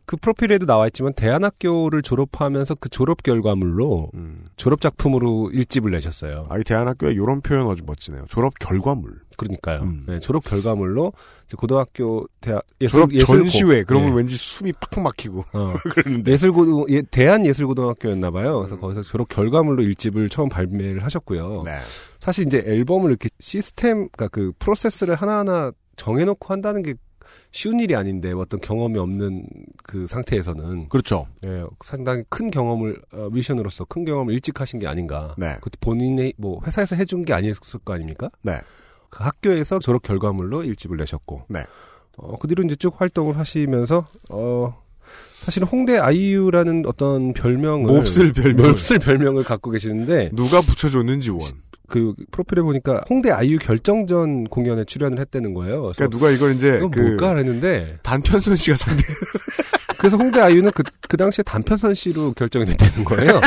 [0.05, 4.11] 그 프로필에도 나와 있지만 대안학교를 졸업하면서 그 졸업 결과물로
[4.57, 6.47] 졸업 작품으로 일집을 내셨어요.
[6.49, 8.25] 아, 이 대안학교에 이런 표현 아주 멋지네요.
[8.29, 9.21] 졸업 결과물.
[9.37, 9.89] 그러니까요.
[10.07, 11.13] 네, 졸업 결과물로
[11.57, 14.17] 고등학교 대학 예술 졸업 예술고- 전시회 그러면 네.
[14.19, 15.75] 왠지 숨이 팍팍 막히고 어,
[16.27, 18.59] 예술고 예, 대한 예술고등학교였나 봐요.
[18.59, 18.61] 음.
[18.63, 21.63] 그래서 거기서 졸업 결과물로 일집을 처음 발매를 하셨고요.
[21.65, 21.79] 네.
[22.21, 26.95] 사실 이제 앨범을 이렇게 시스템, 그러니까 그 프로세스를 하나하나 정해놓고 한다는 게
[27.53, 29.47] 쉬운 일이 아닌데 어떤 경험이 없는
[29.85, 31.27] 그 상태에서는 그렇죠.
[31.45, 35.35] 예, 상당히 큰 경험을 어, 미션으로서 큰 경험을 일찍 하신 게 아닌가.
[35.37, 35.55] 네.
[35.57, 38.31] 그것도 본인의 뭐 회사에서 해준 게 아니었을 거 아닙니까?
[38.43, 38.55] 네.
[39.11, 41.45] 그 학교에서 졸업 결과물로 일집을 내셨고.
[41.49, 41.61] 네.
[42.17, 44.83] 어, 그 뒤로 이제 쭉 활동을 하시면서 어
[45.41, 48.69] 사실은 홍대 아이유라는 어떤 별명을 몹쓸 별명.
[48.69, 51.41] 몹쓸 별명을 갖고 계시는데 누가 붙여줬는지 원.
[51.93, 55.93] 그 프로필에 보니까 홍대 아이유 결정전 공연에 출연을 했다는 거예요.
[55.95, 59.05] 그러니까 누가 이걸 이제 그 뭘까 했는데 단편선 씨가 상대.
[60.01, 63.43] 그래서 홍대 아이유는 그, 그 당시에 단편선 씨로 결정이 됐다는 거예요.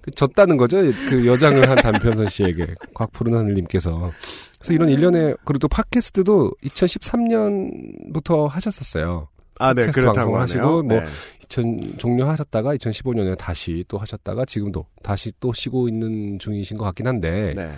[0.00, 0.78] 그 졌다는 거죠.
[1.10, 2.74] 그 여장을 한 단편선 씨에게.
[2.94, 4.10] 곽푸른 하늘님께서.
[4.58, 9.28] 그래서 이런 일련의, 그리고 또 팟캐스트도 2013년부터 하셨었어요.
[9.58, 10.40] 아, 네, 팟캐스트 그렇다고 방송을.
[10.40, 11.06] 하시고, 뭐, 네.
[11.44, 17.54] 2000, 종료하셨다가 2015년에 다시 또 하셨다가 지금도 다시 또 쉬고 있는 중이신 것 같긴 한데,
[17.54, 17.70] 네.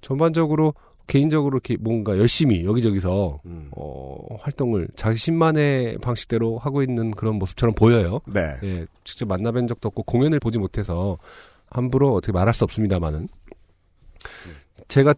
[0.00, 0.74] 전반적으로
[1.06, 3.68] 개인적으로 이렇게 뭔가 열심히 여기저기서 음.
[3.76, 8.20] 어, 활동을 자신만의 방식대로 하고 있는 그런 모습처럼 보여요.
[8.26, 8.56] 네.
[8.64, 11.18] 예, 직접 만나뵌 적도 없고 공연을 보지 못해서
[11.70, 13.28] 함부로 어떻게 말할 수 없습니다만은
[14.88, 15.14] 제가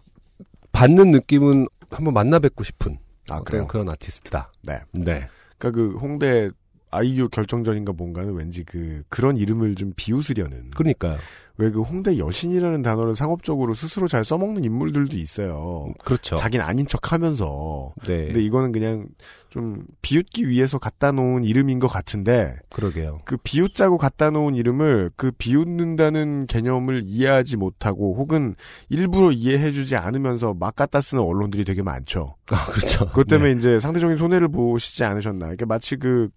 [0.72, 2.98] 받는 느낌은 한번 만나 뵙고 싶은
[3.30, 3.40] 아?
[3.66, 4.52] 그런 아티스트다.
[4.64, 4.78] 네.
[4.92, 5.26] 네.
[5.58, 6.50] 그러니까 그 홍대
[6.90, 10.70] 아이유 결정전인가 뭔가는 왠지 그 그런 이름을 좀 비웃으려는.
[10.70, 11.18] 그러니까요.
[11.60, 15.92] 왜 그 홍대 여신이라는 단어를 상업적으로 스스로 잘 써먹는 인물들도 있어요.
[16.04, 16.36] 그렇죠.
[16.36, 17.92] 자기는 아닌 척 하면서.
[18.06, 18.26] 네.
[18.26, 19.06] 근데 이거는 그냥
[19.48, 22.56] 좀 비웃기 위해서 갖다 놓은 이름인 것 같은데.
[22.70, 23.22] 그러게요.
[23.24, 28.54] 그 비웃자고 갖다 놓은 이름을 그 비웃는다는 개념을 이해하지 못하고 혹은
[28.88, 32.36] 일부러 이해해주지 않으면서 막 갖다 쓰는 언론들이 되게 많죠.
[32.50, 33.06] 아, 그렇죠.
[33.08, 35.52] 그것 때문에 이제 상대적인 손해를 보시지 않으셨나.
[35.54, 36.28] 이게 마치 그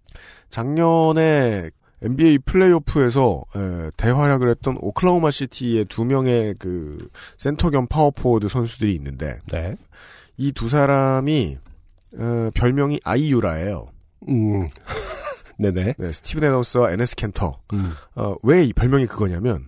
[0.50, 1.70] 작년에
[2.02, 6.98] NBA 플레이오프에서 에, 대활약을 했던 오클라호마 시티의 두 명의 그
[7.38, 9.76] 센터 겸 파워포워드 선수들이 있는데 네.
[10.36, 11.58] 이두 사람이
[12.18, 13.86] 어, 별명이 아이유라예요.
[14.28, 14.68] 음.
[15.58, 15.94] 네네.
[15.96, 17.60] 네, 스티븐 애덤스와 에네스 켄터.
[17.74, 17.92] 음.
[18.16, 19.66] 어, 왜 이 별명이 그거냐면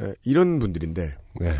[0.00, 1.56] 에, 이런 분들인데 네.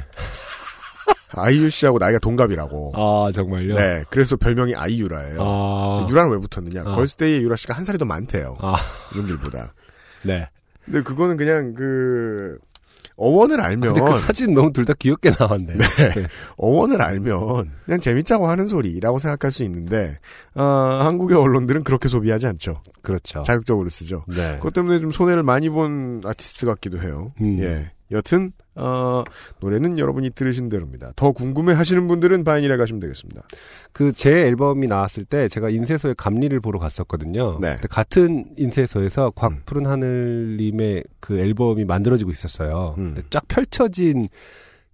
[1.34, 2.92] 아이유 씨하고 나이가 동갑이라고.
[2.94, 3.74] 아, 정말요?
[3.74, 5.36] 네, 그래서 별명이 아이유라예요.
[5.40, 6.06] 아.
[6.08, 6.82] 유라는 왜 붙었느냐?
[6.86, 6.94] 아.
[6.94, 8.56] 걸스데이의 유라 씨가 한 살이 더 많대요.
[8.60, 8.76] 아.
[9.12, 9.74] 이분들보다.
[10.22, 10.48] 네.
[10.84, 12.58] 근데 그거는 그냥 그
[13.16, 15.66] 어원을 알면 근데 그 사진 너무 둘 다 귀엽게 나왔네.
[15.78, 16.26] 네.
[16.58, 20.18] 어원을 알면 그냥 재밌자고 하는 소리라고 생각할 수 있는데
[20.54, 20.62] 어,
[21.02, 22.82] 한국의 언론들은 그렇게 소비하지 않죠.
[23.02, 23.42] 그렇죠.
[23.42, 24.24] 자극적으로 쓰죠.
[24.28, 24.56] 네.
[24.58, 27.32] 그것 때문에 좀 손해를 많이 본 아티스트 같기도 해요.
[27.40, 27.58] 음.
[27.60, 27.90] 예.
[28.12, 29.24] 여튼 어,
[29.60, 31.12] 노래는 여러분이 들으신 대로입니다.
[31.16, 33.42] 더 궁금해 하시는 분들은 바인이라 가시면 되겠습니다.
[33.92, 37.58] 그 제 앨범이 나왔을 때 제가 인쇄소에 감리를 보러 갔었거든요.
[37.60, 37.76] 네.
[37.90, 42.94] 같은 인쇄소에서 곽푸른 하늘님의 그 앨범이 만들어지고 있었어요.
[42.98, 43.16] 음.
[43.30, 44.26] 쫙 펼쳐진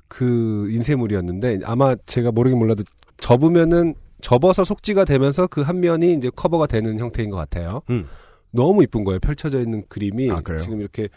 [0.09, 2.83] 그 인쇄물이었는데 아마 제가 모르긴 몰라도
[3.19, 7.83] 접으면은 접어서 속지가 되면서 그 한 면이 이제 커버가 되는 형태인 것 같아요.
[7.91, 8.07] 음.
[8.51, 9.19] 너무 이쁜 거예요.
[9.21, 10.61] 펼쳐져 있는 그림이 아, 그래요?
[10.63, 11.09] 지금 이렇게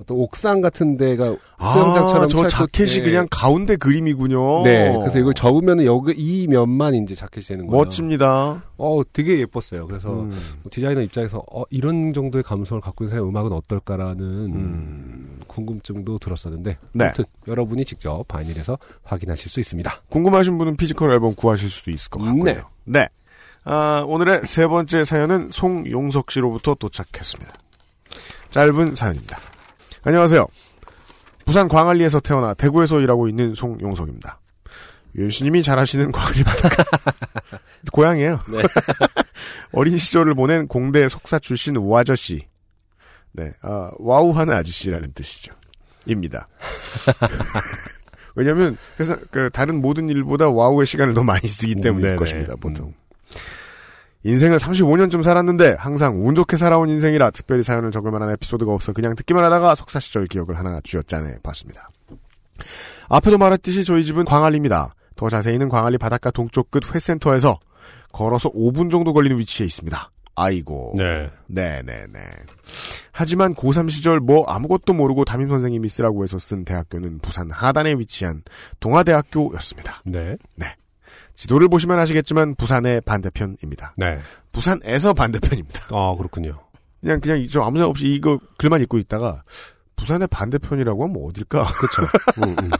[0.00, 4.62] 어떤 옥상 같은 데가 아, 수영장처럼 저찰 자켓이 것- 그냥 가운데 그림이군요.
[4.62, 4.90] 네.
[4.98, 7.82] 그래서 이걸 접으면은 여기 이 면만 이제 자켓이 되는 거예요.
[7.82, 8.62] 멋집니다.
[8.78, 9.86] 어, 되게 예뻤어요.
[9.86, 10.30] 그래서 음.
[10.62, 15.40] 뭐 디자이너 입장에서 어, 이런 정도의 감성을 갖고 있는 사람의 음악은 어떨까라는 음.
[15.46, 17.04] 궁금증도 들었었는데 네.
[17.04, 20.02] 아무튼 여러분이 직접 vinyl에서 확인하실 수 있습니다.
[20.08, 22.44] 궁금하신 분은 physical 앨범 구하실 수도 있을 것 같고요.
[22.44, 22.58] 네.
[22.84, 23.08] 네.
[23.64, 27.52] 아, 오늘의 세 번째 사연은 송용석 씨로부터 도착했습니다.
[28.48, 29.38] 짧은 사연입니다.
[30.02, 30.46] 안녕하세요.
[31.44, 34.40] 부산 광안리에서 태어나 대구에서 일하고 있는 송용석입니다.
[35.16, 36.84] 윤씨님이 잘 아시는 광안리 바닷가.
[37.92, 38.40] 고향이에요.
[38.48, 38.62] 네.
[39.72, 42.46] 어린 시절을 보낸 공대 속사 출신 우아저씨.
[43.32, 45.52] 네, 아, 와우하는 아저씨라는 뜻이죠.
[46.06, 46.48] 입니다.
[48.34, 52.16] 왜냐면, 그래서, 그, 다른 모든 일보다 와우의 시간을 더 많이 쓰기 때문일 네네.
[52.16, 52.94] 것입니다, 보통.
[54.22, 59.14] 인생을 35년쯤 살았는데, 항상 운 좋게 살아온 인생이라 특별히 사연을 적을 만한 에피소드가 없어 그냥
[59.14, 61.90] 듣기만 하다가 속사 시절 기억을 하나 쥐어짜내 봤습니다.
[63.08, 64.94] 앞에도 말했듯이 저희 집은 광안리입니다.
[65.16, 67.58] 더 자세히는 광안리 바닷가 동쪽 끝 회센터에서
[68.12, 70.10] 걸어서 5분 정도 걸리는 위치에 있습니다.
[70.34, 70.94] 아이고.
[70.96, 71.30] 네.
[71.48, 72.18] 네네네.
[73.12, 78.42] 하지만 고3 시절 뭐 아무것도 모르고 담임 선생님이 쓰라고 해서 쓴 대학교는 부산 하단에 위치한
[78.80, 80.02] 동아대학교였습니다.
[80.06, 80.36] 네.
[80.56, 80.74] 네.
[81.40, 83.94] 지도를 보시면 아시겠지만 부산의 반대편입니다.
[83.96, 84.18] 네.
[84.52, 85.86] 부산에서 반대편입니다.
[85.90, 86.58] 아, 그렇군요.
[87.00, 89.42] 그냥 그냥 좀 아무 생각 없이 이거 글만 읽고 있다가
[89.96, 91.64] 부산의 반대편이라고 하면 어딜까?
[91.64, 92.02] 그렇죠.
[92.44, 92.70] 음, 음.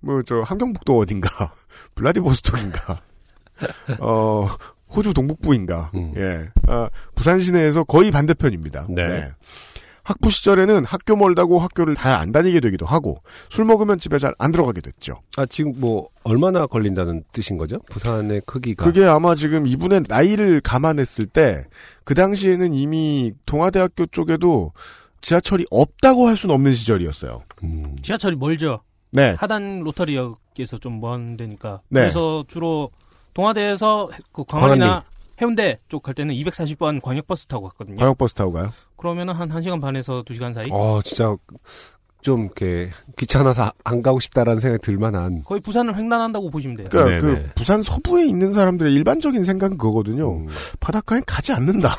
[0.00, 1.52] 뭐저 함경북도 어딘가,
[1.94, 3.00] 블라디보스톡인가,
[4.00, 4.48] 어
[4.88, 5.92] 호주 동북부인가.
[5.94, 6.12] 음.
[6.16, 8.88] 예, 아, 부산 시내에서 거의 반대편입니다.
[8.90, 9.30] 네.
[10.04, 14.50] 학부 시절에는 학교 멀다고 학교를 다 안 다니게 되기도 하고 술 먹으면 집에 잘 안
[14.52, 15.20] 들어가게 됐죠.
[15.36, 17.78] 아 지금 뭐 얼마나 걸린다는 뜻인 거죠?
[17.90, 21.64] 부산의 크기가 그게 아마 지금 이분의 나이를 감안했을 때
[22.04, 24.72] 그 당시에는 이미 동아대학교 쪽에도
[25.20, 27.42] 지하철이 없다고 할 수는 없는 시절이었어요.
[27.62, 27.96] 음.
[28.02, 28.80] 지하철이 멀죠.
[29.12, 29.36] 네.
[29.38, 31.80] 하단 로터리역에서 좀 먼 데니까.
[31.90, 32.00] 네.
[32.00, 32.90] 그래서 주로
[33.34, 35.04] 동아대에서 그 광안이나
[35.40, 37.96] 해운대 쪽 갈 때는 240번 광역버스 타고 갔거든요.
[37.98, 38.70] 광역버스 타고 가요?
[39.02, 40.68] 그러면은 한 1시간 반에서 2시간 사이?
[40.70, 41.34] 어 진짜
[42.20, 45.42] 좀 이렇게 귀찮아서 안 가고 싶다라는 생각이 들만한.
[45.42, 46.86] 거의 부산을 횡단한다고 보시면 돼요.
[46.88, 47.50] 그러니까 그.
[47.56, 50.36] 부산 서부에 있는 사람들의 일반적인 생각은 그거거든요.
[50.36, 50.46] 음.
[50.78, 51.96] 바닷가에 가지 않는다.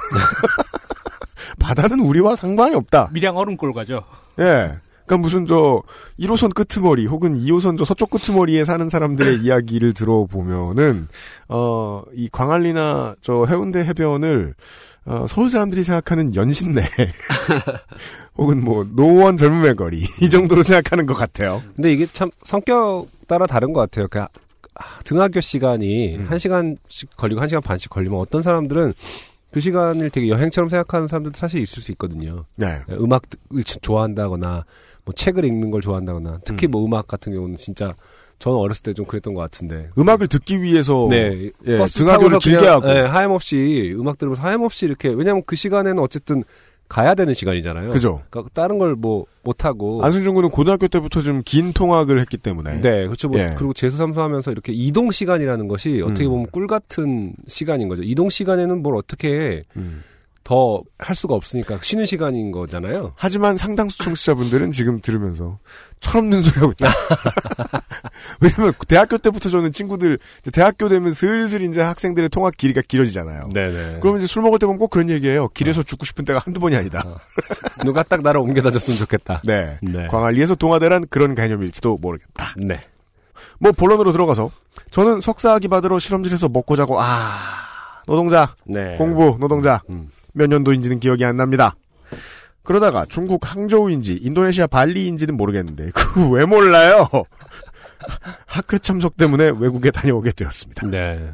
[1.59, 3.09] 바다는 우리와 상관이 없다.
[3.11, 4.03] 밀양 얼음골 가죠.
[4.39, 4.71] 예.
[5.05, 5.83] 그러니까 무슨 저
[6.17, 11.09] 1호선 끄트머리 혹은 2호선 저 서쪽 끄트머리에 사는 사람들의 이야기를 들어보면은
[11.49, 14.55] 어이 광안리나 저 해운대 해변을
[15.05, 16.81] 어, 서울 사람들이 생각하는 연신내
[18.37, 21.61] 혹은 뭐 노원 젊음의 거리 이 정도로 생각하는 것 같아요.
[21.75, 24.07] 근데 이게 참 성격 따라 다른 것 같아요.
[24.07, 24.23] 그
[25.03, 26.25] 등하교 시간이 음.
[26.29, 28.93] 한 시간씩 걸리고 한 시간 반씩 걸리면 어떤 사람들은
[29.51, 32.45] 그 시간을 되게 여행처럼 생각하는 사람들도 사실 있을 수 있거든요.
[32.55, 32.67] 네.
[32.89, 34.65] 음악을 좋아한다거나
[35.05, 37.93] 뭐 책을 읽는 걸 좋아한다거나 특히 뭐 음악 같은 경우는 진짜
[38.43, 39.89] 저는 어렸을 때 좀 그랬던 것 같은데.
[39.97, 45.07] 음악을 듣기 위해서 네, 예, 등하교를 길게 그냥, 하고 예, 하염없이 음악 들으면서 하염없이 이렇게
[45.09, 46.43] 왜냐하면 그 시간에는 어쨌든
[46.89, 47.91] 가야 되는 시간이잖아요.
[47.91, 48.21] 그죠.
[48.29, 50.03] 그러니까 다른 걸 뭐 못하고.
[50.03, 53.29] 안승준 군은 고등학교 때부터 좀 긴 통학을 했기 때문에 네, 그렇죠.
[53.29, 53.53] 뭐 예.
[53.57, 56.29] 그리고 재수삼수 하면서 이렇게 이동 시간이라는 것이 어떻게 음.
[56.31, 58.03] 보면 꿀 같은 시간인 거죠.
[58.03, 60.03] 이동 시간에는 뭘 어떻게 음.
[60.43, 63.13] 더 할 수가 없으니까 쉬는 시간인 거잖아요.
[63.15, 65.59] 하지만 상당수 청취자분들은 지금 들으면서
[65.99, 66.91] 철없는 소리 하고 있다.
[68.41, 70.17] 왜냐면 대학교 때부터 저는 친구들
[70.51, 73.49] 대학교 되면 슬슬 이제 학생들의 통학 길이가 길어지잖아요.
[73.53, 73.99] 네네.
[74.01, 75.49] 그러면 이제 술 먹을 때 보면 꼭 그런 얘기예요.
[75.49, 77.03] 길에서 죽고 싶은 때가 한두 번이 아니다.
[77.83, 79.41] 누가 딱 나를 옮겨다 줬으면 좋겠다.
[79.43, 79.77] 네.
[79.81, 80.07] 네.
[80.07, 82.55] 광안리에서 동아대란 그런 개념일지도 모르겠다.
[82.57, 82.81] 네.
[83.59, 84.51] 뭐 본론으로 들어가서
[84.91, 87.07] 저는 석사학위 받으러 실험실에서 먹고 자고 아
[88.07, 88.95] 노동자 네.
[88.97, 90.09] 공부 노동자 음.
[90.33, 91.75] 몇 년도인지는 기억이 안 납니다.
[92.63, 97.09] 그러다가 중국 항저우인지 인도네시아 발리인지는 모르겠는데 그 왜 몰라요?
[98.47, 100.87] 학회 참석 때문에 외국에 다녀오게 되었습니다.
[100.87, 101.31] 네.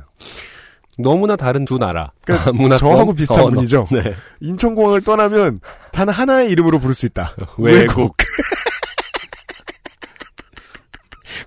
[0.99, 2.11] 너무나 다른 두 나라.
[2.25, 3.49] 그러니까 문화권, 저하고 비슷한 언어.
[3.55, 3.87] 분이죠.
[3.91, 4.13] 네.
[4.41, 5.61] 인천공항을 떠나면
[5.91, 7.35] 단 하나의 이름으로 부를 수 있다.
[7.57, 8.15] 외국.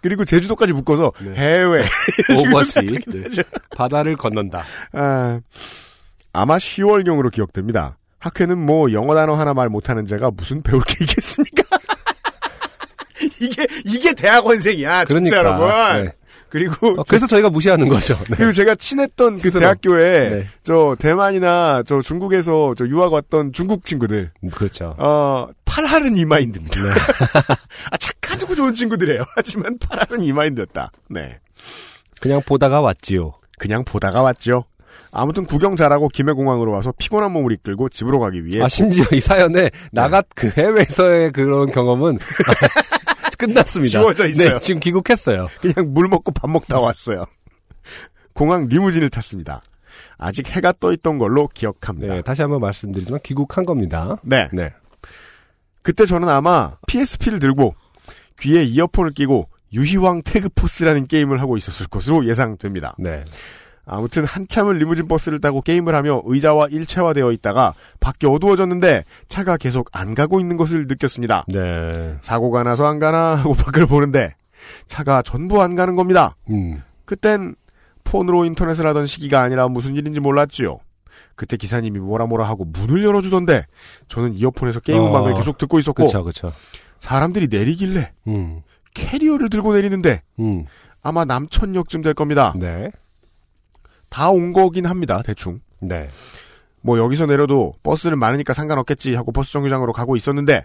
[0.01, 1.35] 그리고 제주도까지 묶어서 네.
[1.37, 1.85] 해외.
[2.49, 2.81] 오버시.
[3.07, 3.25] 네.
[3.77, 4.65] 바다를 건넌다.
[4.95, 5.41] 아,
[6.33, 7.99] 아마 10월경으로 기억됩니다.
[8.19, 11.63] 학회는 뭐 영어 단어 하나 말 못하는 제가 무슨 배울 게 있겠습니까?
[13.41, 15.69] 이게 이게 대학원생이야, 진짜 여러분.
[16.05, 16.13] 네.
[16.49, 18.15] 그리고 어, 그래서 저희가 무시하는 거죠.
[18.29, 18.37] 네.
[18.37, 19.61] 그리고 제가 친했던 그 스스로.
[19.61, 20.47] 대학교에 네.
[20.63, 24.95] 저 대만이나 저 중국에서 저 유학 왔던 중국 친구들 음, 그렇죠.
[24.99, 26.83] 어 팔하른 이마인드입니다.
[26.83, 26.91] 네.
[27.91, 29.23] 아 착하고 좋은 친구들이에요.
[29.35, 30.93] 하지만 팔하른 이마인드였다.
[31.09, 31.41] 네.
[32.21, 33.33] 그냥 보다가 왔지요.
[33.59, 34.65] 그냥 보다가 왔죠.
[35.11, 39.71] 아무튼 구경 잘하고 김해공항으로 와서 피곤한 몸을 이끌고 집으로 가기 위해 아, 심지어 이 사연에
[39.93, 42.19] 나가 그 해외에서의 그런 경험은
[43.39, 43.91] 끝났습니다.
[43.91, 44.55] 지워져 있어요.
[44.55, 45.49] 네, 지금 귀국했어요.
[45.61, 47.25] 그냥 물 먹고 밥 먹다 왔어요.
[48.33, 49.63] 공항 리무진을 탔습니다.
[50.17, 52.15] 아직 해가 떠 있던 걸로 기억합니다.
[52.15, 54.17] 네, 다시 한번 말씀드리지만 귀국한 겁니다.
[54.23, 54.49] 네.
[54.53, 54.73] 네.
[55.83, 57.75] 그때 저는 아마 PSP를 들고
[58.41, 62.95] 귀에 이어폰을 끼고 유희왕 태그포스라는 게임을 하고 있었을 것으로 예상됩니다.
[62.99, 63.25] 네.
[63.85, 70.15] 아무튼 한참을 리무진 버스를 타고 게임을 하며 의자와 일체화되어 있다가 밖이 어두워졌는데 차가 계속 안
[70.15, 71.47] 가고 있는 것을 느꼈습니다.
[71.49, 72.17] 네.
[72.23, 74.35] 사고가 나서 안 가나 하고 밖을 보는데
[74.87, 76.37] 차가 전부 안 가는 겁니다.
[76.51, 76.83] 음.
[77.05, 77.57] 그땐
[78.05, 80.79] 폰으로 인터넷을 하던 시기가 아니라 무슨 일인지 몰랐지요.
[81.35, 83.67] 그때 기사님이 뭐라 뭐라 하고 문을 열어주던데
[84.09, 86.53] 저는 이어폰에서 게임 어, 음악을 계속 듣고 있었고 그렇죠, 그렇죠.
[87.01, 88.63] 사람들이 내리길래 음.
[88.95, 90.67] 캐리어를 들고 내리는데 음.
[91.03, 92.53] 아마 남천역쯤 될 겁니다.
[92.57, 92.91] 네.
[94.13, 95.23] 다 온 거긴 합니다.
[95.25, 95.61] 대충.
[95.81, 96.09] 네.
[96.83, 100.65] 뭐 여기서 내려도 버스는 많으니까 상관없겠지 하고 버스 정류장으로 가고 있었는데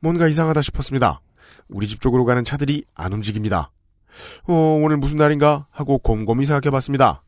[0.00, 1.20] 뭔가 이상하다 싶었습니다.
[1.68, 3.70] 우리 집 쪽으로 가는 차들이 안 움직입니다.
[4.48, 4.52] 어,
[4.82, 7.22] 오늘 무슨 날인가 하고 곰곰이 생각해봤습니다.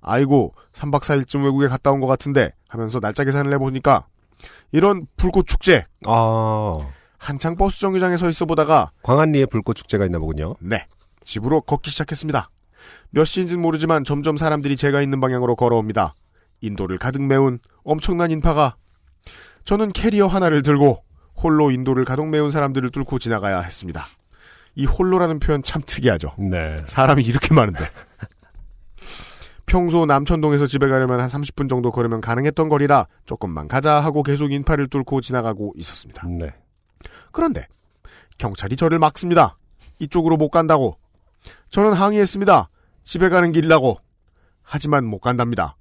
[0.00, 4.06] 아이고 3박 4일쯤 외국에 갔다 온 것 같은데 하면서 날짜 계산을 해보니까
[4.72, 6.78] 이런 불꽃 축제 아.
[7.18, 10.56] 한창 버스 정류장에 서 있어 보다가 광안리에 불꽃 축제가 있나 보군요.
[10.60, 10.86] 네
[11.24, 12.50] 집으로 걷기 시작했습니다.
[13.14, 16.16] 몇 시인지는 모르지만 점점 사람들이 제가 있는 방향으로 걸어옵니다.
[16.60, 18.74] 인도를 가득 메운 엄청난 인파가
[19.64, 21.04] 저는 캐리어 하나를 들고
[21.36, 24.04] 홀로 인도를 가득 메운 사람들을 뚫고 지나가야 했습니다.
[24.74, 26.32] 이 홀로라는 표현 참 특이하죠.
[26.38, 26.76] 네.
[26.86, 27.84] 사람이 이렇게 많은데.
[29.64, 34.88] 평소 남천동에서 집에 가려면 한 30분 정도 걸으면 가능했던 거리라 조금만 가자 하고 계속 인파를
[34.88, 36.26] 뚫고 지나가고 있었습니다.
[36.26, 36.52] 네.
[37.30, 37.68] 그런데
[38.38, 39.56] 경찰이 저를 막습니다.
[40.00, 40.98] 이쪽으로 못 간다고.
[41.70, 42.70] 저는 항의했습니다.
[43.04, 43.98] 집에 가는 길이라고.
[44.62, 45.76] 하지만 못 간답니다.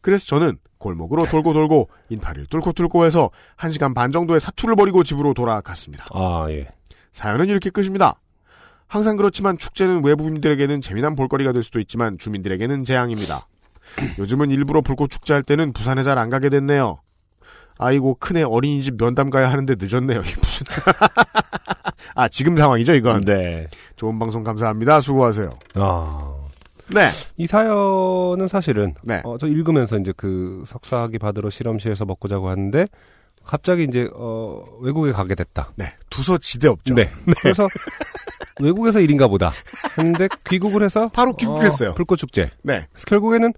[0.00, 5.34] 그래서 저는 골목으로 돌고 돌고 인파를 뚫고 뚫고 해서 1시간 반 정도의 사투를 벌이고 집으로
[5.34, 6.04] 돌아갔습니다.
[6.14, 6.68] 아, 예.
[7.12, 8.20] 사연은 이렇게 끝입니다.
[8.86, 13.46] 항상 그렇지만 축제는 외부인들에게는 재미난 볼거리가 될 수도 있지만 주민들에게는 재앙입니다.
[14.18, 17.00] 요즘은 일부러 불꽃 축제할 때는 부산에 잘 안 가게 됐네요.
[17.78, 20.20] 아이고 큰애 어린이집 면담 가야 하는데 늦었네요.
[20.20, 20.66] 무슨
[22.14, 23.22] 아 지금 상황이죠 이건.
[23.22, 23.66] 네.
[23.96, 25.00] 좋은 방송 감사합니다.
[25.00, 25.50] 수고하세요.
[25.74, 26.37] 아.
[26.94, 27.08] 네.
[27.36, 29.20] 이 사연은 사실은 네.
[29.24, 32.86] 어, 저 읽으면서 이제 그 석사학위 받으러 실험실에서 먹고 자고 하는데
[33.44, 35.72] 갑자기 이제 어 외국에 가게 됐다.
[35.76, 35.94] 네.
[36.10, 36.94] 두서 지대 없죠.
[36.94, 37.10] 네.
[37.40, 37.68] 그래서
[38.60, 39.52] 외국에서 일인가 보다.
[39.96, 41.90] 했는데 귀국을 해서 바로 귀국했어요.
[41.90, 42.50] 어, 불꽃 축제.
[42.62, 42.86] 네.
[42.92, 43.52] 그래서 결국에는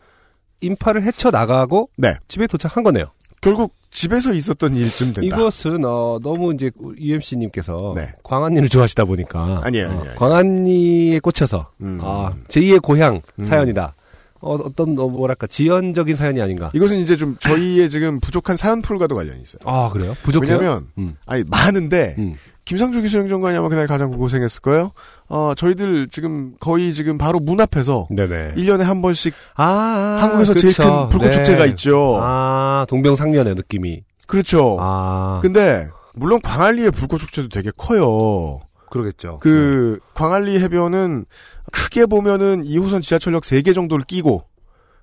[0.61, 2.17] 인파를 헤쳐 나가고 네.
[2.29, 3.07] 집에 도착한 거네요.
[3.41, 5.37] 결국 집에서 있었던 일쯤 된다.
[5.37, 8.13] 이것은 어, 너무 이제 UMC님께서 네.
[8.23, 10.15] 광안리를 좋아하시다 보니까 아니에요, 어, 아니에요.
[10.17, 11.99] 광안리에 꽂혀서 음.
[12.03, 13.45] 아, 제2의 고향 음.
[13.45, 13.95] 사연이다.
[14.43, 16.71] 어, 어떤 어, 뭐랄까 지연적인 사연이 아닌가.
[16.73, 19.61] 이것은 이제 좀 저희의 지금 부족한 사연 풀과도 관련이 있어요.
[19.65, 20.15] 아 그래요?
[20.23, 20.59] 부족해요?
[20.59, 21.17] 왜냐면 음.
[21.27, 22.37] 아니 많은데 음.
[22.71, 24.93] 김상조 기술행정관이 아마 그날 가장 고생했을 거예요.
[25.27, 28.53] 어 저희들 지금 거의 지금 바로 문 앞에서 네네.
[28.55, 30.83] 1년에 한 번씩 아, 한국에서 제일 그쵸.
[30.85, 31.31] 큰 불꽃 네.
[31.33, 32.21] 축제가 있죠.
[32.23, 34.05] 아 동병상련의 느낌이.
[34.29, 34.77] 그렇죠.
[34.79, 38.61] 아 근데 물론 광안리의 불꽃 축제도 되게 커요.
[38.89, 39.41] 그러겠죠.
[39.41, 41.25] 그 광안리 해변은
[41.73, 44.45] 크게 보면은 2호선 지하철역 3개 정도를 끼고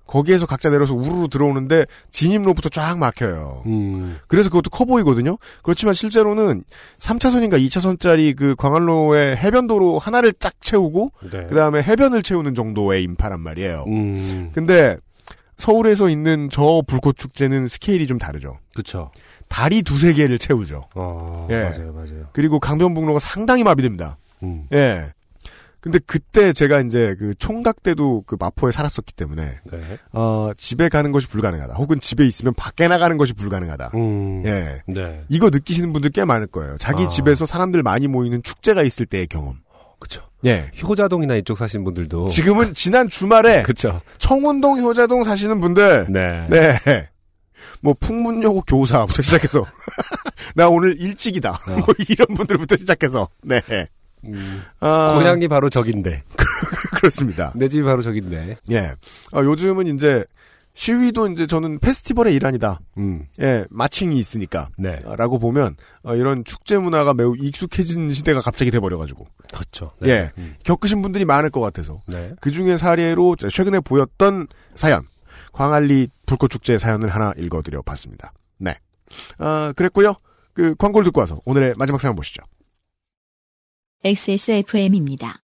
[0.08, 3.62] 거기에서 각자 내려서 우르르 들어오는데 진입로부터 쫙 막혀요.
[3.66, 4.18] 음.
[4.26, 5.36] 그래서 그것도 커 보이거든요.
[5.62, 6.64] 그렇지만 실제로는
[6.98, 11.46] 3차선인가 2차선짜리 그 광안로의 해변도로 하나를 쫙 채우고 네.
[11.46, 13.84] 그다음에 해변을 채우는 정도의 인파란 말이에요.
[13.86, 14.50] 음.
[14.54, 14.96] 근데
[15.58, 18.58] 서울에서 있는 저 불꽃 축제는 스케일이 좀 다르죠.
[18.74, 19.10] 그쵸.
[19.48, 20.84] 다리 두세 개를 채우죠.
[20.94, 21.64] 어, 예.
[21.64, 22.28] 맞아요, 맞아요.
[22.32, 24.16] 그리고 강변북로가 상당히 마비됩니다.
[24.42, 24.64] 음.
[24.72, 25.12] 예.
[25.80, 29.98] 근데 그때 제가 이제 그 총각 때도 그 마포에 살았었기 때문에 네.
[30.12, 31.74] 어 집에 가는 것이 불가능하다.
[31.74, 33.92] 혹은 집에 있으면 밖에 나가는 것이 불가능하다.
[33.94, 34.42] 음.
[34.44, 34.82] 예.
[34.88, 35.24] 네.
[35.28, 36.76] 이거 느끼시는 분들 꽤 많을 거예요.
[36.78, 37.08] 자기 아.
[37.08, 39.60] 집에서 사람들 많이 모이는 축제가 있을 때의 경험.
[40.00, 40.22] 그쵸.
[40.46, 40.70] 예.
[40.82, 42.28] 효자동이나 이쪽 사신 분들도.
[42.28, 44.00] 지금은 지난 주말에 그쵸.
[44.18, 46.46] 청운동 효자동 사시는 분들 네.
[46.50, 47.08] 네.
[47.80, 49.64] 뭐 풍문여고 교사부터 시작해서
[50.56, 51.50] 나 오늘 일찍이다.
[51.50, 51.70] 어.
[51.70, 53.60] 뭐 이런 분들부터 시작해서 네.
[54.24, 54.62] 음.
[54.80, 56.24] 아, 고향이 바로 저긴데.
[56.96, 57.52] 그렇습니다.
[57.54, 58.56] 내 집이 바로 저긴데.
[58.70, 58.92] 예.
[59.32, 60.24] 어, 요즘은 이제
[60.74, 62.80] 시위도 이제 저는 페스티벌의 일환이다.
[62.98, 63.26] 음.
[63.40, 64.68] 예, 마칭이 있으니까.
[64.78, 64.98] 네.
[65.04, 69.26] 어, 라고 보면 어, 이런 축제 문화가 매우 익숙해진 시대가 갑자기 돼버려가지고.
[69.52, 69.90] 그렇죠.
[70.04, 70.30] 예.
[70.38, 70.54] 음.
[70.64, 72.02] 겪으신 분들이 많을 것 같아서.
[72.06, 72.32] 네.
[72.40, 74.46] 그 중에 사례로 최근에 보였던
[74.76, 75.08] 사연.
[75.52, 78.32] 광안리 불꽃축제 사연을 하나 읽어드려 봤습니다.
[78.58, 78.76] 네.
[79.38, 80.14] 아, 그랬고요.
[80.52, 82.42] 그 광고를 듣고 와서 오늘의 마지막 사연 보시죠.
[84.04, 85.40] XSFM입니다.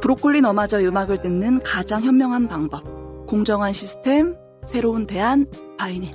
[0.00, 2.82] 브로콜리 너마저 음악을 듣는 가장 현명한 방법.
[3.28, 4.34] 공정한 시스템,
[4.66, 5.46] 새로운 대안,
[5.78, 6.10] 바이닐.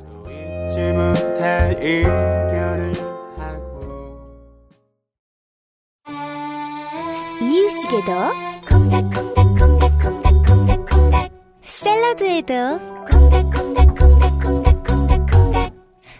[7.41, 8.11] 이유식에도
[8.67, 11.31] 콩닥콩닥콩닥콩닥콩닥콩닥
[11.63, 12.53] 샐러드에도
[13.09, 15.73] 콩닥콩닥콩닥콩닥콩닥콩닥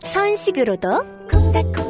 [0.06, 1.85] 선식으로도 콩닥콩닥콩닥콩닥콩닥콩닥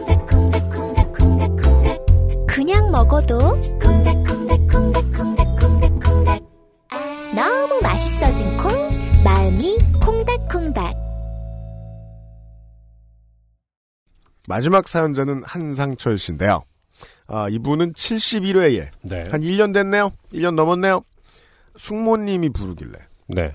[2.56, 3.38] 그냥 먹어도
[3.82, 6.42] 콩닥콩닥콩닥콩닥콩닥콩닥
[7.36, 8.72] 너무 맛있어진 콩
[9.26, 10.96] 마음이 콩닥콩닥
[14.48, 16.64] 마지막 사연자는 한상철 씨인데요.
[17.28, 19.26] 아, 이분은 71회에 네.
[19.30, 20.12] 한 1년 됐네요.
[20.32, 21.04] 1년 넘었네요.
[21.76, 23.54] 숙모님이 부르길래 네.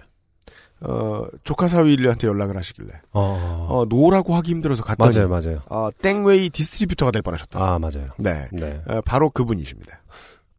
[0.82, 3.66] 어, 조카 사위한테 연락을 하시길래 어.
[3.68, 5.58] 어, no라고 하기 힘들어서 갔더니 맞아요, 맞아요.
[5.68, 7.60] 어, 땡웨이 distributor가 될 뻔하셨다.
[7.60, 8.10] 아, 맞아요.
[8.18, 8.48] 네.
[8.52, 8.82] 네.
[8.86, 10.00] 어, 바로 그분이십니다.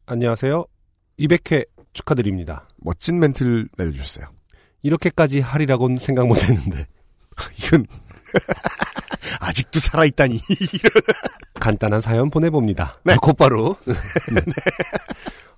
[0.05, 0.65] 안녕하세요.
[1.19, 2.67] 200회 축하드립니다.
[2.77, 4.27] 멋진 멘트를 내려주셨어요.
[4.83, 6.87] 이렇게까지 하리라고는 생각 못 했는데.
[7.57, 7.85] 이건
[9.39, 10.39] 아직도 살아있다니.
[11.59, 12.99] 간단한 사연 보내봅니다.
[13.03, 13.13] 네.
[13.13, 13.75] 아, 곧바로.
[13.85, 14.41] 네.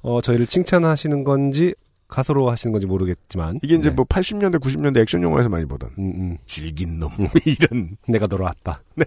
[0.02, 1.74] 어, 저희를 칭찬하시는 건지,
[2.14, 3.60] 가소로 하시는 건지 모르겠지만.
[3.64, 3.96] 이게 이제 네.
[3.96, 6.38] 뭐 80년대, 90년대 액션 영화에서 많이 보던 음, 음.
[6.46, 7.10] 질긴 놈
[7.46, 7.98] 이런.
[8.08, 8.82] 내가 돌아왔다.
[8.96, 9.06] 네.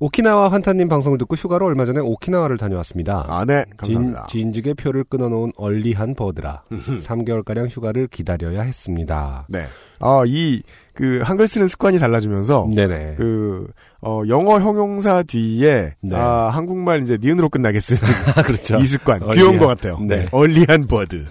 [0.00, 3.24] 오키나와 환타님 방송을 듣고 휴가로 얼마 전에 오키나와를 다녀왔습니다.
[3.28, 3.64] 아, 네.
[3.76, 4.26] 감사합니다.
[4.28, 6.64] 진, 지직에 표를 끊어놓은 얼리한 버드라.
[6.70, 9.46] 3개월가량 휴가를 기다려야 했습니다.
[9.48, 9.66] 네.
[10.00, 10.62] 아, 이,
[10.94, 13.14] 그, 한글 쓰는 습관이 달라지면서, 네네.
[13.16, 13.68] 그,
[14.02, 16.16] 어, 영어 형용사 뒤에, 네.
[16.16, 18.00] 아, 한국말 이제 니은으로 끝나게 쓰는
[18.36, 18.76] 아, 그렇죠.
[18.78, 19.22] 이 습관.
[19.22, 19.34] 얼리한.
[19.36, 19.98] 귀여운 것 같아요.
[20.00, 20.16] 네.
[20.24, 20.28] 네.
[20.32, 21.24] 얼리한 버드.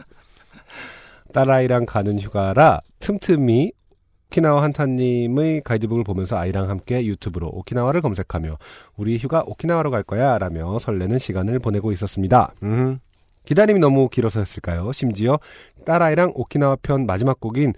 [1.33, 3.73] 딸아이랑 가는 휴가라 틈틈이
[4.33, 8.57] 오키나와 한타님의 가이드북을 보면서 아이랑 함께 유튜브로 오키나와를 검색하며
[8.97, 12.53] 우리 휴가 오키나와로 갈 거야 라며 설레는 시간을 보내고 있었습니다.
[12.63, 12.99] 음.
[13.45, 14.91] 기다림이 너무 길어서였을까요?
[14.93, 15.37] 심지어
[15.85, 17.73] 딸아이랑 오키나와 편 마지막 곡인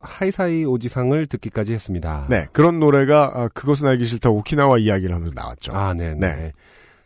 [0.00, 2.26] 하이사이 오지상을 듣기까지 했습니다.
[2.30, 5.76] 네, 그런 노래가 아, 그것은 알기 싫다 오키나와 이야기를 하면서 나왔죠.
[5.76, 6.52] 아, 네, 네.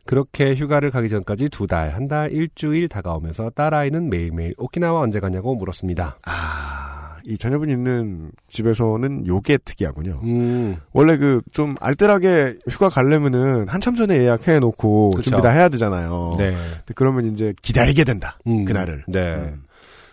[0.06, 5.54] 그렇게 휴가를 가기 전까지 두 달, 한 달, 일주일 다가오면서 딸아이는 매일매일 오키나와 언제 가냐고
[5.54, 6.18] 물었습니다.
[6.26, 10.20] 아, 이 자녀분 있는 집에서는 요게 특이하군요.
[10.24, 15.20] 음, 원래 그 좀 알뜰하게 휴가 가려면은 한참 전에 예약해 놓고.
[15.22, 16.34] 준비 다 해야 되잖아요.
[16.36, 16.54] 네.
[16.94, 18.38] 그러면 이제 기다리게 된다.
[18.46, 19.04] 음, 그날을.
[19.08, 19.20] 네.
[19.36, 19.64] 음.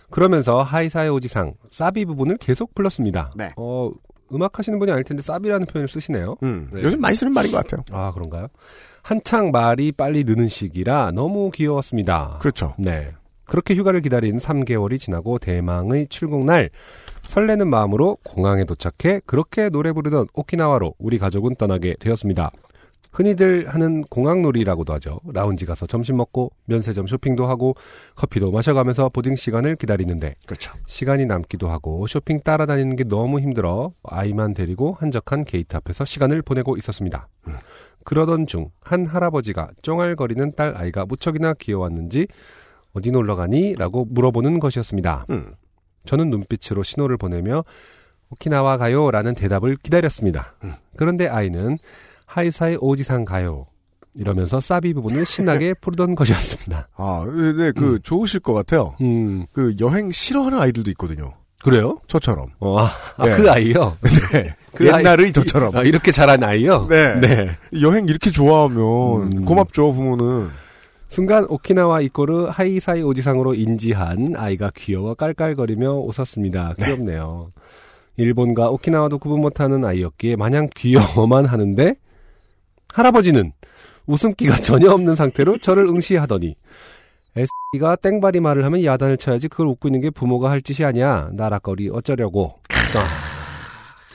[0.10, 3.32] 그러면서 하이사이 오지상, 사비 부분을 계속 불렀습니다.
[3.36, 3.50] 네.
[3.58, 3.90] 어,
[4.34, 6.38] 음악 하시는 분이 아닐 텐데 사비라는 표현을 쓰시네요.
[6.44, 6.82] 음, 네.
[6.84, 7.84] 요즘 많이 쓰는 말인 것 같아요.
[7.92, 8.48] 아, 그런가요?
[9.02, 12.38] 한창 말이 빨리 느는 시기라 너무 귀여웠습니다.
[12.40, 12.74] 그렇죠.
[12.78, 13.12] 네.
[13.46, 16.70] 그렇게 휴가를 기다린 3개월이 지나고 대망의 출국날
[17.24, 22.52] 설레는 마음으로 공항에 도착해 그렇게 노래 부르던 오키나와로 우리 가족은 떠나게 되었습니다.
[23.12, 25.20] 흔히들 하는 공항놀이라고도 하죠.
[25.34, 27.76] 라운지 가서 점심 먹고 면세점 쇼핑도 하고
[28.16, 30.72] 커피도 마셔가면서 boarding 시간을 기다리는데 그렇죠.
[30.88, 36.78] 시간이 남기도 하고 쇼핑 따라다니는 게 너무 힘들어 아이만 데리고 한적한 게이트 앞에서 시간을 보내고
[36.78, 37.28] 있었습니다.
[38.04, 42.28] 그러던 중 한 할아버지가 쫑알거리는 딸 아이가 무척이나 귀여웠는지
[42.94, 43.76] 어디 놀러 가니?
[43.76, 45.26] 라고 물어보는 것이었습니다.
[45.30, 45.54] 음.
[46.06, 47.64] 저는 눈빛으로 신호를 보내며
[48.32, 50.56] 오키나와 가요 라는 대답을 기다렸습니다.
[50.98, 51.78] 그런데 아이는
[52.26, 53.68] ハイサイおじさん 가요
[54.16, 56.90] 이러면서 サビ 부분을 신나게 부르던 것이었습니다.
[56.96, 57.26] 아,
[57.58, 58.96] 네, 그 좋으실 것 같아요.
[59.02, 61.34] 음, 그 여행 싫어하는 아이들도 있거든요.
[61.64, 61.98] 그래요?
[62.08, 62.48] 저처럼.
[62.60, 63.36] 어, 아, 아, 예.
[63.36, 63.98] 그 아이요?
[64.34, 64.56] 네.
[64.74, 65.76] 그 옛날의 아이- 저처럼.
[65.76, 66.88] 아, 이렇게 자란 아이요?
[66.90, 67.20] 네.
[67.20, 67.58] 네.
[67.82, 68.78] 여행 이렇게 좋아하면
[69.38, 69.46] 음.
[69.46, 70.50] 고맙죠, 부모는.
[71.08, 76.76] 순간 오키나와 equal 하이사이 오지상으로 인지한 아이가 귀여워 깔깔거리며 웃었습니다.
[76.82, 77.52] 귀엽네요.
[78.16, 81.96] 일본과 오키나와도 구분 못하는 아이였기에 마냥 귀여워만 하는데
[82.94, 83.52] 할아버지는
[84.06, 86.56] 웃음기가 전혀 없는 상태로 저를 응시하더니
[87.36, 91.30] S가 땡바리 말을 하면 야단을 쳐야지 그걸 웃고 있는 게 부모가 할 짓이 아니야.
[91.34, 92.60] 나락거리 어쩌려고.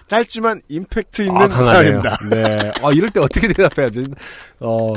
[0.08, 1.62] 짧지만 임팩트 있는 아.
[1.62, 2.18] 사연입니다.
[2.30, 2.72] 네.
[2.82, 4.04] 아, 이럴 때 어떻게 대답해야지?
[4.60, 4.92] 어,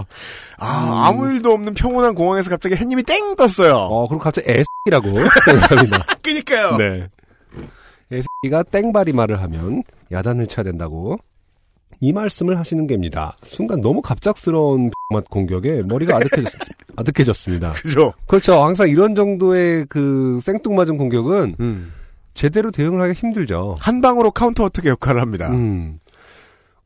[0.57, 3.75] 아, 아무 일도 없는 평온한 공항에서 갑자기 햇님이 땡 떴어요.
[3.75, 4.47] 어, 그럼 갑자기
[4.85, 6.05] 생각합니다.
[6.21, 6.77] 그니까요.
[6.77, 7.07] 네.
[8.11, 11.17] S가 땡바리 말을 하면 야단을 쳐야 된다고
[12.01, 13.35] 이 말씀을 하시는 겁니다.
[13.43, 16.53] 순간 너무 갑작스러운 맛 공격에 머리가 아득해졌,
[16.95, 17.73] 아득해졌습니다.
[17.73, 18.13] 그죠?
[18.25, 18.63] 그렇죠.
[18.63, 21.91] 항상 이런 정도의 그 생뚱맞은 공격은 음.
[22.39, 23.75] 제대로 대응을 하기가 힘들죠.
[23.81, 25.51] 한 방으로 카운터 어떻게 역할을 합니다.
[25.51, 25.99] 음.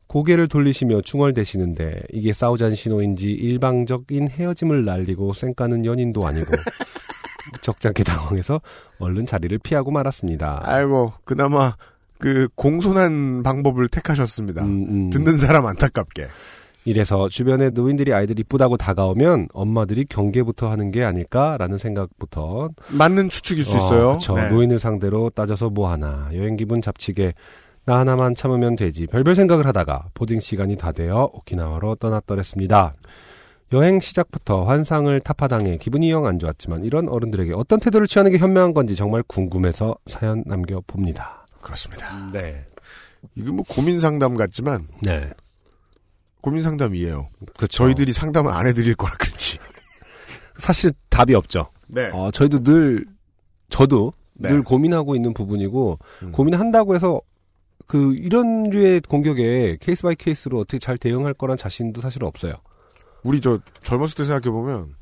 [0.08, 6.50] 고개를 돌리시며 중얼대시는데 이게 싸우자는 신호인지 일방적인 헤어짐을 날리고 쌩까는 연인도 아니고
[7.62, 8.60] 적잖게 당황해서
[8.98, 10.62] 얼른 자리를 피하고 말았습니다.
[10.64, 11.76] 아이고, 그나마
[12.18, 14.64] 그 공손한 방법을 택하셨습니다.
[14.64, 15.10] 음, 음.
[15.10, 16.26] 듣는 사람 안타깝게.
[16.84, 23.76] 이래서 주변에 노인들이 아이들 이쁘다고 다가오면 엄마들이 경계부터 하는 게 아닐까라는 생각부터 맞는 추측일 수
[23.76, 24.14] 있어요.
[24.14, 24.34] 그쵸.
[24.34, 24.50] 네.
[24.50, 27.32] 노인을 상대로 따져서 뭐 하나 여행 기분 잡치게
[27.86, 32.94] 나 하나만 참으면 되지 별별 생각을 하다가 보딩 시간이 다 되어 오키나와로 떠났더랬습니다.
[33.72, 38.72] 여행 시작부터 환상을 타파당해 기분이 영 안 좋았지만 이런 어른들에게 어떤 태도를 취하는 게 현명한
[38.74, 41.46] 건지 정말 궁금해서 사연 남겨봅니다.
[41.60, 42.30] 그렇습니다.
[42.32, 42.66] 네.
[43.34, 45.30] 이거 뭐 고민 상담 같지만 네.
[46.44, 47.30] 고민 상담이에요.
[47.56, 47.78] 그렇죠.
[47.78, 49.56] 저희들이 상담을 안 해드릴 거라 그렇지.
[50.58, 51.70] 사실 답이 없죠.
[51.86, 52.10] 네.
[52.12, 53.06] 어, 저희도 늘
[53.70, 54.50] 저도 네.
[54.50, 56.32] 늘 고민하고 있는 부분이고 음.
[56.32, 57.18] 고민한다고 해서
[57.86, 62.56] 그 이런 류의 공격에 case by case로 어떻게 잘 대응할 거란 자신도 사실 없어요.
[63.22, 64.96] 우리 저 젊었을 때 생각해 보면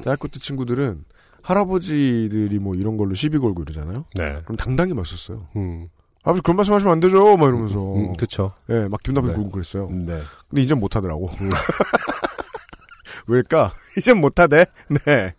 [0.00, 1.04] 대학교 때 친구들은
[1.42, 4.04] 할아버지들이 뭐 이런 걸로 시비 걸고 이러잖아요.
[4.14, 4.38] 네.
[4.44, 5.48] 그럼 당당히 맞섰어요.
[5.56, 5.88] 음.
[6.24, 7.36] 아버지 그런 말씀 하시면 안 되죠.
[7.36, 7.78] 막 이러면서.
[7.78, 8.52] 음, 그쵸.
[8.70, 9.36] 예, 막 기분 나쁘게 네.
[9.36, 9.90] 굴고 그랬어요.
[9.90, 10.22] 네.
[10.48, 11.30] 근데 이젠 못하더라고.
[13.28, 13.72] 왜일까?
[13.98, 14.66] 이젠 못하대.
[15.04, 15.34] 네.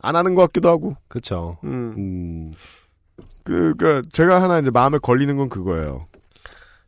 [0.00, 0.96] 안 하는 것 같기도 하고.
[1.08, 1.56] 그쵸.
[1.64, 1.94] 음.
[1.96, 2.52] 음.
[3.42, 6.06] 그, 그, 제가 하나 이제 마음에 걸리는 건 그거예요.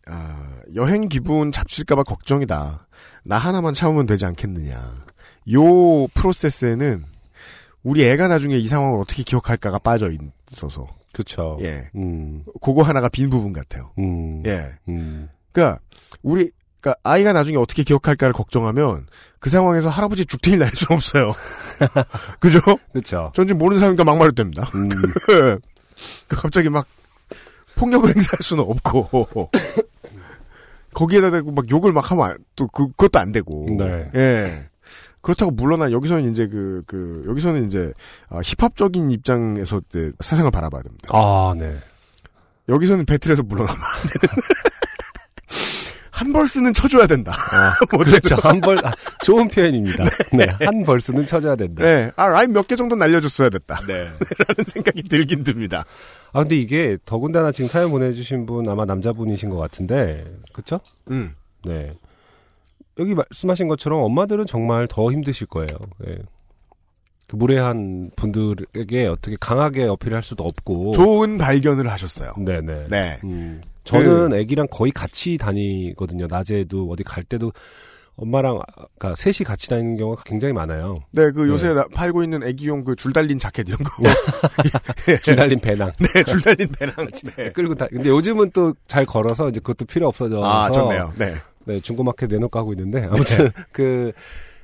[0.06, 2.86] 아, 여행 기분 잡칠까봐 걱정이다.
[3.24, 5.04] 나 하나만 참으면 되지 않겠느냐.
[5.52, 7.04] 요 프로세스에는
[7.82, 10.10] 우리 애가 나중에 이 상황을 어떻게 기억할까가 빠져
[10.50, 10.86] 있어서.
[11.14, 11.56] 그쵸.
[11.62, 11.88] 예.
[11.94, 12.44] 음.
[12.60, 13.92] 그거 하나가 빈 부분 같아요.
[13.98, 14.42] 음.
[14.44, 14.72] 예.
[14.88, 15.28] 음.
[15.52, 15.78] 그니까,
[16.22, 16.50] 우리,
[16.80, 19.06] 그니까, 아이가 나중에 어떻게 기억할까를 걱정하면,
[19.38, 21.32] 그 상황에서 할아버지 죽탱이 날 수는 없어요.
[22.40, 22.60] 그죠?
[22.92, 23.32] 그쵸.
[23.34, 24.68] 전 지금 모르는 사람이니까 막말해도 됩니다.
[24.74, 24.88] 음.
[26.28, 26.86] 그 갑자기 막,
[27.76, 29.48] 폭력을 행사할 수는 없고,
[30.94, 33.66] 거기에다 대고 막 욕을 막 하면, 안- 또, 그, 그것도 안 되고.
[33.78, 34.10] 네.
[34.14, 34.68] 예.
[35.24, 37.94] 그렇다고 물러나 여기서는 이제 그, 그, 여기서는 이제,
[38.28, 41.08] 아, 힙합적인 입장에서 이제 세상을 바라봐야 됩니다.
[41.12, 41.78] 아, 네.
[42.68, 44.42] 여기서는 배틀에서 물러나면 안 되는.
[46.10, 47.32] 한 벌스는 쳐줘야 된다.
[47.90, 48.36] 뭐 그렇죠.
[48.36, 48.92] 한 벌, 아,
[49.24, 50.04] 좋은 표현입니다.
[50.36, 50.46] 네.
[50.64, 51.82] 한 벌스는 쳐줘야 된다.
[51.82, 52.12] 네.
[52.16, 53.80] 아, 라인 몇개 정도 날려줬어야 됐다.
[53.86, 53.94] 네.
[54.04, 55.86] 라는 생각이 들긴 듭니다.
[56.34, 60.80] 아, 근데 이게 더군다나 지금 사연 보내주신 분 아마 남자분이신 것 같은데, 그쵸?
[61.10, 61.34] 음.
[61.64, 61.94] 네.
[62.98, 65.68] 여기 말씀하신 것처럼 엄마들은 정말 더 힘드실 거예요.
[66.08, 66.16] 예.
[67.26, 70.92] 그 무례한 분들에게 어떻게 강하게 어필할 수도 없고.
[70.92, 72.32] 좋은 발견을 하셨어요.
[72.38, 72.86] 네네.
[72.90, 73.18] 네.
[73.24, 76.26] 음, 저는 애기랑 거의 같이 다니거든요.
[76.28, 77.50] 낮에도 어디 갈 때도
[78.16, 78.60] 엄마랑
[78.96, 80.96] 그러니까 셋이 같이 다니는 경우가 굉장히 많아요.
[81.10, 83.90] 네, 그 요새 나- 팔고 있는 애기용 그 줄 달린 자켓 이런 거.
[85.24, 85.90] 줄 달린 배낭.
[86.14, 87.08] 네, 줄 달린 배낭.
[87.36, 87.50] 네.
[87.50, 87.86] 끌고 다.
[87.90, 90.44] 근데 요즘은 또 잘 걸어서 이제 그것도 필요 없어져서.
[90.44, 91.12] 아, 좋네요.
[91.18, 91.34] 네.
[91.66, 94.12] 네, 중고마켓 내놓고 하고 있는데 아무튼 그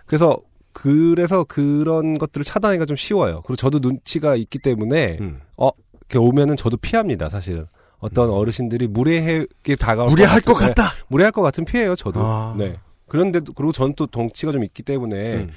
[0.07, 0.39] 그래서
[0.73, 3.43] 그래서 그런 것들을 차단하기가 좀 쉬워요.
[3.43, 5.41] 그리고 저도 눈치가 있기 때문에 음.
[5.57, 7.29] 어 이렇게 오면은 저도 피합니다.
[7.29, 7.67] 사실은
[7.99, 10.11] 어떤 어르신들이 무례하게 다가올 음.
[10.11, 10.83] 무례할 것 같은- 같다?
[10.91, 11.95] 네, 무례할 것 같은 피해요.
[11.97, 12.21] 저도.
[12.23, 12.55] 아.
[12.59, 12.77] 네.
[13.09, 15.51] 그런데도 그리고 저는 또 덩치가 좀 있기 때문에 음.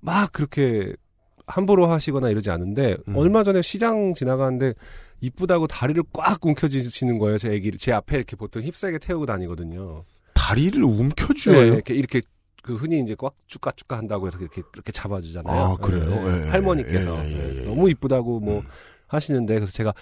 [0.00, 0.92] 막 그렇게
[1.46, 3.16] 함부로 하시거나 이러지 않은데 음.
[3.16, 4.74] 얼마 전에 시장 지나가는데
[5.20, 7.38] 이쁘다고 다리를 꽉 움켜쥐시는 거예요.
[7.38, 10.02] 제 아기를 제 앞에 이렇게 보통 힙세게 태우고 다니거든요.
[10.46, 11.60] 다리를 움켜쥐어요?
[11.60, 12.22] 네, 이렇게 이렇게
[12.62, 15.60] 그 흔히 이제 꽉 쭉까쭉까 한다고 해서 이렇게 이렇게 잡아주잖아요.
[15.60, 16.04] 아, 그래요?
[16.04, 17.64] 네, 예, 할머니께서 예, 예, 네, 예, 예.
[17.64, 18.62] 너무 이쁘다고 뭐
[19.08, 19.92] 하시는데 그래서 제가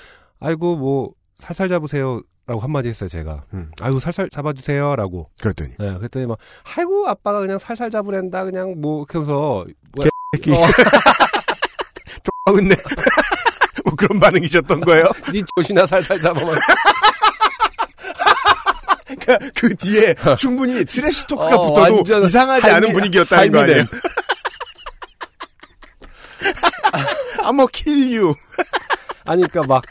[0.40, 3.44] 아이고 뭐 살살 잡으세요 라고 한마디 했어요 제가.
[3.54, 3.70] 음.
[3.80, 5.30] 아이고 살살 잡아주세요 라고.
[5.40, 5.70] 그랬더니.
[5.78, 6.36] 네, 그랬더니 막
[6.76, 9.64] 아이고 아빠가 그냥 살살 잡으랜다 그냥 뭐 뭐-
[10.34, 10.52] 개새끼.
[10.52, 10.60] 어,
[12.22, 12.76] 쪽박은네.
[13.84, 15.04] 뭐 그런 반응이셨던 거예요?
[15.32, 16.54] 니 조시나 살살 잡아만.
[19.24, 23.78] 그러니까 그 뒤에 충분히 트래시 토크가 어, 붙어도 이상하지 할미- 않은 분위기였다는 거 아니에요?
[23.84, 24.00] 할미된.
[27.42, 28.34] I'm kill you.
[29.26, 29.82] 아니, 그니까 막,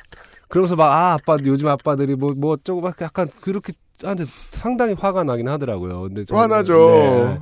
[0.47, 5.23] 그러면서 막, 아, 아빠, 요즘 아빠들이 뭐, 뭐, 어쩌고 막 약간 그렇게, 하는데 상당히 화가
[5.23, 6.01] 나긴 하더라고요.
[6.01, 6.73] 근데 저는- 화나죠.
[6.75, 7.39] 네.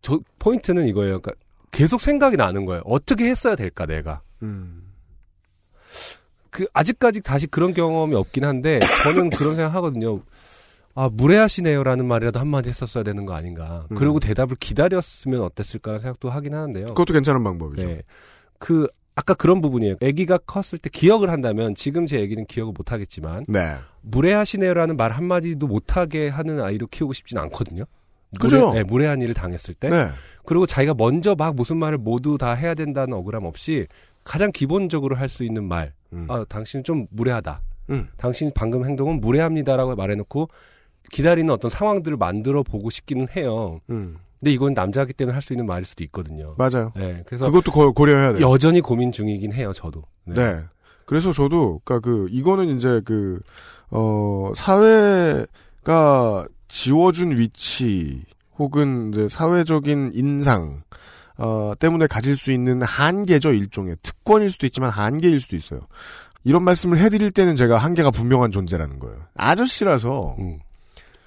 [0.00, 1.20] 저, 포인트는 이거예요.
[1.20, 1.32] 그러니까
[1.70, 2.82] 계속 생각이 나는 거예요.
[2.84, 4.20] 어떻게 했어야 될까, 내가.
[4.42, 4.82] 음.
[6.50, 10.20] 그, 아직까지 다시 그런 경험이 없긴 한데, 저는 그런 생각 하거든요.
[10.94, 13.86] 아, 무례하시네요라는 말이라도 한마디 했었어야 되는 거 아닌가.
[13.90, 13.94] 음.
[13.96, 16.86] 그리고 대답을 기다렸으면 어땠을까라는 생각도 하긴 하는데요.
[16.86, 17.86] 그것도 괜찮은 방법이죠.
[17.86, 18.02] 네.
[18.58, 19.96] 그 아까 그런 부분이에요.
[20.02, 23.74] 아기가 컸을 때 기억을 한다면 지금 제 아기는 기억을 못 하겠지만 네.
[24.02, 27.84] 무례하시네요라는 말 한마디도 못 하게 하는 아이로 키우고 싶진 않거든요.
[28.40, 28.68] 그죠?
[28.68, 29.90] 무례, 네, 무례한 일을 당했을 때.
[29.90, 30.06] 네.
[30.46, 33.86] 그리고 자기가 먼저 막 무슨 말을 모두 다 해야 된다는 억울함 없이
[34.24, 35.92] 가장 기본적으로 할 수 있는 말.
[36.28, 37.60] 아, 당신은 좀 무례하다.
[37.90, 38.08] 음.
[38.16, 40.48] 당신 방금 행동은 무례합니다라고 말해놓고
[41.12, 43.80] 기다리는 어떤 상황들을 만들어 보고 싶기는 해요.
[43.90, 44.16] 음.
[44.40, 46.56] 근데 이건 남자기 때문에 할 수 있는 말일 수도 있거든요.
[46.58, 46.90] 맞아요.
[46.96, 48.50] 네, 그래서 그것도 고, 고려해야 돼요.
[48.50, 50.02] 여전히 고민 중이긴 해요, 저도.
[50.24, 50.58] 네.
[51.04, 53.38] 그래서 저도, 그니까 그, 이거는 이제 그,
[53.90, 58.22] 어, 사회가 지워준 위치,
[58.58, 60.82] 혹은 이제 사회적인 인상,
[61.36, 63.96] 어, 때문에 가질 수 있는 한계죠, 일종의.
[64.02, 65.80] 특권일 수도 있지만 한계일 수도 있어요.
[66.44, 69.18] 이런 말씀을 해드릴 때는 제가 한계가 분명한 존재라는 거예요.
[69.36, 70.58] 아저씨라서, 음.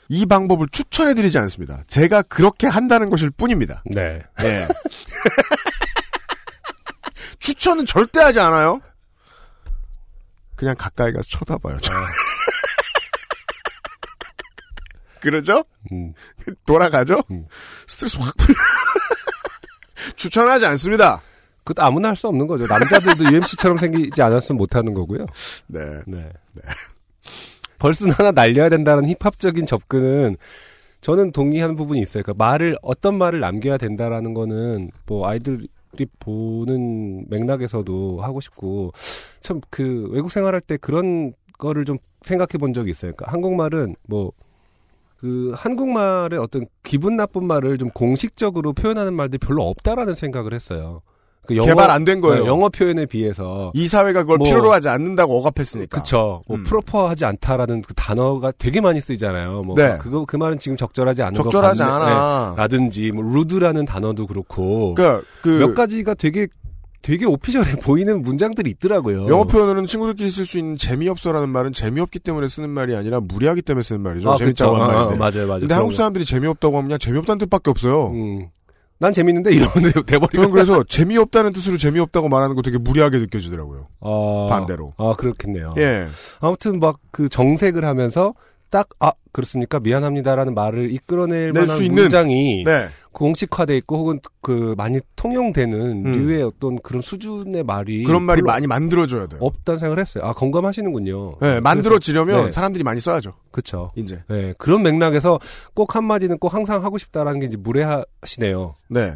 [0.08, 1.84] 이 방법을 추천해드리지 않습니다.
[1.88, 3.84] 제가 그렇게 한다는 것일 뿐입니다.
[3.86, 4.22] 네.
[4.38, 4.68] 네.
[7.40, 8.80] 추천은 절대 하지 않아요.
[10.56, 11.78] 그냥 가까이 가서 쳐다봐요.
[11.82, 11.94] 저.
[15.20, 15.64] 그러죠?
[15.92, 16.14] 음.
[16.66, 17.22] 돌아가죠?
[17.88, 18.56] 스트레스 확 풀려.
[20.16, 21.22] 추천하지 않습니다.
[21.64, 22.68] 그것도 아무나 할 수 없는 거죠.
[22.68, 25.26] 남자들도 UMC처럼 생기지 않았으면 못하는 거고요.
[25.68, 25.80] 네.
[26.06, 26.30] 네.
[27.86, 30.38] 벌슨 하나 날려야 된다는 힙합적인 접근은
[31.02, 32.24] 저는 동의하는 부분이 있어요.
[32.24, 35.68] 그러니까 말을 어떤 말을 남겨야 된다라는 거는 뭐 아이들이
[36.20, 38.92] 보는 맥락에서도 하고 싶고
[39.40, 43.14] 참 그 외국 생활할 때 그런 거를 좀 생각해 본 적이 있어요.
[43.14, 44.32] 그러니까 한국말은 뭐
[45.18, 51.02] 그 한국말의 어떤 기분 나쁜 말을 좀 공식적으로 표현하는 말들이 별로 없다라는 생각을 했어요.
[51.48, 52.44] 그 개발 안 된 거예요.
[52.44, 56.00] 네, 영어 표현에 비해서 이 사회가 그걸 뭐- 필요로 하지 않는다고 억압했으니까.
[56.02, 56.44] 그쵸.
[56.48, 59.64] 뭐 프로퍼하지 않다라는 그 단어가 되게 많이 쓰이잖아요.
[59.64, 59.98] 뭐 네.
[60.00, 62.06] 그거 그 말은 지금 적절하지 않은 적절하지 것 같네.
[62.06, 62.50] 않아.
[62.56, 62.62] 네.
[62.62, 64.94] 라든지 뭐 루드라는 단어도 그렇고.
[64.96, 66.48] 그러니까 그- 몇 가지가 되게
[67.02, 69.28] 되게 오피셜해 보이는 문장들이 있더라고요.
[69.28, 73.84] 영어 표현으로는 친구들끼리 쓸 수 있는 재미없어라는 말은 재미없기 때문에 쓰는 말이 아니라 무리하기 때문에
[73.84, 74.32] 쓰는 말이죠.
[74.32, 75.16] 아, 재밌다고 아, 말인데.
[75.18, 75.60] 맞아요, 맞아요.
[75.60, 75.98] 근데 한국 거.
[75.98, 78.08] 사람들이 재미없다고 하면 그냥 재미없다는 뜻밖에 없어요.
[78.08, 78.48] 음.
[79.00, 79.74] 난 재밌는데 이러면
[80.06, 80.38] 돼버리고.
[80.38, 83.88] 저는 그래서 재미없다는 뜻으로 재미없다고 말하는 거 되게 무리하게 느껴지더라고요.
[84.02, 84.94] 아, 반대로.
[84.98, 85.72] 아, 그렇겠네요.
[85.78, 86.08] 예.
[86.40, 88.34] 아무튼 막 그 정색을 하면서
[88.76, 92.88] 딱 아 그렇습니까 미안합니다라는 말을 이끌어낼 낼 만한 수 있는, 문장이 네.
[93.14, 96.12] 공식화돼 있고 혹은 그 많이 통용되는 음.
[96.12, 99.40] 류의 어떤 그런 수준의 말이 그런 말이 많이 만들어져야 돼요.
[99.42, 100.26] 없다는 생각을 했어요.
[100.26, 101.38] 아 공감하시는군요.
[101.42, 102.52] 네, 만들어지려면 네.
[102.52, 103.34] 사람들이 많이 써야죠.
[103.52, 103.92] 그렇죠.
[103.96, 104.22] 이제.
[104.28, 105.40] 네, 그런 맥락에서
[105.74, 108.76] 꼭 한마디는 꼭 항상 하고 싶다라는 게 이제 무례하시네요.
[108.90, 109.14] 네.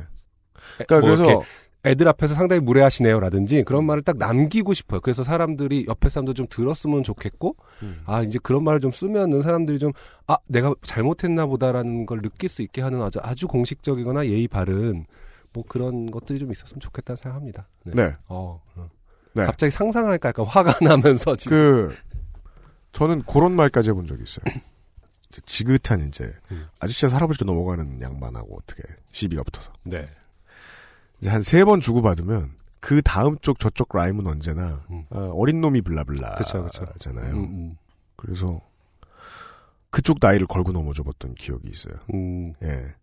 [0.77, 1.45] 그러니까 그래서- 이렇게
[1.85, 4.99] 애들 앞에서 상당히 무례하시네요라든지 그런 말을 딱 남기고 싶어요.
[4.99, 8.01] 그래서 사람들이 옆에 사람도 좀 들었으면 좋겠고 음.
[8.05, 9.93] 아 이제 그런 말을 좀 쓰면은 사람들이 좀
[10.29, 15.07] 아 내가 잘못했나 보다라는 걸 느낄 수 있게 하는 아주 아주 공식적이거나 예의 바른
[15.51, 17.67] 뭐 그런 것들이 좀 있었으면 좋겠다는 생각합니다.
[17.83, 18.15] 네.
[18.27, 18.89] 어, 어.
[19.33, 19.43] 네.
[19.45, 21.95] 갑자기 상상을 하니까 약간 화가 나면서 지금 그
[22.91, 24.45] 저는 그런 말까지 해본 적이 있어요.
[25.47, 26.67] 지긋한 이제 음.
[26.79, 30.07] 아저씨가 할아버지로 넘어가는 양반하고 어떻게 시비가 붙어서 네.
[31.19, 35.81] 이제 한 세 번 주고 받으면 그 다음 쪽 저쪽 라임은 언제나 어, 린 놈이
[35.81, 36.67] 블라블라 음.
[36.97, 37.33] 잖아요.
[37.35, 37.77] 음, 음.
[38.15, 38.59] 그래서
[39.89, 41.95] 그쪽 나이를 걸고 넘어져 봤던 기억이 있어요.
[42.13, 42.53] 음.
[42.63, 42.93] 예.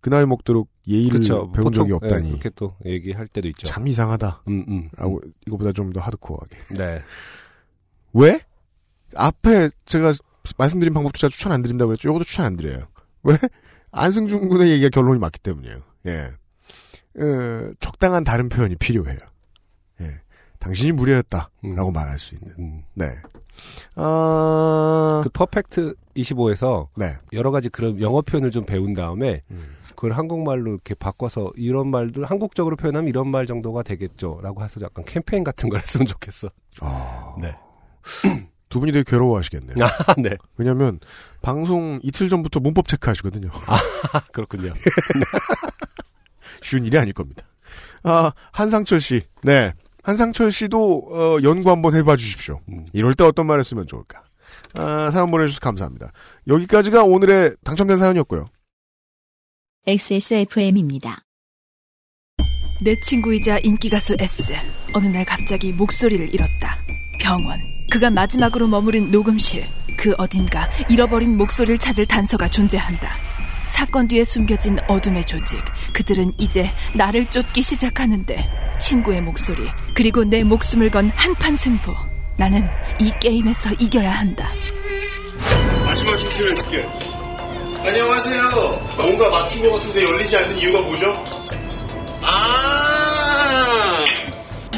[0.00, 1.50] 그 나이 먹도록 예의를 그쵸.
[1.52, 3.66] 배운 보통, 적이 예, 없다니 그렇게 또 얘기할 때도 있죠.
[3.66, 4.42] 참 이상하다.
[4.48, 6.56] 음, 음, 라고 이거보다 좀 더 하드코어하게.
[6.76, 7.02] 네.
[8.12, 8.40] 왜?
[9.16, 10.12] 앞에 제가
[10.58, 12.08] 말씀드린 방법도 제가 추천 안 드린다고 했죠.
[12.08, 12.86] 이것도 추천 안 드려요.
[13.24, 13.36] 왜?
[13.90, 15.82] 안승준 군의 얘기가 결론이 맞기 때문이에요.
[16.06, 16.30] 예.
[17.18, 19.18] 어, 적당한 다른 표현이 필요해요.
[20.00, 20.20] 예.
[20.58, 21.50] 당신이 무례했다.
[21.62, 22.84] 라고 말할 수 있는.
[22.94, 23.16] 네.
[23.94, 25.20] 어...
[25.22, 27.14] 그 퍼펙트 25에서 네.
[27.32, 29.76] 여러 가지 그런 영어 표현을 좀 배운 다음에 음.
[29.96, 35.42] 그걸 한국말로 이렇게 바꿔서 이런 말들 한국적으로 표현하면 이런 말 정도가 되겠죠라고 해서 약간 캠페인
[35.42, 36.50] 같은 걸 했으면 좋겠어.
[37.40, 37.56] 네.
[38.68, 39.84] 두 분이 되게 괴로워하시겠네요.
[39.84, 40.36] 아, 네.
[40.56, 41.00] 왜냐하면
[41.40, 43.48] 방송 이틀 전부터 문법 체크하시거든요.
[43.68, 44.74] 아, 그렇군요.
[46.62, 47.46] 쉬운 일이 아닐 겁니다.
[48.02, 49.22] 아, 한상철 씨.
[49.42, 49.72] 네.
[50.02, 52.60] 한상철 씨도 어, 연구 한번 해봐 주십시오.
[52.92, 54.22] 이럴 때 어떤 말을 쓰면 좋을까?
[54.74, 56.12] 아, 사연 보내주셔서 감사합니다.
[56.46, 58.46] 여기까지가 오늘의 당첨된 사연이었고요.
[59.86, 61.22] XSFM입니다.
[62.82, 64.52] 내 친구이자 인기가수 S.
[64.94, 66.78] 어느 날 갑자기 목소리를 잃었다.
[67.20, 67.58] 병원.
[67.90, 69.64] 그가 마지막으로 머무른 녹음실.
[69.96, 73.25] 그 어딘가 잃어버린 목소리를 찾을 단서가 존재한다.
[73.66, 75.60] 사건 뒤에 숨겨진 어둠의 조직.
[75.92, 81.94] 그들은 이제 나를 쫓기 시작하는데 친구의 목소리 그리고 내 목숨을 건 한판 승부.
[82.36, 82.68] 나는
[83.00, 84.48] 이 게임에서 이겨야 한다.
[85.84, 86.86] 마지막 힌트를 줄게.
[87.84, 88.42] 안녕하세요.
[88.96, 91.24] 뭔가 맞춘 것 같은데 열리지 않는 이유가 뭐죠?
[92.22, 94.04] 아,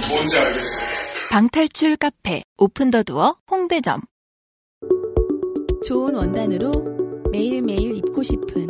[0.08, 0.88] 뭔지 알겠어요.
[1.30, 4.00] 방탈출 카페 오픈더두어 홍대점
[5.86, 6.70] 좋은 원단으로
[7.30, 8.66] 매일매일 입고 싶은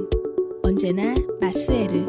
[0.64, 2.06] 언제나 마스에르.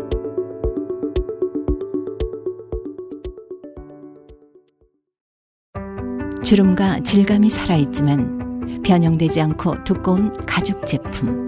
[6.43, 11.47] 주름과 질감이 살아있지만 변형되지 않고 두꺼운 가죽 제품.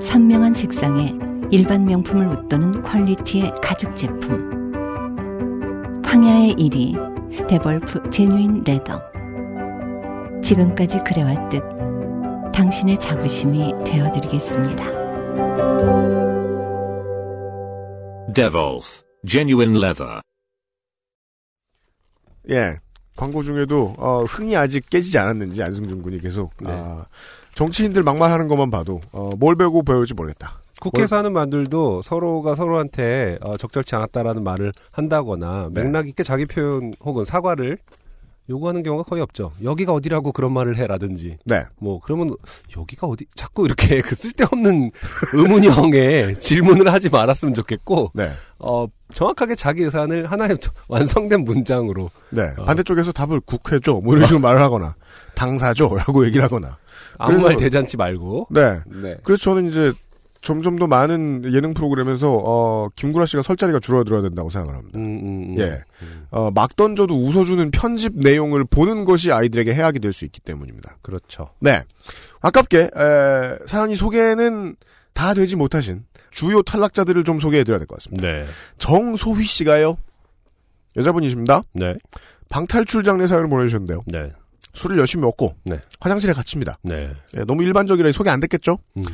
[0.00, 1.14] 선명한 색상에
[1.50, 4.72] 일반 명품을 웃도는 quality의 가죽 제품.
[6.02, 9.02] 황야의 1위 데볼프 genuine leather.
[10.42, 11.89] 지금까지 그래왔듯
[12.60, 14.84] 당신의 자부심이 되어드리겠습니다.
[18.34, 20.20] Devolf Genuine Leather.
[22.50, 22.76] 예.
[23.16, 27.06] 광고 중에도 어, 흥이 아직 깨지지 않았는지 안승준 군이 계속 아,
[27.54, 30.60] 정치인들 막말하는 것만 봐도 어, 뭘 배우고 배울지 모르겠다.
[30.82, 35.84] 국회에서 하는 말들도 서로가 서로한테 어, 적절치 않았다라는 말을 한다거나 네.
[35.84, 37.78] 맥락 있게 자기 표현 혹은 사과를
[38.50, 39.52] 요구하는 경우가 거의 없죠.
[39.62, 41.38] 여기가 어디라고 그런 말을 해라든지.
[41.44, 41.62] 네.
[41.78, 42.34] 뭐 그러면
[42.76, 44.90] 여기가 어디 자꾸 이렇게 그 쓸데없는
[45.32, 48.10] 의문형의 질문을 하지 말았으면 좋겠고.
[48.14, 48.28] 네.
[48.58, 50.58] 어 정확하게 자기 의사를 하나의
[50.88, 52.10] 완성된 문장으로.
[52.30, 52.42] 네.
[52.58, 52.64] 어.
[52.64, 54.00] 반대쪽에서 답을 국회죠.
[54.00, 54.96] 뭐 이런 식으로 말을 하거나
[55.36, 55.94] 당사죠.
[55.94, 56.76] 라고 얘기를 하거나.
[57.18, 58.48] 아무 말 대잔치 말고.
[58.50, 58.80] 네.
[58.86, 59.16] 네.
[59.22, 59.92] 그래서 저는 이제
[60.42, 64.98] 점점 더 많은 예능 프로그램에서 어, 김구라 씨가 설 자리가 줄어들어야 된다고 생각을 합니다.
[64.98, 65.82] 음, 예.
[66.30, 70.96] 어, 막 던져도 웃어주는 편집 내용을 보는 것이 아이들에게 해악이 될 수 있기 때문입니다.
[71.02, 71.50] 그렇죠.
[71.60, 71.82] 네.
[72.40, 72.88] 아깝게 에,
[73.66, 74.76] 사연이 소개는
[75.12, 78.26] 다 되지 못하신 주요 탈락자들을 좀 소개해드려야 될 것 같습니다.
[78.26, 78.46] 네.
[78.78, 79.96] 정소휘 씨가요.
[80.96, 81.62] 여자분이십니다.
[81.74, 81.94] 네.
[82.48, 84.02] 방탈출 장례 사연을 보내주셨는데요.
[84.06, 84.30] 네.
[84.72, 85.80] 술을 열심히 먹고 네.
[86.00, 86.78] 화장실에 갇힙니다.
[86.82, 87.12] 네.
[87.36, 88.78] 예, 너무 일반적이라 소개 안 됐겠죠?
[88.96, 89.04] 음.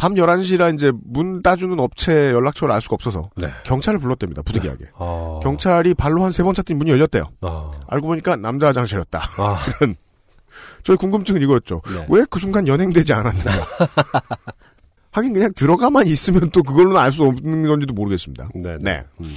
[0.00, 3.48] 밤 11시라 이제 문 따주는 업체 연락처를 알 수가 없어서 네.
[3.64, 4.40] 경찰을 불렀답니다.
[4.42, 4.86] 부득이하게.
[4.94, 5.40] 어.
[5.42, 7.24] 경찰이 발로 한 세 번 찼더니 문이 열렸대요.
[7.42, 7.68] 어.
[7.86, 9.20] 알고 보니까 남자 화장실이었다.
[9.36, 9.58] 아.
[10.84, 11.82] 저희 궁금증은 이거였죠.
[11.92, 12.06] 네.
[12.08, 13.52] 왜그 순간 연행되지 않았는가?
[15.12, 18.48] 하긴 그냥 들어가만 있으면 또 그걸로는 알 수 없는 건지도 모르겠습니다.
[18.54, 18.78] 네.
[18.80, 19.04] 네.
[19.20, 19.36] 음.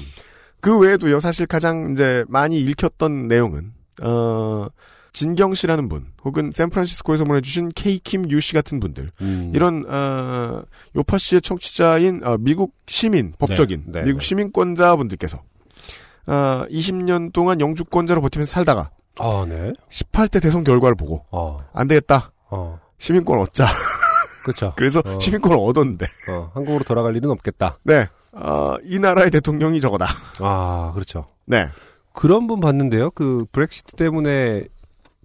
[0.61, 4.67] 그 외에도요, 사실 가장 이제 많이 읽혔던 내용은, 어,
[5.11, 9.51] 진경 씨라는 분, 혹은 샌프란시스코에서 보내주신 케이킴 유씨 같은 분들, 음.
[9.53, 10.63] 이런 어,
[10.95, 14.25] 요파 씨의 청취자인 어, 미국 시민, 법적인 네, 네, 미국 네.
[14.25, 15.41] 시민권자 분들께서
[16.27, 19.73] 어, 20년 동안 영주권자로 버티면서 살다가 아, 네.
[19.89, 21.59] 18대 대선 결과를 보고 어.
[21.73, 22.31] 안 되겠다.
[22.49, 22.79] 어.
[22.97, 23.67] 시민권 얻자.
[24.43, 24.73] 그렇죠.
[24.77, 25.19] 그래서 어.
[25.19, 26.05] 시민권을 얻었는데.
[26.29, 27.79] 어, 한국으로 돌아갈 일은 없겠다.
[27.83, 28.07] 네.
[28.31, 30.07] 어, 이 나라의 대통령이 저거다.
[30.39, 31.27] 아, 그렇죠.
[31.45, 31.67] 네.
[32.13, 33.11] 그런 분 봤는데요.
[33.11, 34.65] 그 브렉시트 때문에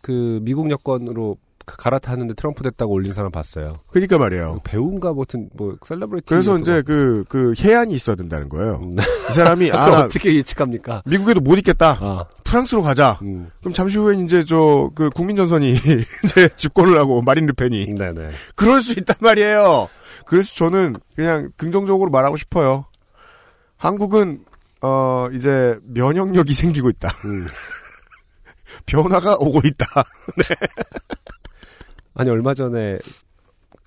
[0.02, 1.36] 그 미국 여권으로
[1.68, 3.80] 그 갈아탔는데 트럼프 됐다고 올린 사람 봤어요.
[3.88, 4.60] 그러니까 말이에요.
[4.64, 6.24] 배우인가 뭐든 뭐 셀러브리티.
[6.26, 8.80] 그래서 이제 그, 그, 혜안이 있어야 된다는 거예요.
[8.90, 9.02] 네.
[9.28, 11.02] 이 사람이, 아, 어떻게 예측합니까?
[11.04, 11.98] 미국에도 못 있겠다.
[12.00, 12.24] 아.
[12.42, 13.18] 프랑스로 가자.
[13.20, 13.50] 음.
[13.60, 15.72] 그럼 잠시 후엔 이제 저, 그, 국민전선이
[16.24, 17.94] 이제 집권을 하고, 마린 르펜이.
[17.94, 18.30] 네네.
[18.54, 19.88] 그럴 수 있단 말이에요.
[20.24, 22.86] 그래서 저는 그냥 긍정적으로 말하고 싶어요.
[23.76, 24.40] 한국은,
[24.80, 27.10] 어, 이제 면역력이 생기고 있다.
[27.26, 27.46] 음.
[28.86, 29.86] 변화가 오고 있다.
[30.36, 30.54] 네.
[32.14, 32.98] 아니 얼마 전에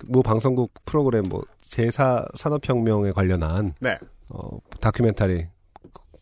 [0.06, 3.98] 뭐 방송국 프로그램 뭐 제사 산업혁명에 관련한 네.
[4.28, 5.46] 어 다큐멘터리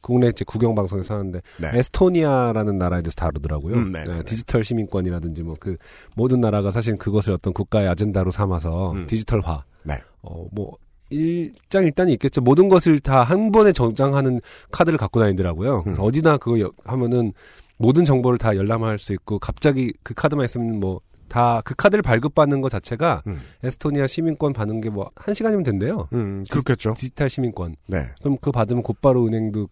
[0.01, 1.70] 국내 이제 국영 방송에서 하는데 네.
[1.74, 3.74] 에스토니아라는 나라에 대해서 다루더라고요.
[3.74, 4.22] 음, 네, 네, 네.
[4.24, 5.76] 디지털 시민권이라든지 뭐 그
[6.16, 9.06] 모든 나라가 사실 그것을 어떤 국가의 아젠다로 삼아서 음.
[9.06, 9.64] 디지털화.
[9.84, 9.94] 네.
[10.22, 10.72] 어뭐
[11.10, 12.40] 일장 일단이 있겠죠.
[12.40, 14.40] 모든 것을 다 한 번에 저장하는
[14.72, 15.84] 카드를 갖고 다니더라고요.
[15.86, 15.97] 음.
[15.98, 17.32] 어디나 그거 여- 하면은
[17.81, 21.01] 모든 정보를 다 열람할 수 있고 갑자기 그 카드만 있으면 뭐
[21.31, 23.40] 다 그 카드를 발급받는 것 자체가 음.
[23.62, 26.09] 에스토니아 시민권 받는 게 뭐 한 시간이면 된대요.
[26.12, 26.94] 음, 그렇겠죠.
[26.94, 27.77] 디 지털 시민권.
[27.86, 28.05] 네.
[28.20, 29.69] 그럼 그거 받으면 곧바로 은행도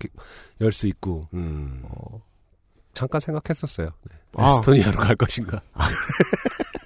[0.60, 1.26] 열 수 있고.
[1.34, 1.80] 음.
[1.82, 2.22] 어,
[2.94, 3.88] 잠깐 생각했었어요.
[4.08, 4.16] 네.
[4.36, 4.50] 아.
[4.58, 5.60] 에스토니아로 갈 것인가.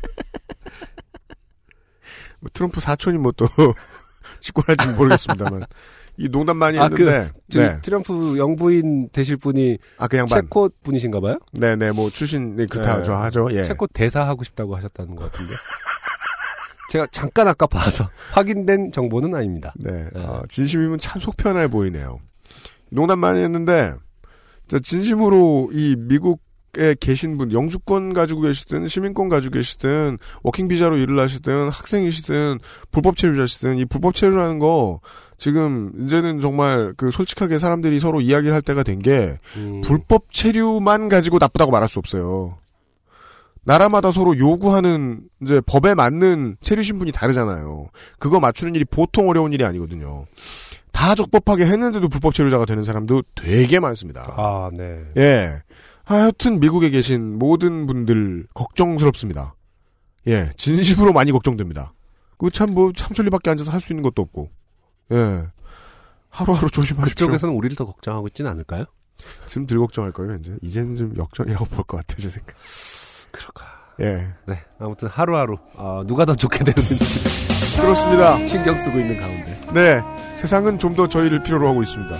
[2.40, 3.46] 뭐 트럼프 사촌이 뭐 또,
[4.40, 5.64] 집권할지는 모르겠습니다만.
[6.16, 7.30] 이 농담 많이 아, 했는데.
[7.32, 10.42] 그, 저 트럼프 영부인 되실 분이 아, 그 양반.
[10.42, 11.38] 체코 분이신가 봐요?
[11.52, 13.02] 네네, 뭐, 출신, 네, 그렇다 네.
[13.02, 13.64] 저 하죠, 예.
[13.64, 15.54] 체코 대사 하고 싶다고 하셨다는 것 같은데.
[16.90, 19.72] 제가 잠깐 아까 봐서 확인된 정보는 아닙니다.
[19.76, 20.08] 네.
[20.14, 22.18] 어, 진심이면 참 속편해 보이네요.
[22.90, 23.94] 농담 많이 했는데,
[24.68, 31.18] 저 진심으로 이 미국에 계신 분, 영주권 가지고 계시든, 시민권 가지고 계시든, working 비자로 일을
[31.18, 32.58] 하시든, 학생이시든,
[32.90, 35.00] 불법 체류자시든, 이 불법 체류라는 거,
[35.42, 39.80] 지금, 이제는 정말 그 솔직하게 사람들이 서로 이야기를 할 때가 된 게, 음.
[39.80, 42.58] 불법 체류만 가지고 나쁘다고 말할 수 없어요.
[43.64, 47.88] 나라마다 서로 요구하는 이제 법에 맞는 체류 신분이 다르잖아요.
[48.20, 50.26] 그거 맞추는 일이 보통 어려운 일이 아니거든요.
[50.92, 54.34] 다 적법하게 했는데도 불법 체류자가 되는 사람도 되게 많습니다.
[54.36, 55.00] 아, 네.
[55.16, 55.60] 예.
[56.04, 59.56] 하여튼 미국에 계신 모든 분들 걱정스럽습니다.
[60.28, 60.50] 예.
[60.56, 61.94] 진심으로 많이 걱정됩니다.
[62.38, 64.50] 그 참 뭐 참sol리밖에 앉아서 할 수 있는 것도 없고.
[65.12, 65.42] 예.
[66.30, 67.26] 하루하루 조심하십시오.
[67.26, 68.86] 그쪽에서는 우리를 더 걱정하고 있지는 않을까요?
[69.46, 70.56] 지금 들 걱정할 거예요, 이제.
[70.62, 72.54] 이제는 좀 역전이라고 볼 것 같아, 제 생각.
[73.30, 73.64] 그럴까.
[74.00, 74.28] 예.
[74.46, 74.58] 네.
[74.80, 76.98] 아무튼 하루하루, 아, 누가 더 좋게 되는지.
[77.80, 78.44] 그렇습니다.
[78.46, 79.60] 신경 쓰고 있는 가운데.
[79.72, 80.02] 네.
[80.38, 82.16] 세상은 좀 더 저희를 필요로 하고 있습니다.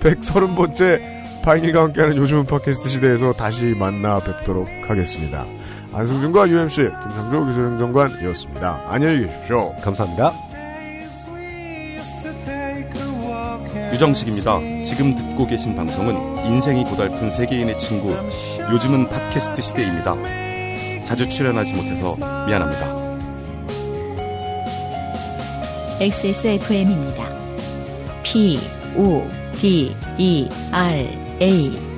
[0.00, 5.44] 130번째 바이닐과 함께하는 요즘은 팟캐스트 시대에서 다시 만나 뵙도록 하겠습니다.
[5.92, 8.84] 안승준과 UMC, 김상조 기술행정관이었습니다.
[8.88, 9.74] 안녕히 계십시오.
[9.80, 10.47] 감사합니다.
[13.98, 14.60] 유정식입니다.
[14.84, 18.14] 지금 듣고 계신 방송은 인생이 고달픈 세계인의 친구,
[18.72, 20.14] 요즘은 팟캐스트 시대입니다.
[21.04, 22.14] 자주 출연하지 못해서
[22.46, 22.86] 미안합니다.
[26.00, 27.28] XSFM입니다.
[28.22, 28.60] P,
[28.96, 29.26] O,
[29.60, 31.08] D, E, R,
[31.42, 31.97] A.